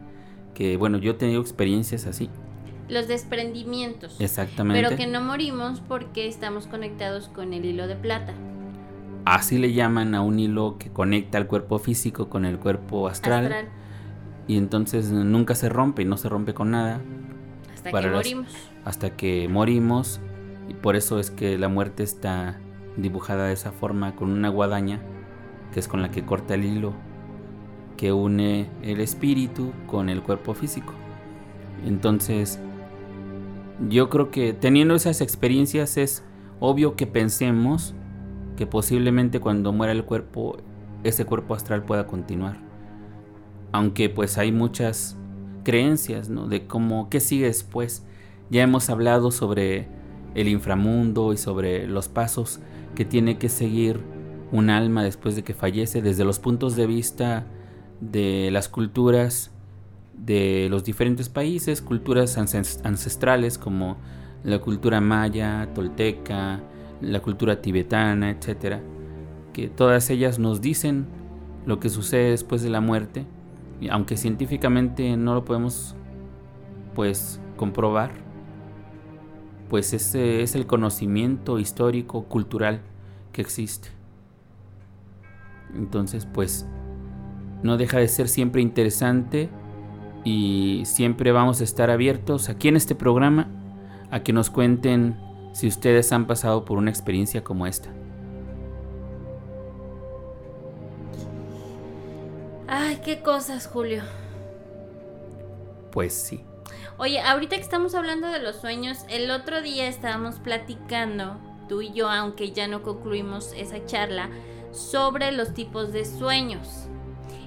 que 0.54 0.76
bueno, 0.76 0.98
yo 0.98 1.12
he 1.12 1.14
tenido 1.14 1.40
experiencias 1.40 2.06
así. 2.06 2.28
Los 2.88 3.08
desprendimientos. 3.08 4.20
Exactamente. 4.20 4.82
Pero 4.82 4.96
que 4.96 5.06
no 5.06 5.22
morimos 5.22 5.80
porque 5.80 6.26
estamos 6.26 6.66
conectados 6.66 7.28
con 7.28 7.52
el 7.52 7.64
hilo 7.64 7.86
de 7.86 7.96
plata. 7.96 8.34
Así 9.24 9.58
le 9.58 9.72
llaman 9.72 10.14
a 10.14 10.20
un 10.20 10.40
hilo 10.40 10.76
que 10.78 10.90
conecta 10.90 11.38
el 11.38 11.46
cuerpo 11.46 11.78
físico 11.78 12.28
con 12.28 12.44
el 12.44 12.58
cuerpo 12.58 13.06
astral. 13.06 13.44
astral. 13.44 13.68
Y 14.48 14.56
entonces 14.56 15.12
nunca 15.12 15.54
se 15.54 15.68
rompe 15.68 16.02
y 16.02 16.04
no 16.04 16.16
se 16.16 16.28
rompe 16.28 16.54
con 16.54 16.72
nada. 16.72 17.00
Hasta 17.84 18.00
que 18.00 18.10
morimos. 18.10 18.70
Hasta 18.84 19.10
que 19.16 19.48
morimos. 19.48 20.20
Y 20.68 20.74
por 20.74 20.96
eso 20.96 21.18
es 21.18 21.30
que 21.30 21.58
la 21.58 21.68
muerte 21.68 22.02
está 22.02 22.60
dibujada 22.96 23.46
de 23.46 23.52
esa 23.52 23.72
forma, 23.72 24.14
con 24.14 24.30
una 24.30 24.48
guadaña, 24.48 25.00
que 25.72 25.80
es 25.80 25.88
con 25.88 26.02
la 26.02 26.10
que 26.10 26.24
corta 26.24 26.54
el 26.54 26.64
hilo, 26.64 26.92
que 27.96 28.12
une 28.12 28.68
el 28.82 29.00
espíritu 29.00 29.72
con 29.86 30.08
el 30.08 30.22
cuerpo 30.22 30.54
físico. 30.54 30.92
Entonces, 31.84 32.60
yo 33.88 34.08
creo 34.08 34.30
que 34.30 34.52
teniendo 34.52 34.94
esas 34.94 35.20
experiencias 35.20 35.96
es 35.96 36.24
obvio 36.60 36.94
que 36.94 37.06
pensemos 37.06 37.94
que 38.56 38.66
posiblemente 38.66 39.40
cuando 39.40 39.72
muera 39.72 39.92
el 39.92 40.04
cuerpo, 40.04 40.58
ese 41.02 41.24
cuerpo 41.24 41.54
astral 41.54 41.82
pueda 41.84 42.06
continuar. 42.06 42.58
aunque 43.72 44.10
pues 44.10 44.38
hay 44.38 44.52
muchas 44.52 45.16
creencias, 45.62 46.28
¿no? 46.28 46.48
De 46.48 46.66
cómo, 46.66 47.08
qué 47.10 47.20
sigue 47.20 47.46
después. 47.46 48.04
Ya 48.50 48.62
hemos 48.62 48.90
hablado 48.90 49.30
sobre 49.30 49.88
el 50.34 50.48
inframundo 50.48 51.32
y 51.32 51.36
sobre 51.36 51.86
los 51.86 52.08
pasos 52.08 52.60
que 52.94 53.04
tiene 53.04 53.38
que 53.38 53.48
seguir 53.48 54.00
un 54.50 54.70
alma 54.70 55.02
después 55.02 55.34
de 55.36 55.42
que 55.42 55.54
fallece 55.54 56.02
desde 56.02 56.24
los 56.24 56.38
puntos 56.38 56.76
de 56.76 56.86
vista 56.86 57.46
de 58.00 58.50
las 58.52 58.68
culturas 58.68 59.50
de 60.14 60.68
los 60.70 60.84
diferentes 60.84 61.28
países, 61.28 61.82
culturas 61.82 62.36
ancestrales 62.36 63.58
como 63.58 63.96
la 64.44 64.60
cultura 64.60 65.00
maya, 65.00 65.68
tolteca, 65.74 66.60
la 67.00 67.20
cultura 67.20 67.60
tibetana, 67.60 68.30
etcétera, 68.30 68.80
que 69.52 69.68
todas 69.68 70.10
ellas 70.10 70.38
nos 70.38 70.60
dicen 70.60 71.06
lo 71.66 71.80
que 71.80 71.88
sucede 71.88 72.30
después 72.30 72.62
de 72.62 72.70
la 72.70 72.80
muerte, 72.80 73.24
aunque 73.88 74.16
científicamente 74.16 75.16
no 75.16 75.34
lo 75.34 75.44
podemos 75.44 75.94
pues 76.94 77.40
comprobar, 77.56 78.10
pues 79.68 79.92
ese 79.94 80.42
es 80.42 80.54
el 80.54 80.66
conocimiento 80.66 81.58
histórico, 81.58 82.24
cultural 82.24 82.82
que 83.32 83.40
existe. 83.40 83.88
Entonces, 85.74 86.26
pues 86.26 86.66
no 87.62 87.76
deja 87.76 87.98
de 87.98 88.08
ser 88.08 88.28
siempre 88.28 88.60
interesante 88.60 89.48
y 90.24 90.82
siempre 90.84 91.32
vamos 91.32 91.60
a 91.60 91.64
estar 91.64 91.90
abiertos 91.90 92.48
aquí 92.48 92.68
en 92.68 92.76
este 92.76 92.94
programa 92.94 93.48
a 94.10 94.22
que 94.22 94.32
nos 94.32 94.50
cuenten 94.50 95.16
si 95.52 95.68
ustedes 95.68 96.12
han 96.12 96.26
pasado 96.26 96.64
por 96.64 96.78
una 96.78 96.90
experiencia 96.90 97.42
como 97.42 97.66
esta. 97.66 97.90
Ay, 102.74 103.02
qué 103.04 103.20
cosas, 103.20 103.66
Julio. 103.66 104.02
Pues 105.90 106.14
sí. 106.14 106.42
Oye, 106.96 107.20
ahorita 107.20 107.56
que 107.56 107.62
estamos 107.62 107.94
hablando 107.94 108.28
de 108.28 108.38
los 108.38 108.56
sueños, 108.56 109.04
el 109.10 109.30
otro 109.30 109.60
día 109.60 109.88
estábamos 109.88 110.36
platicando, 110.36 111.36
tú 111.68 111.82
y 111.82 111.92
yo, 111.92 112.08
aunque 112.08 112.52
ya 112.52 112.68
no 112.68 112.82
concluimos 112.82 113.52
esa 113.54 113.84
charla, 113.84 114.30
sobre 114.70 115.32
los 115.32 115.52
tipos 115.52 115.92
de 115.92 116.06
sueños. 116.06 116.86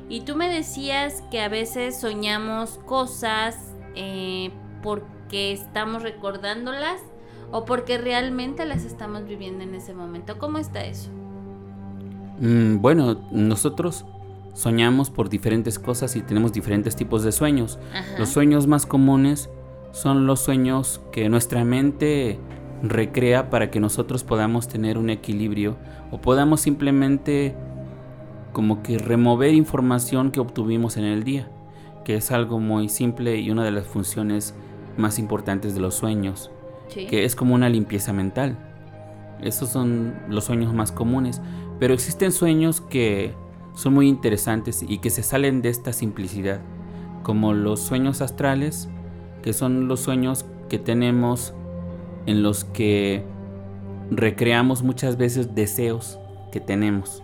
Y 0.09 0.21
tú 0.21 0.35
me 0.35 0.47
decías 0.47 1.23
que 1.31 1.41
a 1.41 1.49
veces 1.49 1.99
soñamos 1.99 2.77
cosas 2.85 3.57
eh, 3.95 4.51
porque 4.83 5.51
estamos 5.51 6.03
recordándolas 6.03 7.01
o 7.51 7.65
porque 7.65 7.97
realmente 7.97 8.63
las 8.67 8.85
estamos 8.85 9.25
viviendo 9.25 9.63
en 9.63 9.73
ese 9.73 9.95
momento. 9.95 10.37
¿Cómo 10.37 10.59
está 10.59 10.85
eso? 10.85 11.09
Mm, 12.39 12.79
bueno, 12.79 13.27
nosotros 13.31 14.05
soñamos 14.55 15.09
por 15.11 15.29
diferentes 15.29 15.77
cosas 15.77 16.15
y 16.15 16.21
tenemos 16.21 16.53
diferentes 16.53 16.95
tipos 16.95 17.23
de 17.23 17.31
sueños. 17.31 17.77
Los 18.17 18.29
sueños 18.29 18.67
más 18.67 18.85
comunes 18.85 19.49
son 19.91 20.25
los 20.25 20.39
sueños 20.39 21.01
que 21.11 21.29
nuestra 21.29 21.63
mente 21.63 22.39
recrea 22.81 23.49
para 23.49 23.69
que 23.69 23.79
nosotros 23.79 24.23
podamos 24.23 24.67
tener 24.67 24.97
un 24.97 25.09
equilibrio 25.09 25.77
o 26.09 26.19
podamos 26.19 26.61
simplemente 26.61 27.55
como 28.53 28.81
que 28.81 28.97
remover 28.97 29.53
información 29.53 30.31
que 30.31 30.39
obtuvimos 30.39 30.95
en 30.95 31.03
el 31.03 31.23
día, 31.25 31.49
que 32.05 32.15
es 32.15 32.31
algo 32.31 32.59
muy 32.59 32.87
simple 32.87 33.37
y 33.37 33.51
una 33.51 33.65
de 33.65 33.71
las 33.71 33.85
funciones 33.85 34.55
más 34.95 35.19
importantes 35.19 35.75
de 35.75 35.81
los 35.81 35.95
sueños, 35.95 36.49
que 36.93 37.25
es 37.25 37.35
como 37.35 37.55
una 37.55 37.67
limpieza 37.67 38.13
mental. 38.13 38.57
Esos 39.41 39.69
son 39.69 40.15
los 40.29 40.45
sueños 40.45 40.73
más 40.73 40.93
comunes, 40.93 41.41
pero 41.77 41.93
existen 41.93 42.31
sueños 42.31 42.79
que 42.79 43.33
son 43.75 43.93
muy 43.93 44.07
interesantes 44.07 44.83
y 44.87 44.97
que 44.97 45.09
se 45.09 45.21
salen 45.21 45.61
de 45.61 45.69
esta 45.69 45.93
simplicidad, 45.93 46.61
como 47.23 47.53
los 47.53 47.81
sueños 47.81 48.21
astrales, 48.21 48.89
que 49.43 49.53
son 49.53 49.87
los 49.87 49.99
sueños 49.99 50.45
que 50.69 50.79
tenemos 50.79 51.53
en 52.25 52.41
los 52.41 52.63
que 52.63 53.23
recreamos 54.09 54.81
muchas 54.81 55.17
veces 55.17 55.53
deseos 55.53 56.19
que 56.51 56.59
tenemos. 56.59 57.21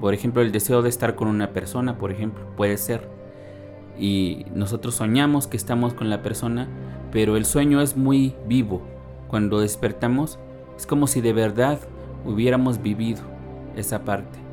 Por 0.00 0.14
ejemplo, 0.14 0.42
el 0.42 0.52
deseo 0.52 0.82
de 0.82 0.88
estar 0.88 1.14
con 1.14 1.28
una 1.28 1.52
persona, 1.52 1.98
por 1.98 2.12
ejemplo, 2.12 2.44
puede 2.56 2.76
ser. 2.76 3.08
Y 3.98 4.46
nosotros 4.54 4.94
soñamos 4.94 5.46
que 5.46 5.56
estamos 5.56 5.94
con 5.94 6.10
la 6.10 6.22
persona, 6.22 6.68
pero 7.10 7.36
el 7.36 7.44
sueño 7.44 7.80
es 7.80 7.96
muy 7.96 8.34
vivo. 8.46 8.82
Cuando 9.28 9.60
despertamos 9.60 10.38
es 10.76 10.86
como 10.86 11.06
si 11.06 11.20
de 11.20 11.32
verdad 11.32 11.80
hubiéramos 12.24 12.82
vivido 12.82 13.22
esa 13.74 14.04
parte. 14.04 14.45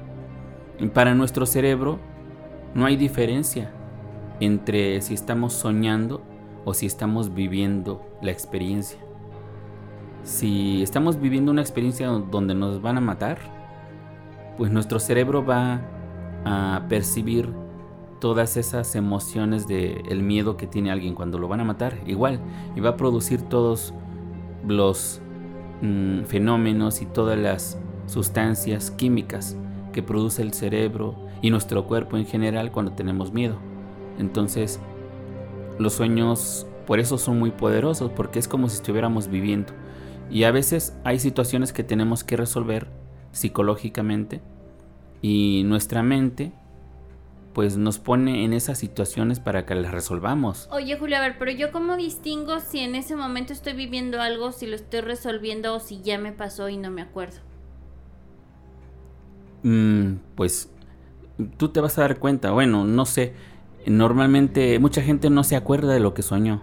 Para 0.90 1.16
nuestro 1.16 1.46
cerebro 1.46 2.00
no 2.74 2.86
hay 2.86 2.98
diferencia 2.98 3.72
entre 4.40 5.02
si 5.02 5.14
estamos 5.14 5.54
soñando 5.54 6.22
o 6.66 6.74
si 6.74 6.86
estamos 6.86 7.34
viviendo 7.34 8.06
la 8.22 8.32
experiencia. 8.32 9.00
Si 10.24 10.82
estamos 10.82 11.20
viviendo 11.20 11.52
una 11.52 11.62
experiencia 11.62 12.08
donde 12.08 12.56
nos 12.56 12.82
van 12.82 12.98
a 12.98 13.02
matar, 13.02 13.38
pues 14.58 14.72
nuestro 14.72 15.00
cerebro 15.00 15.46
va 15.46 15.82
a 16.46 16.84
percibir 16.90 17.50
todas 18.20 18.56
esas 18.58 18.96
emociones 18.96 19.68
de 19.68 20.02
el 20.08 20.24
miedo 20.24 20.56
que 20.56 20.66
tiene 20.66 20.92
alguien 20.92 21.14
cuando 21.14 21.38
lo 21.38 21.48
van 21.48 21.60
a 21.60 21.66
matar, 21.66 21.98
igual, 22.06 22.40
y 22.76 22.80
va 22.80 22.92
a 22.92 22.98
producir 22.98 23.42
todos 23.42 23.94
los 24.66 25.22
mm, 25.82 26.24
fenómenos 26.24 27.02
y 27.02 27.06
todas 27.06 27.38
las 27.38 27.78
sustancias 28.06 28.92
químicas 28.92 29.58
que 29.94 30.04
produce 30.04 30.42
el 30.42 30.54
cerebro 30.54 31.16
y 31.42 31.50
nuestro 31.50 31.86
cuerpo 31.88 32.18
en 32.18 32.26
general 32.26 32.74
cuando 32.74 32.92
tenemos 32.92 33.32
miedo. 33.32 33.58
Entonces, 34.20 34.82
los 35.80 35.94
sueños 35.94 36.68
por 36.86 37.00
eso 37.00 37.18
son 37.18 37.40
muy 37.40 37.52
poderosos, 37.52 38.12
porque 38.12 38.40
es 38.40 38.48
como 38.48 38.70
si 38.70 38.76
estuviéramos 38.76 39.30
viviendo. 39.30 39.74
Y 40.30 40.44
a 40.44 40.52
veces 40.52 40.98
hay 41.04 41.20
situaciones 41.20 41.74
que 41.74 41.84
tenemos 41.84 42.24
que 42.24 42.38
resolver 42.38 42.88
psicológicamente 43.32 44.42
y 45.22 45.64
nuestra 45.66 46.04
mente 46.04 46.52
pues 47.54 47.78
nos 47.78 48.00
pone 48.00 48.46
en 48.46 48.54
esas 48.54 48.80
situaciones 48.80 49.40
para 49.40 49.66
que 49.66 49.76
las 49.76 49.92
resolvamos. 49.92 50.68
Oye 50.72 50.98
Julio, 50.98 51.18
a 51.18 51.22
ver, 51.22 51.36
pero 51.38 51.52
yo 51.52 51.72
cómo 51.72 51.96
distingo 51.96 52.60
si 52.60 52.80
en 52.80 52.96
ese 52.96 53.16
momento 53.16 53.54
estoy 53.54 53.74
viviendo 53.74 54.22
algo, 54.22 54.52
si 54.52 54.66
lo 54.66 54.76
estoy 54.76 55.02
resolviendo 55.02 55.76
o 55.76 55.80
si 55.80 56.02
ya 56.02 56.18
me 56.18 56.32
pasó 56.32 56.70
y 56.70 56.78
no 56.78 56.90
me 56.90 57.04
acuerdo. 57.04 57.38
Mm, 59.64 60.16
pues 60.36 60.70
tú 61.58 61.70
te 61.70 61.82
vas 61.82 61.98
a 61.98 62.02
dar 62.02 62.20
cuenta, 62.20 62.52
bueno, 62.52 62.86
no 62.86 63.06
sé, 63.06 63.34
normalmente 63.88 64.78
mucha 64.80 65.02
gente 65.02 65.30
no 65.30 65.44
se 65.44 65.56
acuerda 65.56 65.94
de 65.94 66.00
lo 66.00 66.14
que 66.14 66.22
soñó, 66.22 66.62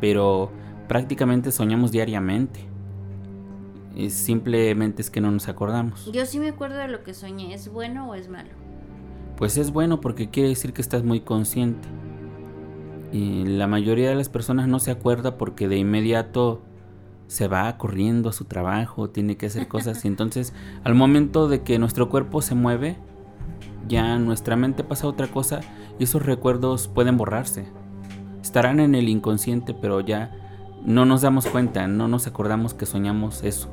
pero 0.00 0.50
prácticamente 0.88 1.52
soñamos 1.52 1.92
diariamente 1.92 2.72
simplemente 4.08 5.02
es 5.02 5.10
que 5.10 5.20
no 5.20 5.30
nos 5.30 5.48
acordamos. 5.48 6.10
Yo 6.12 6.26
sí 6.26 6.38
me 6.38 6.48
acuerdo 6.48 6.76
de 6.78 6.88
lo 6.88 7.02
que 7.02 7.14
soñé. 7.14 7.54
¿Es 7.54 7.70
bueno 7.70 8.10
o 8.10 8.14
es 8.14 8.28
malo? 8.28 8.50
Pues 9.36 9.56
es 9.56 9.70
bueno 9.70 10.00
porque 10.00 10.30
quiere 10.30 10.50
decir 10.50 10.72
que 10.72 10.82
estás 10.82 11.04
muy 11.04 11.20
consciente. 11.20 11.88
Y 13.12 13.44
la 13.44 13.66
mayoría 13.66 14.08
de 14.08 14.14
las 14.14 14.28
personas 14.28 14.68
no 14.68 14.78
se 14.78 14.90
acuerda 14.90 15.36
porque 15.36 15.68
de 15.68 15.76
inmediato 15.76 16.62
se 17.32 17.48
va 17.48 17.78
corriendo 17.78 18.28
a 18.28 18.34
su 18.34 18.44
trabajo, 18.44 19.08
tiene 19.08 19.38
que 19.38 19.46
hacer 19.46 19.66
cosas 19.66 20.04
y 20.04 20.08
entonces 20.08 20.52
al 20.84 20.94
momento 20.94 21.48
de 21.48 21.62
que 21.62 21.78
nuestro 21.78 22.10
cuerpo 22.10 22.42
se 22.42 22.54
mueve, 22.54 22.98
ya 23.88 24.18
nuestra 24.18 24.54
mente 24.54 24.84
pasa 24.84 25.06
a 25.06 25.10
otra 25.10 25.28
cosa 25.28 25.62
y 25.98 26.04
esos 26.04 26.26
recuerdos 26.26 26.88
pueden 26.88 27.16
borrarse. 27.16 27.64
Estarán 28.42 28.80
en 28.80 28.94
el 28.94 29.08
inconsciente, 29.08 29.72
pero 29.72 30.00
ya 30.02 30.30
no 30.84 31.06
nos 31.06 31.22
damos 31.22 31.46
cuenta, 31.46 31.86
no 31.86 32.06
nos 32.06 32.26
acordamos 32.26 32.74
que 32.74 32.84
soñamos 32.84 33.42
eso 33.44 33.70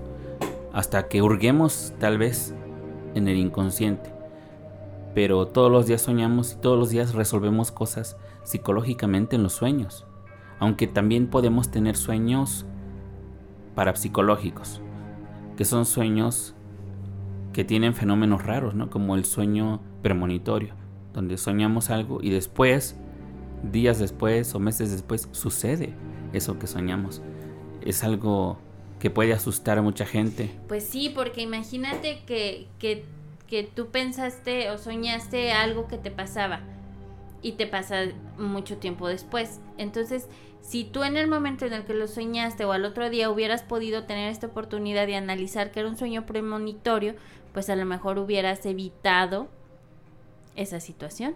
hasta 0.72 1.10
que 1.10 1.22
hurguemos 1.22 1.91
tal 1.99 2.18
vez 2.18 2.55
en 3.14 3.28
el 3.28 3.36
inconsciente. 3.36 4.14
Pero 5.14 5.47
todos 5.47 5.70
los 5.70 5.86
días 5.86 6.01
soñamos 6.01 6.53
y 6.53 6.62
todos 6.62 6.80
los 6.80 6.91
días 6.91 7.14
resolvemos 7.14 7.74
cosas 7.74 8.16
psicológicamente 8.43 9.36
en 9.36 9.43
los 9.43 9.51
sueños. 9.51 10.05
Aunque 10.60 10.88
también 10.88 11.28
podemos 11.28 11.72
tener 11.72 11.97
sueños 11.97 12.66
parapsicológicos, 13.80 14.82
que 15.55 15.63
son 15.63 15.86
sueños 15.86 16.53
que 17.53 17.63
tienen 17.63 17.95
fenómenos 17.95 18.43
raros, 18.43 18.75
¿no? 18.75 18.89
Como 18.89 19.15
el 19.15 19.23
sueño 19.23 19.80
premonitorio, 20.01 20.73
donde 21.13 21.38
soñamos 21.38 21.89
algo 21.89 22.19
y 22.21 22.30
después, 22.30 22.97
días 23.63 23.97
después 23.97 24.53
o 24.53 24.59
meses 24.59 24.91
después, 24.91 25.30
sucede 25.32 25.93
eso 26.34 26.59
que 26.59 26.67
soñamos. 26.67 27.21
Es 27.80 28.03
algo 28.03 28.59
que 28.99 29.09
puede 29.09 29.32
asustar 29.32 29.77
a 29.77 29.82
mucha 29.82 30.05
gente. 30.05 30.51
Pues 30.67 30.84
sí, 30.84 31.09
porque 31.15 31.41
imagínate 31.41 32.23
que, 32.25 32.67
que, 32.80 33.05
que 33.47 33.63
tú 33.63 33.91
pensaste 33.91 34.71
o 34.71 34.77
soñaste 34.77 35.53
algo 35.53 35.88
que 35.88 35.97
te 35.97 36.11
pasaba 36.11 36.59
y 37.42 37.54
te 37.54 37.68
pasa 37.68 38.06
mucho 38.38 38.78
tiempo 38.78 39.08
después. 39.08 39.60
Entonces, 39.78 40.28
si 40.62 40.84
tú 40.84 41.04
en 41.04 41.18
el 41.18 41.28
momento 41.28 41.66
en 41.66 41.74
el 41.74 41.86
que 41.86 41.94
lo 41.94 42.08
soñaste 42.08 42.66
o 42.66 42.72
al 42.72 42.86
otro 42.86 43.10
día 43.10 43.30
hubieras 43.30 43.64
podido 43.64 44.04
tener 44.04 44.32
esta 44.32 44.48
oportunidad 44.48 45.08
de 45.08 45.16
analizar 45.16 45.72
que 45.72 45.80
era 45.80 45.90
un 45.90 45.98
sueño 45.98 46.26
premonitorio, 46.26 47.16
pues 47.54 47.70
a 47.70 47.76
lo 47.76 47.86
mejor 47.86 48.20
hubieras 48.20 48.66
evitado 48.66 49.48
esa 50.56 50.80
situación. 50.80 51.36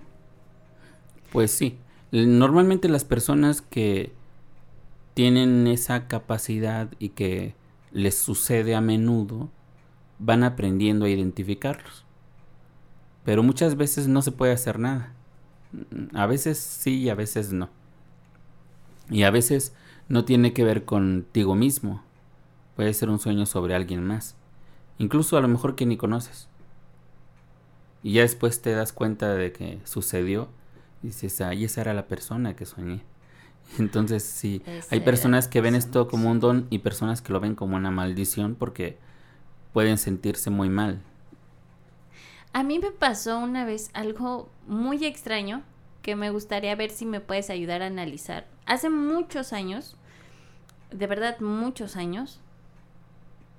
Pues 1.32 1.52
sí. 1.52 1.78
Normalmente 2.12 2.90
las 2.90 3.06
personas 3.06 3.62
que 3.62 4.12
tienen 5.14 5.68
esa 5.68 6.08
capacidad 6.08 6.90
y 7.00 7.10
que 7.10 7.56
les 7.92 8.18
sucede 8.18 8.76
a 8.76 8.82
menudo, 8.82 9.50
van 10.20 10.44
aprendiendo 10.44 11.06
a 11.06 11.10
identificarlos. 11.10 12.04
Pero 13.24 13.44
muchas 13.44 13.78
veces 13.78 14.08
no 14.08 14.22
se 14.22 14.32
puede 14.32 14.54
hacer 14.54 14.80
nada. 14.80 15.14
A 16.14 16.26
veces 16.26 16.58
sí 16.58 17.00
y 17.00 17.10
a 17.10 17.16
veces 17.16 17.52
no. 17.52 17.70
Y 19.10 19.24
a 19.24 19.32
veces 19.32 19.74
no 20.08 20.26
tiene 20.26 20.54
que 20.54 20.64
ver 20.64 20.86
contigo 20.86 21.56
mismo. 21.56 22.04
Puede 22.76 22.94
ser 22.94 23.10
un 23.10 23.20
sueño 23.20 23.46
sobre 23.46 23.76
alguien 23.76 24.06
más. 24.06 24.36
Incluso 24.98 25.38
a 25.38 25.42
lo 25.42 25.48
mejor 25.48 25.76
que 25.76 25.86
ni 25.86 25.98
conoces. 25.98 26.48
Y 28.02 28.14
ya 28.14 28.22
después 28.22 28.62
te 28.62 28.72
das 28.72 28.94
cuenta 28.94 29.34
de 29.34 29.52
que 29.52 29.80
sucedió. 29.84 30.50
Y 31.02 31.08
dices, 31.08 31.42
ay, 31.42 31.66
esa 31.66 31.82
era 31.82 31.94
la 31.94 32.08
persona 32.08 32.56
que 32.56 32.66
soñé. 32.66 33.04
Entonces 33.80 34.24
sí, 34.24 34.62
hay 34.90 35.00
personas 35.00 35.48
que 35.48 35.62
ven 35.62 35.76
esto 35.76 36.08
como 36.08 36.30
un 36.30 36.40
don 36.40 36.68
y 36.70 36.80
personas 36.80 37.22
que 37.22 37.34
lo 37.34 37.40
ven 37.40 37.56
como 37.56 37.76
una 37.76 37.92
maldición 37.92 38.56
porque 38.56 38.98
pueden 39.72 39.98
sentirse 39.98 40.50
muy 40.50 40.70
mal. 40.70 41.02
A 42.54 42.62
mí 42.62 42.78
me 42.78 42.92
pasó 42.92 43.40
una 43.40 43.66
vez 43.66 43.90
algo 43.94 44.48
muy 44.68 45.04
extraño 45.06 45.64
que 46.04 46.16
me 46.16 46.30
gustaría 46.30 46.76
ver 46.76 46.92
si 46.92 47.04
me 47.06 47.20
puedes 47.20 47.50
ayudar 47.50 47.82
a 47.82 47.88
analizar. 47.88 48.46
Hace 48.68 48.92
muchos 48.92 49.54
años, 49.54 49.98
de 50.92 51.08
verdad 51.08 51.40
muchos 51.40 51.96
años, 51.96 52.40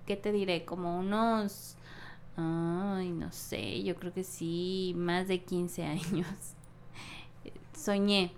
¿qué 0.07 0.17
te 0.17 0.31
diré? 0.31 0.65
Como 0.65 0.97
unos, 0.97 1.77
ay, 2.37 3.11
no 3.11 3.33
sé, 3.33 3.83
yo 3.83 3.97
creo 3.97 4.13
que 4.13 4.23
sí, 4.23 4.95
más 4.97 5.27
de 5.27 5.43
15 5.43 5.85
años. 5.85 6.29
Soñé. 7.77 8.31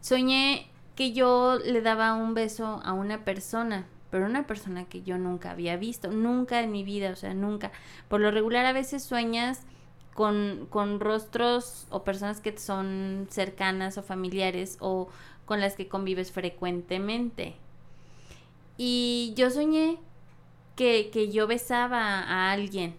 Soñé 0.00 0.70
que 0.96 1.12
yo 1.12 1.58
le 1.58 1.82
daba 1.82 2.14
un 2.14 2.32
beso 2.32 2.80
a 2.82 2.94
una 2.94 3.26
persona 3.26 3.86
pero 4.10 4.26
una 4.26 4.46
persona 4.46 4.84
que 4.84 5.02
yo 5.02 5.18
nunca 5.18 5.52
había 5.52 5.76
visto, 5.76 6.10
nunca 6.10 6.60
en 6.60 6.72
mi 6.72 6.82
vida, 6.82 7.10
o 7.10 7.16
sea, 7.16 7.34
nunca. 7.34 7.70
Por 8.08 8.20
lo 8.20 8.30
regular 8.30 8.66
a 8.66 8.72
veces 8.72 9.04
sueñas 9.04 9.62
con, 10.14 10.66
con 10.70 11.00
rostros 11.00 11.86
o 11.90 12.02
personas 12.02 12.40
que 12.40 12.56
son 12.58 13.28
cercanas 13.30 13.96
o 13.98 14.02
familiares 14.02 14.76
o 14.80 15.08
con 15.44 15.60
las 15.60 15.76
que 15.76 15.88
convives 15.88 16.32
frecuentemente. 16.32 17.54
Y 18.76 19.32
yo 19.36 19.50
soñé 19.50 19.98
que, 20.76 21.10
que 21.10 21.30
yo 21.30 21.46
besaba 21.46 22.20
a 22.20 22.50
alguien. 22.50 22.94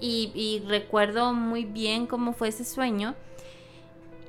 Y, 0.00 0.32
y 0.34 0.66
recuerdo 0.66 1.32
muy 1.32 1.64
bien 1.64 2.06
cómo 2.06 2.32
fue 2.32 2.48
ese 2.48 2.64
sueño 2.64 3.14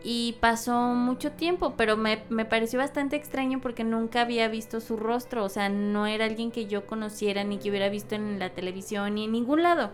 y 0.06 0.34
pasó 0.42 0.74
mucho 0.94 1.32
tiempo, 1.32 1.76
pero 1.78 1.96
me, 1.96 2.18
pareció 2.18 2.78
bastante 2.78 3.16
extraño 3.16 3.62
porque 3.62 3.86
nunca 3.86 4.22
había 4.22 4.50
visto 4.50 4.82
su 4.82 4.98
rostro, 4.98 5.46
o 5.46 5.50
sea, 5.50 5.70
no 5.70 6.06
era 6.08 6.26
alguien 6.26 6.52
que 6.52 6.66
yo 6.66 6.86
conociera 6.86 7.46
ni 7.46 7.58
que 7.58 7.70
hubiera 7.70 7.88
visto 7.88 8.16
en 8.16 8.38
la 8.38 8.50
televisión 8.50 9.16
ni 9.16 9.24
en 9.26 9.32
ningún 9.32 9.64
lado. 9.64 9.92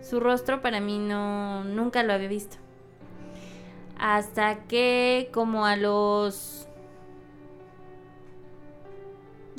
Su 0.00 0.20
rostro 0.20 0.62
para 0.62 0.80
mí 0.80 0.98
no, 0.98 1.64
nunca 1.64 2.04
lo 2.04 2.12
había 2.12 2.28
visto. 2.28 2.58
Hasta 3.98 4.66
que 4.66 5.30
como 5.32 5.66
a 5.66 5.76
los, 5.76 6.68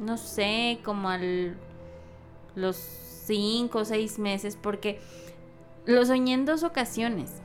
no 0.01 0.17
sé, 0.17 0.79
como 0.85 1.09
a 1.09 1.19
los 2.55 2.77
cinco 2.77 3.79
o 3.79 3.85
seis 3.85 4.19
meses, 4.19 4.57
porque 4.61 5.01
lo 5.85 6.05
soñé 6.05 6.33
en 6.33 6.45
dos 6.45 6.63
ocasiones 6.63 7.42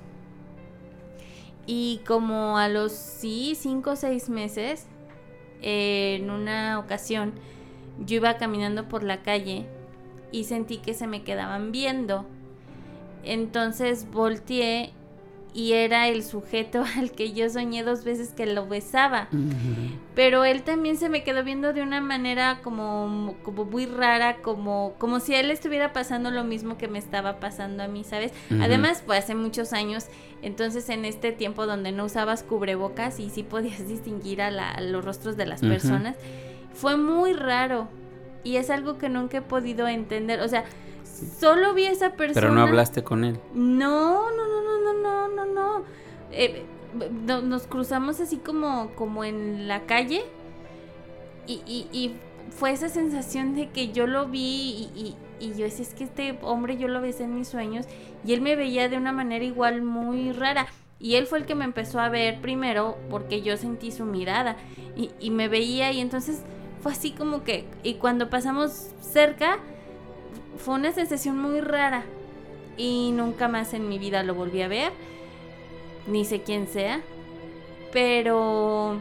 y 1.71 2.01
como 2.07 2.57
a 2.57 2.67
los, 2.69 2.93
sí, 2.93 3.55
cinco 3.55 3.91
o 3.91 3.97
seis 3.97 4.31
meses, 4.31 4.87
en 5.61 6.31
una 6.31 6.79
ocasión, 6.79 7.35
yo 7.99 8.17
iba 8.17 8.39
caminando 8.39 8.89
por 8.89 9.03
la 9.03 9.23
calle 9.23 9.67
y 10.33 10.45
sentí 10.45 10.79
que 10.79 10.95
se 10.95 11.07
me 11.07 11.25
quedaban 11.25 11.71
viendo. 11.71 12.25
Entonces 13.23 14.11
volteé 14.11 14.95
y 15.55 15.73
era 15.73 16.09
el 16.09 16.23
sujeto 16.23 16.85
al 16.97 17.13
que 17.13 17.33
yo 17.33 17.49
soñé 17.51 17.83
dos 17.83 18.05
veces 18.05 18.31
que 18.31 18.47
lo 18.47 18.67
besaba. 18.67 19.29
Pero 20.15 20.45
él 20.45 20.63
también 20.63 20.97
se 20.97 21.09
me 21.09 21.23
quedó 21.25 21.45
viendo 21.45 21.73
de 21.73 21.83
una 21.83 22.01
manera 22.01 22.61
como, 22.63 23.37
como 23.43 23.65
muy 23.65 23.87
rara, 23.87 24.39
como, 24.43 24.95
como 24.99 25.21
si 25.21 25.35
a 25.35 25.41
él 25.41 25.51
estuviera 25.51 25.93
pasando 25.93 26.31
lo 26.31 26.45
mismo 26.45 26.77
que 26.77 26.89
me 26.89 26.99
estaba 26.99 27.41
pasando 27.41 27.83
a 27.83 27.89
mí, 27.89 28.05
¿sabes? 28.05 28.33
Además, 28.61 29.03
pues 29.05 29.21
hace 29.21 29.35
muchos 29.35 29.73
años, 29.73 30.07
entonces 30.43 30.89
en 30.89 31.05
este 31.05 31.33
tiempo 31.33 31.67
donde 31.67 31.93
no 31.93 32.05
usabas 32.05 32.43
cubrebocas 32.43 33.21
y 33.21 33.31
sí 33.31 33.43
podías 33.43 33.87
distinguir 33.89 34.43
a, 34.43 34.81
los 34.81 35.05
rostros 35.05 35.37
de 35.37 35.47
las 35.47 35.61
personas, 35.61 36.17
fue 36.73 36.97
muy 36.97 37.33
raro. 37.33 37.89
Y 38.45 38.57
es 38.57 38.71
algo 38.71 38.99
que 38.99 39.09
nunca 39.09 39.39
he 39.39 39.43
podido 39.43 39.89
entender. 39.89 40.41
O 40.41 40.49
sea, 40.49 40.65
solo 41.39 41.75
vi 41.75 41.85
a 41.85 41.91
esa 41.91 42.13
persona. 42.13 42.41
Pero 42.41 42.55
no 42.55 42.63
hablaste 42.63 43.03
con 43.03 43.25
él. 43.25 43.39
No, 43.55 44.31
no, 44.31 44.47
no, 44.47 44.63
no, 44.63 44.93
no, 44.93 45.29
no, 45.29 45.29
no, 45.29 45.47
no. 45.47 45.85
Eh, 46.31 46.65
nos 47.45 47.67
cruzamos 47.67 48.21
así 48.21 48.39
como, 48.39 48.91
como 48.95 49.25
en 49.25 49.69
la 49.69 49.83
calle 49.87 50.25
y, 51.47 51.87
y, 51.93 52.15
fue 52.51 52.73
esa 52.73 52.89
sensación 52.89 53.55
de 53.55 53.69
que 53.69 53.93
yo 53.93 54.07
lo 54.07 54.27
vi 54.27 54.89
y, 54.95 55.17
y, 55.39 55.49
yo 55.51 55.65
decía, 55.65 55.85
es 55.85 55.93
que 55.93 56.05
este 56.05 56.39
hombre 56.41 56.79
yo 56.79 56.89
lo 56.89 57.03
besé 57.03 57.25
en 57.25 57.35
mis 57.35 57.47
sueños 57.47 57.85
y 58.25 58.33
él 58.33 58.41
me 58.41 58.57
veía 58.57 58.89
de 58.89 58.97
una 58.97 59.13
manera 59.13 59.45
igual 59.45 59.83
muy 59.83 60.33
rara. 60.33 60.67
Y 60.99 61.17
él 61.17 61.27
fue 61.27 61.39
el 61.39 61.45
que 61.45 61.55
me 61.55 61.67
empezó 61.67 62.01
a 62.01 62.09
ver 62.09 62.41
primero 62.41 62.97
porque 63.11 63.43
yo 63.43 63.57
sentí 63.59 63.93
su 63.93 64.07
mirada 64.07 64.57
y, 64.97 65.11
y 65.21 65.31
me 65.31 65.49
veía 65.49 65.93
y 65.93 66.01
entonces 66.01 66.41
fue 66.83 66.93
así 66.93 67.11
como 67.11 67.45
que, 67.45 67.67
y 67.83 67.95
cuando 67.95 68.31
pasamos 68.31 68.91
cerca, 69.01 69.59
fue 70.59 70.75
una 70.75 70.93
sensación 70.93 71.39
muy 71.39 71.61
rara 71.61 72.05
y 72.77 73.13
nunca 73.13 73.49
más 73.49 73.75
en 73.75 73.89
mi 73.89 73.99
vida 73.99 74.23
lo 74.23 74.35
volví 74.35 74.63
a 74.63 74.69
ver, 74.69 74.93
ni 76.07 76.25
sé 76.25 76.43
quién 76.43 76.67
sea, 76.67 77.01
pero 77.93 78.99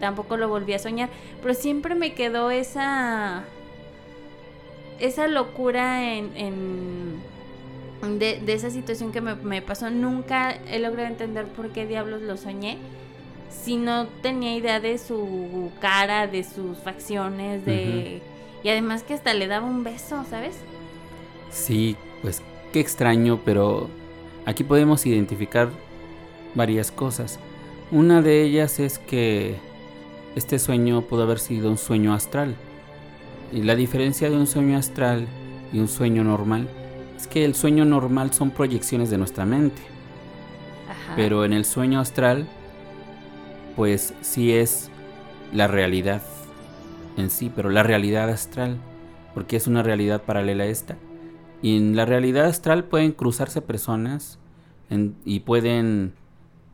tampoco 0.00 0.36
lo 0.36 0.48
volví 0.48 0.72
a 0.72 0.78
soñar, 0.78 1.08
pero 1.42 1.54
siempre 1.54 1.94
me 1.94 2.14
quedó 2.14 2.50
esa 2.50 3.44
esa 5.00 5.26
locura 5.26 6.14
en, 6.14 6.36
en 6.36 7.22
de, 8.12 8.52
esa 8.52 8.70
situación 8.70 9.12
que 9.12 9.20
me, 9.20 9.62
pasó. 9.62 9.90
Nunca 9.90 10.56
he 10.68 10.78
logrado 10.78 11.08
entender 11.08 11.46
por 11.46 11.70
qué 11.70 11.86
diablos 11.86 12.22
lo 12.22 12.36
soñé. 12.36 12.78
Si 13.50 13.76
no 13.76 14.06
tenía 14.22 14.54
idea 14.56 14.80
de 14.80 14.98
su 14.98 15.70
cara, 15.80 16.26
de 16.26 16.44
sus 16.44 16.78
facciones, 16.78 17.64
de... 17.64 18.20
Y 18.62 18.68
además 18.68 19.02
que 19.02 19.14
hasta 19.14 19.34
le 19.34 19.46
daba 19.46 19.66
un 19.66 19.84
beso, 19.84 20.24
¿sabes? 20.28 20.56
Sí, 21.54 21.96
pues 22.20 22.42
qué 22.72 22.80
extraño, 22.80 23.40
pero 23.44 23.88
aquí 24.44 24.64
podemos 24.64 25.06
identificar 25.06 25.70
varias 26.56 26.90
cosas. 26.90 27.38
Una 27.92 28.22
de 28.22 28.42
ellas 28.42 28.80
es 28.80 28.98
que 28.98 29.54
este 30.34 30.58
sueño 30.58 31.02
pudo 31.02 31.22
haber 31.22 31.38
sido 31.38 31.70
un 31.70 31.78
sueño 31.78 32.12
astral. 32.12 32.56
Y 33.52 33.62
la 33.62 33.76
diferencia 33.76 34.28
de 34.28 34.36
un 34.36 34.48
sueño 34.48 34.76
astral 34.76 35.28
y 35.72 35.78
un 35.78 35.86
sueño 35.86 36.24
normal 36.24 36.68
es 37.16 37.28
que 37.28 37.44
el 37.44 37.54
sueño 37.54 37.84
normal 37.84 38.32
son 38.32 38.50
proyecciones 38.50 39.10
de 39.10 39.18
nuestra 39.18 39.46
mente. 39.46 39.80
Pero 41.14 41.44
en 41.44 41.52
el 41.52 41.64
sueño 41.64 42.00
astral, 42.00 42.48
pues 43.76 44.12
sí 44.22 44.52
es 44.52 44.90
la 45.52 45.68
realidad 45.68 46.20
en 47.16 47.30
sí, 47.30 47.48
pero 47.54 47.70
la 47.70 47.84
realidad 47.84 48.28
astral, 48.28 48.76
porque 49.34 49.56
es 49.56 49.68
una 49.68 49.84
realidad 49.84 50.22
paralela 50.22 50.64
a 50.64 50.66
esta. 50.66 50.96
Y 51.64 51.78
en 51.78 51.96
la 51.96 52.04
realidad 52.04 52.44
astral 52.44 52.84
pueden 52.84 53.12
cruzarse 53.12 53.62
personas 53.62 54.38
y 55.24 55.40
pueden 55.40 56.12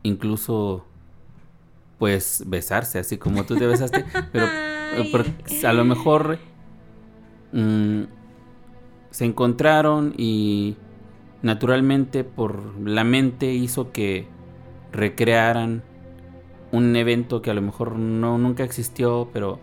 incluso 0.03 0.85
pues 1.97 2.43
besarse, 2.45 2.99
así 2.99 3.17
como 3.17 3.45
tú 3.45 3.55
te 3.55 3.67
besaste, 3.67 4.03
pero, 4.33 4.47
eh, 4.47 5.65
a 5.65 5.71
lo 5.71 5.85
mejor 5.85 6.39
mm, 7.53 8.01
se 9.11 9.23
encontraron 9.23 10.13
y 10.17 10.75
naturalmente 11.41 12.25
por 12.25 12.77
la 12.81 13.05
mente 13.05 13.53
hizo 13.53 13.93
que 13.93 14.27
recrearan 14.91 15.83
un 16.73 16.93
evento 16.97 17.41
que 17.41 17.49
a 17.49 17.53
lo 17.53 17.61
mejor 17.61 17.95
no 17.95 18.37
nunca 18.37 18.65
existió, 18.65 19.29
pero 19.31 19.61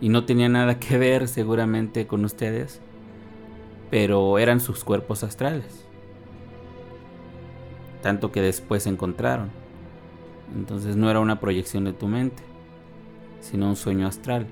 y 0.00 0.08
no 0.08 0.24
tenía 0.24 0.48
nada 0.48 0.80
que 0.80 0.98
ver 0.98 1.28
seguramente 1.28 2.08
con 2.08 2.24
ustedes 2.24 2.82
pero 3.90 4.38
eran 4.38 4.60
sus 4.60 4.84
cuerpos 4.84 5.24
astrales. 5.24 5.84
Tanto 8.02 8.32
que 8.32 8.40
después 8.40 8.84
se 8.84 8.88
encontraron. 8.88 9.50
Entonces 10.54 10.96
no 10.96 11.10
era 11.10 11.20
una 11.20 11.40
proyección 11.40 11.84
de 11.84 11.92
tu 11.92 12.06
mente, 12.06 12.42
sino 13.40 13.68
un 13.68 13.76
sueño 13.76 14.06
astral. 14.06 14.46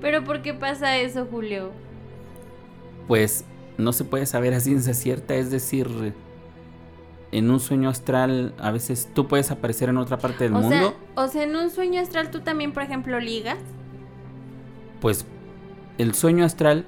Pero 0.00 0.24
¿por 0.24 0.42
qué 0.42 0.54
pasa 0.54 0.96
eso, 0.98 1.26
Julio? 1.30 1.70
Pues 3.08 3.44
no 3.76 3.92
se 3.92 4.04
puede 4.04 4.26
saber 4.26 4.54
a 4.54 4.60
ciencia 4.60 4.94
cierta, 4.94 5.34
es 5.34 5.50
decir, 5.50 6.14
en 7.32 7.50
un 7.50 7.58
sueño 7.58 7.88
astral 7.88 8.54
a 8.58 8.70
veces 8.70 9.08
tú 9.12 9.26
puedes 9.26 9.50
aparecer 9.50 9.88
en 9.88 9.96
otra 9.96 10.18
parte 10.18 10.44
del 10.44 10.54
o 10.54 10.60
mundo. 10.60 10.76
Sea, 10.76 10.94
o 11.16 11.28
sea, 11.28 11.42
en 11.42 11.56
un 11.56 11.70
sueño 11.70 12.00
astral 12.00 12.30
tú 12.30 12.40
también, 12.40 12.72
por 12.72 12.82
ejemplo, 12.82 13.18
ligas. 13.18 13.58
Pues 15.00 15.26
el 15.98 16.14
sueño 16.14 16.44
astral 16.44 16.84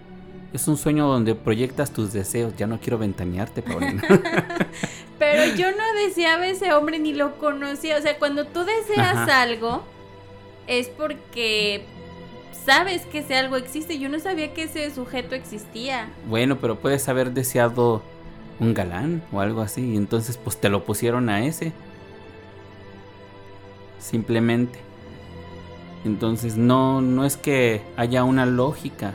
es 0.52 0.68
un 0.68 0.76
sueño 0.76 1.06
donde 1.06 1.34
proyectas 1.34 1.92
tus 1.92 2.12
deseos. 2.12 2.54
Ya 2.56 2.66
no 2.66 2.80
quiero 2.80 2.98
ventanearte, 2.98 3.62
Paulina. 3.62 4.02
Pero 5.18 5.56
yo 5.56 5.70
no 5.70 6.06
deseaba 6.06 6.46
ese 6.46 6.72
hombre 6.72 6.98
ni 6.98 7.12
lo 7.12 7.36
conocía. 7.38 7.98
O 7.98 8.02
sea, 8.02 8.18
cuando 8.18 8.46
tú 8.46 8.64
deseas 8.64 9.28
algo, 9.28 9.82
es 10.66 10.88
porque 10.88 11.84
sabes 12.64 13.06
que 13.06 13.18
ese 13.18 13.36
algo 13.36 13.56
existe. 13.56 13.98
Yo 13.98 14.08
no 14.08 14.18
sabía 14.18 14.52
que 14.52 14.64
ese 14.64 14.90
sujeto 14.94 15.34
existía. 15.34 16.08
Bueno, 16.28 16.58
pero 16.58 16.76
puedes 16.76 17.08
haber 17.08 17.32
deseado 17.32 18.02
un 18.60 18.74
galán 18.74 19.22
o 19.32 19.40
algo 19.40 19.60
así. 19.60 19.92
Y 19.92 19.96
entonces, 19.96 20.36
pues 20.36 20.58
te 20.58 20.68
lo 20.68 20.84
pusieron 20.84 21.28
a 21.28 21.44
ese. 21.44 21.72
Simplemente. 23.98 24.85
Entonces, 26.06 26.56
no, 26.56 27.00
no 27.00 27.24
es 27.24 27.36
que 27.36 27.82
haya 27.96 28.24
una 28.24 28.46
lógica. 28.46 29.12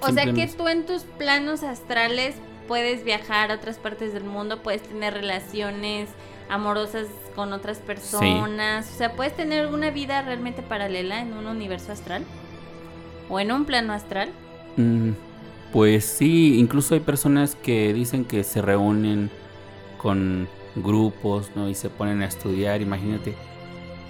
O 0.00 0.10
sea 0.10 0.24
que 0.32 0.48
tú 0.48 0.66
en 0.66 0.84
tus 0.84 1.02
planos 1.02 1.62
astrales 1.62 2.34
puedes 2.66 3.04
viajar 3.04 3.52
a 3.52 3.54
otras 3.54 3.76
partes 3.76 4.12
del 4.12 4.24
mundo, 4.24 4.62
puedes 4.62 4.82
tener 4.82 5.14
relaciones 5.14 6.08
amorosas 6.48 7.06
con 7.36 7.52
otras 7.52 7.78
personas, 7.78 8.90
o 8.92 8.98
sea, 8.98 9.12
puedes 9.12 9.36
tener 9.36 9.68
una 9.68 9.90
vida 9.90 10.22
realmente 10.22 10.62
paralela 10.62 11.20
en 11.20 11.32
un 11.34 11.46
universo 11.46 11.92
astral 11.92 12.24
o 13.28 13.38
en 13.38 13.52
un 13.52 13.64
plano 13.64 13.92
astral. 13.92 14.30
Mm, 14.76 15.10
pues 15.72 16.04
sí, 16.04 16.58
incluso 16.58 16.94
hay 16.94 17.00
personas 17.00 17.54
que 17.54 17.92
dicen 17.92 18.24
que 18.24 18.42
se 18.42 18.60
reúnen 18.60 19.30
con 19.98 20.48
grupos, 20.74 21.50
¿no? 21.54 21.68
Y 21.68 21.74
se 21.74 21.90
ponen 21.90 22.22
a 22.22 22.26
estudiar, 22.26 22.82
imagínate, 22.82 23.34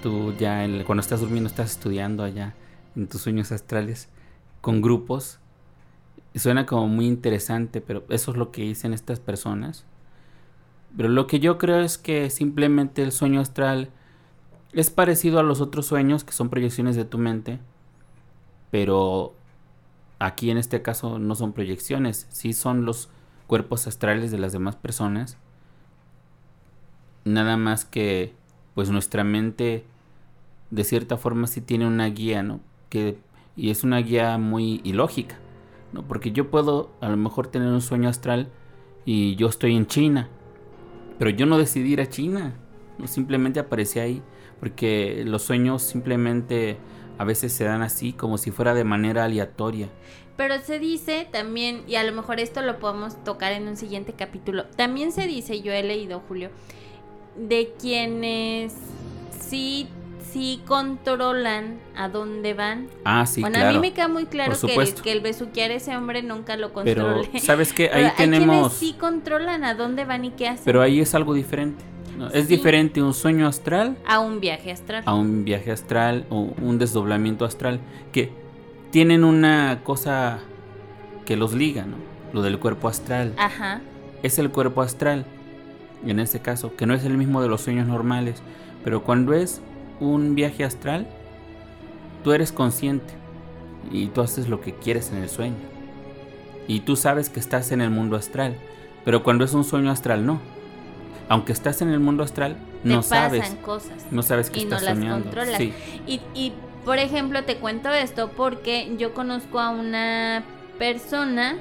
tú 0.03 0.34
ya 0.38 0.66
cuando 0.84 1.00
estás 1.00 1.20
durmiendo 1.20 1.48
estás 1.48 1.70
estudiando 1.70 2.22
allá 2.24 2.55
en 2.94 3.07
tus 3.07 3.22
sueños 3.22 3.53
astrales 3.53 4.09
con 4.61 4.82
grupos 4.82 5.38
Suena 6.34 6.64
como 6.64 6.88
muy 6.88 7.07
interesante, 7.07 7.82
pero 7.82 8.05
eso 8.09 8.30
es 8.30 8.36
lo 8.38 8.53
que 8.53 8.62
dicen 8.62 8.94
estas 8.94 9.20
personas. 9.20 9.84
Pero 10.96 11.11
lo 11.11 11.26
que 11.26 11.40
yo 11.40 11.59
creo 11.59 11.80
es 11.80 11.98
que 11.98 12.30
simplemente 12.30 13.03
el 13.03 13.12
sueño 13.12 13.40
astral 13.40 13.90
es 14.72 14.88
parecido 14.88 15.38
a 15.38 15.42
los 15.42 15.61
otros 15.61 15.86
sueños, 15.86 16.24
que 16.24 16.32
son 16.32 16.48
proyecciones 16.48 16.96
de 16.96 17.05
tu 17.05 17.18
mente, 17.18 17.59
pero 18.70 19.34
aquí 20.18 20.50
en 20.50 20.57
este 20.57 20.80
caso 20.80 21.18
no 21.18 21.34
son 21.34 21.53
proyecciones, 21.53 22.26
sí 22.30 22.55
son 22.55 22.86
los 22.86 23.11
cuerpos 23.46 23.86
astrales 23.86 24.30
de 24.30 24.38
las 24.38 24.53
demás 24.53 24.76
personas. 24.76 25.36
Nada 27.24 27.59
más 27.59 27.84
que 27.84 28.34
pues 28.74 28.88
nuestra 28.88 29.22
mente 29.22 29.84
de 30.73 30.85
cierta 30.85 31.18
forma 31.18 31.47
sí 31.47 31.61
tiene 31.61 31.87
una 31.87 32.07
guía, 32.07 32.43
¿no? 32.43 32.61
Que, 32.89 33.18
y 33.57 33.70
es 33.70 33.85
una 33.85 33.99
guía 33.99 34.39
muy 34.39 34.81
ilógica. 34.85 35.37
¿no? 35.93 36.03
Porque 36.03 36.33
yo 36.33 36.51
puedo 36.51 36.91
a 37.03 37.11
lo 37.11 37.18
mejor 37.18 37.47
tener 37.49 37.68
un 37.68 37.83
sueño 37.83 38.09
astral 38.09 38.49
y 39.05 39.37
yo 39.37 39.49
estoy 39.49 39.77
en 39.77 39.87
China, 39.87 40.31
pero 41.18 41.31
yo 41.31 41.45
no 41.45 41.59
decidí 41.59 41.93
ir 41.93 42.01
a 42.01 42.09
China, 42.09 42.55
¿no? 42.99 43.07
simplemente 43.07 43.61
aparecí 43.61 43.99
ahí, 43.99 44.23
porque 44.61 45.25
los 45.27 45.43
sueños 45.43 45.83
simplemente 45.83 46.79
a 47.18 47.25
veces 47.25 47.53
se 47.53 47.64
dan 47.64 47.83
así, 47.83 48.14
como 48.14 48.39
si 48.39 48.51
fuera 48.51 48.73
de 48.73 48.85
manera 48.85 49.25
aleatoria. 49.25 49.91
Pero 50.39 50.59
se 50.61 50.79
dice 50.79 51.29
también, 51.31 51.83
y 51.87 51.97
a 51.97 52.05
lo 52.05 52.12
mejor 52.12 52.41
esto 52.41 52.62
lo 52.62 52.79
podemos 52.79 53.23
tocar 53.25 53.53
en 53.53 53.68
un 53.68 53.77
siguiente 53.77 54.14
capítulo, 54.14 54.64
también 54.77 55.12
se 55.12 55.27
dice, 55.27 55.61
yo 55.61 55.73
he 55.73 55.83
leído, 55.83 56.23
Julio, 56.27 56.49
de 57.37 57.75
quienes 57.79 58.75
sí 59.39 59.89
sí 60.31 60.61
controlan 60.66 61.79
a 61.97 62.09
dónde 62.09 62.55
van. 62.55 62.89
Ah, 63.05 63.27
sí, 63.27 63.41
bueno, 63.41 63.59
a 63.59 63.73
mí 63.73 63.79
me 63.79 63.93
queda 63.93 64.09
muy 64.09 64.27
claro 64.27 64.55
que 64.61 64.95
que 65.03 65.12
el 65.12 65.20
besuquear 65.20 65.70
ese 65.70 65.97
hombre 65.97 66.23
nunca 66.23 66.57
lo 66.57 66.73
controle. 66.73 67.29
Pero, 67.33 67.45
¿sabes 67.45 67.73
qué? 67.73 67.91
Ahí 67.93 68.11
tenemos... 68.16 68.73
sí 68.73 68.95
controlan 68.99 69.64
a 69.64 69.75
dónde 69.75 70.05
van 70.05 70.25
y 70.25 70.31
qué 70.31 70.49
hacen. 70.49 70.64
Pero 70.64 70.83
ahí 70.83 71.01
es 71.01 71.14
algo 71.14 71.35
diferente. 71.35 71.85
Es 72.33 72.47
diferente 72.47 73.03
un 73.03 73.14
sueño 73.14 73.49
astral... 73.49 73.97
A 74.07 74.20
un 74.20 74.41
viaje 74.41 74.70
astral. 74.70 75.03
A 75.07 75.14
un 75.14 75.45
viaje 75.45 75.73
astral 75.73 76.25
o 76.31 76.53
un 76.61 76.79
desdoblamiento 76.79 77.45
astral. 77.45 77.81
Que 78.12 78.31
tienen 78.91 79.25
una 79.25 79.81
cosa 79.83 80.39
que 81.25 81.37
los 81.37 81.53
liga, 81.55 81.85
¿no? 81.85 81.97
Lo 82.33 82.43
del 82.43 82.59
cuerpo 82.59 82.89
astral. 82.89 83.33
Ajá. 83.39 83.81
Es 84.23 84.39
el 84.39 84.51
cuerpo 84.51 84.83
astral, 84.83 85.25
en 86.07 86.20
este 86.20 86.41
caso, 86.41 86.77
que 86.77 86.87
no 86.87 86.95
es 86.95 87.05
el 87.05 87.16
mismo 87.16 87.43
de 87.43 87.49
los 87.49 87.62
sueños 87.62 87.89
normales. 87.89 88.43
Pero 88.85 89.03
cuando 89.03 89.33
es 89.35 89.61
un 90.03 90.34
viaje 90.34 90.64
astral, 90.64 91.07
tú 92.24 92.32
eres 92.32 92.53
consciente 92.53 93.14
y 93.90 94.07
tú 94.09 94.20
haces 94.20 94.48
lo 94.48 94.61
que 94.61 94.74
quieres 94.74 95.12
en 95.12 95.18
el 95.18 95.28
sueño. 95.28 95.57
Y 96.66 96.80
tú 96.80 96.96
sabes 96.96 97.28
que 97.28 97.40
estás 97.40 97.72
en 97.72 97.80
el 97.80 97.90
mundo 97.90 98.16
astral, 98.16 98.57
pero 99.05 99.22
cuando 99.22 99.44
es 99.44 99.55
un 99.55 99.64
sueño 99.64 99.90
astral 99.90 100.26
no. 100.26 100.40
Aunque 101.28 101.53
estás 101.53 101.80
en 101.82 101.88
el 101.88 102.00
mundo 102.00 102.24
astral, 102.24 102.57
no 102.84 103.03
sabes. 103.03 103.57
cosas. 103.62 104.07
No 104.11 104.22
sabes 104.22 104.50
que 104.50 104.61
y 104.61 104.62
estás 104.64 104.82
no 104.82 105.05
las 105.05 105.22
Controlas. 105.22 105.61
Y, 105.61 105.72
y 106.34 106.53
por 106.84 106.98
ejemplo, 106.98 107.44
te 107.44 107.57
cuento 107.57 107.90
esto 107.90 108.30
porque 108.36 108.94
yo 108.98 109.14
conozco 109.14 109.61
a 109.61 109.70
una 109.70 110.42
persona 110.78 111.57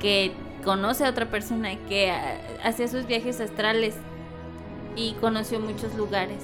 que 0.00 0.32
conoce 0.64 1.04
a 1.04 1.10
otra 1.10 1.30
persona 1.30 1.76
que 1.88 2.12
hacía 2.62 2.88
sus 2.88 3.06
viajes 3.06 3.40
astrales 3.40 3.94
y 4.96 5.14
conoció 5.20 5.60
muchos 5.60 5.94
lugares. 5.94 6.42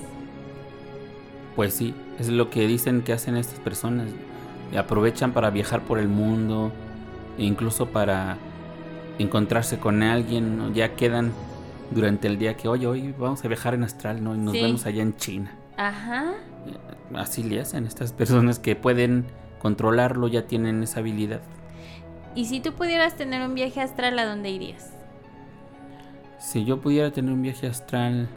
Pues 1.58 1.74
sí, 1.74 1.92
es 2.20 2.28
lo 2.28 2.50
que 2.50 2.68
dicen 2.68 3.02
que 3.02 3.12
hacen 3.12 3.36
estas 3.36 3.58
personas. 3.58 4.10
Aprovechan 4.78 5.32
para 5.32 5.50
viajar 5.50 5.80
por 5.82 5.98
el 5.98 6.06
mundo, 6.06 6.70
e 7.36 7.42
incluso 7.42 7.86
para 7.86 8.36
encontrarse 9.18 9.80
con 9.80 10.04
alguien, 10.04 10.72
ya 10.72 10.94
quedan 10.94 11.32
durante 11.90 12.28
el 12.28 12.38
día 12.38 12.56
que, 12.56 12.68
oye, 12.68 12.86
hoy 12.86 13.12
vamos 13.18 13.44
a 13.44 13.48
viajar 13.48 13.74
en 13.74 13.82
astral, 13.82 14.22
¿no? 14.22 14.36
Y 14.36 14.38
nos 14.38 14.52
vemos 14.52 14.86
allá 14.86 15.02
en 15.02 15.16
China. 15.16 15.52
Ajá. 15.76 16.34
Así 17.16 17.42
le 17.42 17.60
hacen 17.60 17.86
estas 17.86 18.12
personas 18.12 18.60
que 18.60 18.76
pueden 18.76 19.24
controlarlo, 19.58 20.28
ya 20.28 20.46
tienen 20.46 20.84
esa 20.84 21.00
habilidad. 21.00 21.40
¿Y 22.36 22.44
si 22.44 22.60
tú 22.60 22.74
pudieras 22.74 23.16
tener 23.16 23.42
un 23.42 23.56
viaje 23.56 23.80
astral, 23.80 24.16
a 24.20 24.26
dónde 24.26 24.50
irías? 24.50 24.92
Si 26.38 26.64
yo 26.64 26.80
pudiera 26.80 27.10
tener 27.10 27.32
un 27.32 27.42
viaje 27.42 27.66
astral, 27.66 28.28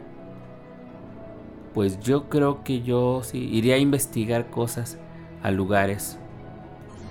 pues 1.74 2.00
yo 2.00 2.28
creo 2.28 2.64
que 2.64 2.82
yo 2.82 3.22
sí 3.22 3.38
iría 3.52 3.76
a 3.76 3.78
investigar 3.78 4.50
cosas 4.50 4.98
a 5.42 5.50
lugares 5.50 6.18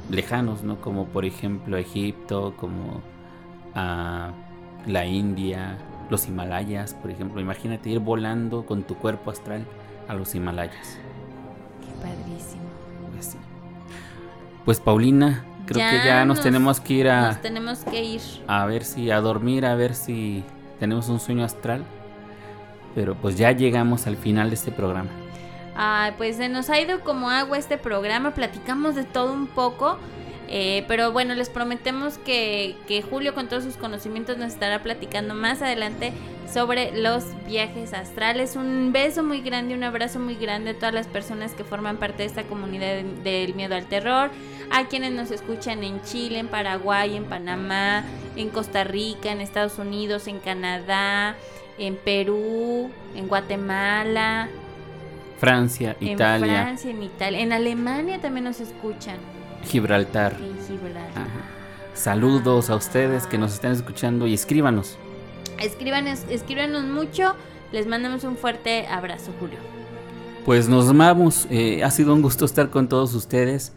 lejanos, 0.09 0.63
¿no? 0.63 0.79
Como 0.81 1.05
por 1.05 1.25
ejemplo 1.25 1.77
Egipto, 1.77 2.53
como 2.57 3.01
a 3.73 4.31
la 4.85 5.05
India, 5.05 5.77
los 6.09 6.27
Himalayas, 6.27 6.93
por 6.93 7.11
ejemplo. 7.11 7.41
Imagínate 7.41 7.89
ir 7.89 7.99
volando 7.99 8.65
con 8.65 8.83
tu 8.83 8.95
cuerpo 8.95 9.31
astral 9.31 9.65
a 10.07 10.13
los 10.13 10.35
Himalayas. 10.35 10.97
Qué 11.81 11.91
padrísimo. 12.01 12.63
Pues 13.13 13.25
sí. 13.25 13.37
Pues 14.65 14.79
Paulina, 14.79 15.45
creo 15.65 15.89
que 15.89 16.05
ya 16.05 16.25
nos, 16.25 16.41
tenemos 16.41 16.79
que 16.79 16.93
ir 16.93 17.09
a... 17.09 17.27
Nos 17.27 17.41
tenemos 17.41 17.79
que 17.79 18.03
ir. 18.03 18.21
A 18.47 18.65
ver 18.65 18.83
si, 18.83 19.09
a 19.11 19.21
dormir, 19.21 19.65
a 19.65 19.75
ver 19.75 19.95
si 19.95 20.43
tenemos 20.79 21.09
un 21.09 21.19
sueño 21.19 21.43
astral. 21.43 21.83
Pero 22.95 23.15
pues 23.15 23.37
ya 23.37 23.51
llegamos 23.51 24.07
al 24.07 24.17
final 24.17 24.49
de 24.49 24.55
este 24.55 24.71
programa. 24.71 25.09
Ay, 25.75 26.13
pues 26.17 26.37
se 26.37 26.49
nos 26.49 26.69
ha 26.69 26.79
ido 26.79 26.99
como 27.01 27.29
agua 27.29 27.57
este 27.57 27.77
programa, 27.77 28.33
platicamos 28.33 28.95
de 28.95 29.03
todo 29.03 29.33
un 29.33 29.47
poco. 29.47 29.97
Eh, 30.53 30.83
pero 30.89 31.13
bueno, 31.13 31.33
les 31.33 31.49
prometemos 31.49 32.17
que, 32.17 32.75
que, 32.85 33.01
Julio 33.01 33.33
con 33.33 33.47
todos 33.47 33.63
sus 33.63 33.77
conocimientos 33.77 34.37
nos 34.37 34.51
estará 34.51 34.83
platicando 34.83 35.33
más 35.33 35.61
adelante 35.61 36.11
sobre 36.51 36.91
los 36.91 37.23
viajes 37.47 37.93
astrales. 37.93 38.57
Un 38.57 38.91
beso 38.91 39.23
muy 39.23 39.39
grande, 39.39 39.75
un 39.75 39.83
abrazo 39.83 40.19
muy 40.19 40.35
grande 40.35 40.71
a 40.71 40.73
todas 40.73 40.93
las 40.93 41.07
personas 41.07 41.53
que 41.53 41.63
forman 41.63 41.95
parte 41.97 42.23
de 42.23 42.25
esta 42.25 42.43
comunidad 42.43 43.01
del 43.23 43.55
miedo 43.55 43.75
al 43.75 43.85
terror, 43.85 44.29
a 44.71 44.87
quienes 44.87 45.13
nos 45.13 45.31
escuchan 45.31 45.85
en 45.85 46.01
Chile, 46.01 46.39
en 46.39 46.49
Paraguay, 46.49 47.15
en 47.15 47.23
Panamá, 47.23 48.03
en 48.35 48.49
Costa 48.49 48.83
Rica, 48.83 49.31
en 49.31 49.39
Estados 49.39 49.79
Unidos, 49.79 50.27
en 50.27 50.39
Canadá 50.39 51.37
en 51.81 51.95
Perú, 51.95 52.89
en 53.15 53.27
Guatemala, 53.27 54.49
Francia, 55.41 55.97
Italia. 55.99 56.59
En 56.59 56.63
Francia, 56.65 56.91
en 56.91 57.01
Italia. 57.01 57.39
En 57.39 57.51
Alemania 57.51 58.21
también 58.21 58.43
nos 58.43 58.59
escuchan. 58.59 59.17
Gibraltar. 59.63 60.33
En 60.33 60.67
Gibraltar. 60.67 61.27
Saludos 61.95 62.69
a 62.69 62.75
ustedes 62.75 63.25
que 63.25 63.39
nos 63.39 63.55
están 63.55 63.71
escuchando 63.71 64.27
y 64.27 64.35
escríbanos. 64.35 64.99
Escríbanos, 65.59 66.25
escríbanos 66.29 66.83
mucho. 66.83 67.35
Les 67.71 67.87
mandamos 67.87 68.23
un 68.23 68.37
fuerte 68.37 68.85
abrazo, 68.85 69.33
Julio. 69.39 69.57
Pues 70.45 70.69
nos 70.69 70.95
vamos. 70.95 71.47
Eh, 71.49 71.83
ha 71.83 71.89
sido 71.89 72.13
un 72.13 72.21
gusto 72.21 72.45
estar 72.45 72.69
con 72.69 72.87
todos 72.87 73.15
ustedes. 73.15 73.73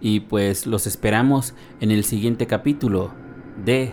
Y 0.00 0.20
pues 0.20 0.64
los 0.64 0.86
esperamos 0.86 1.54
en 1.80 1.90
el 1.90 2.04
siguiente 2.04 2.46
capítulo 2.46 3.12
de 3.64 3.92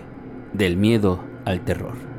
Del 0.53 0.77
miedo 0.77 1.23
al 1.45 1.65
terror. 1.65 2.16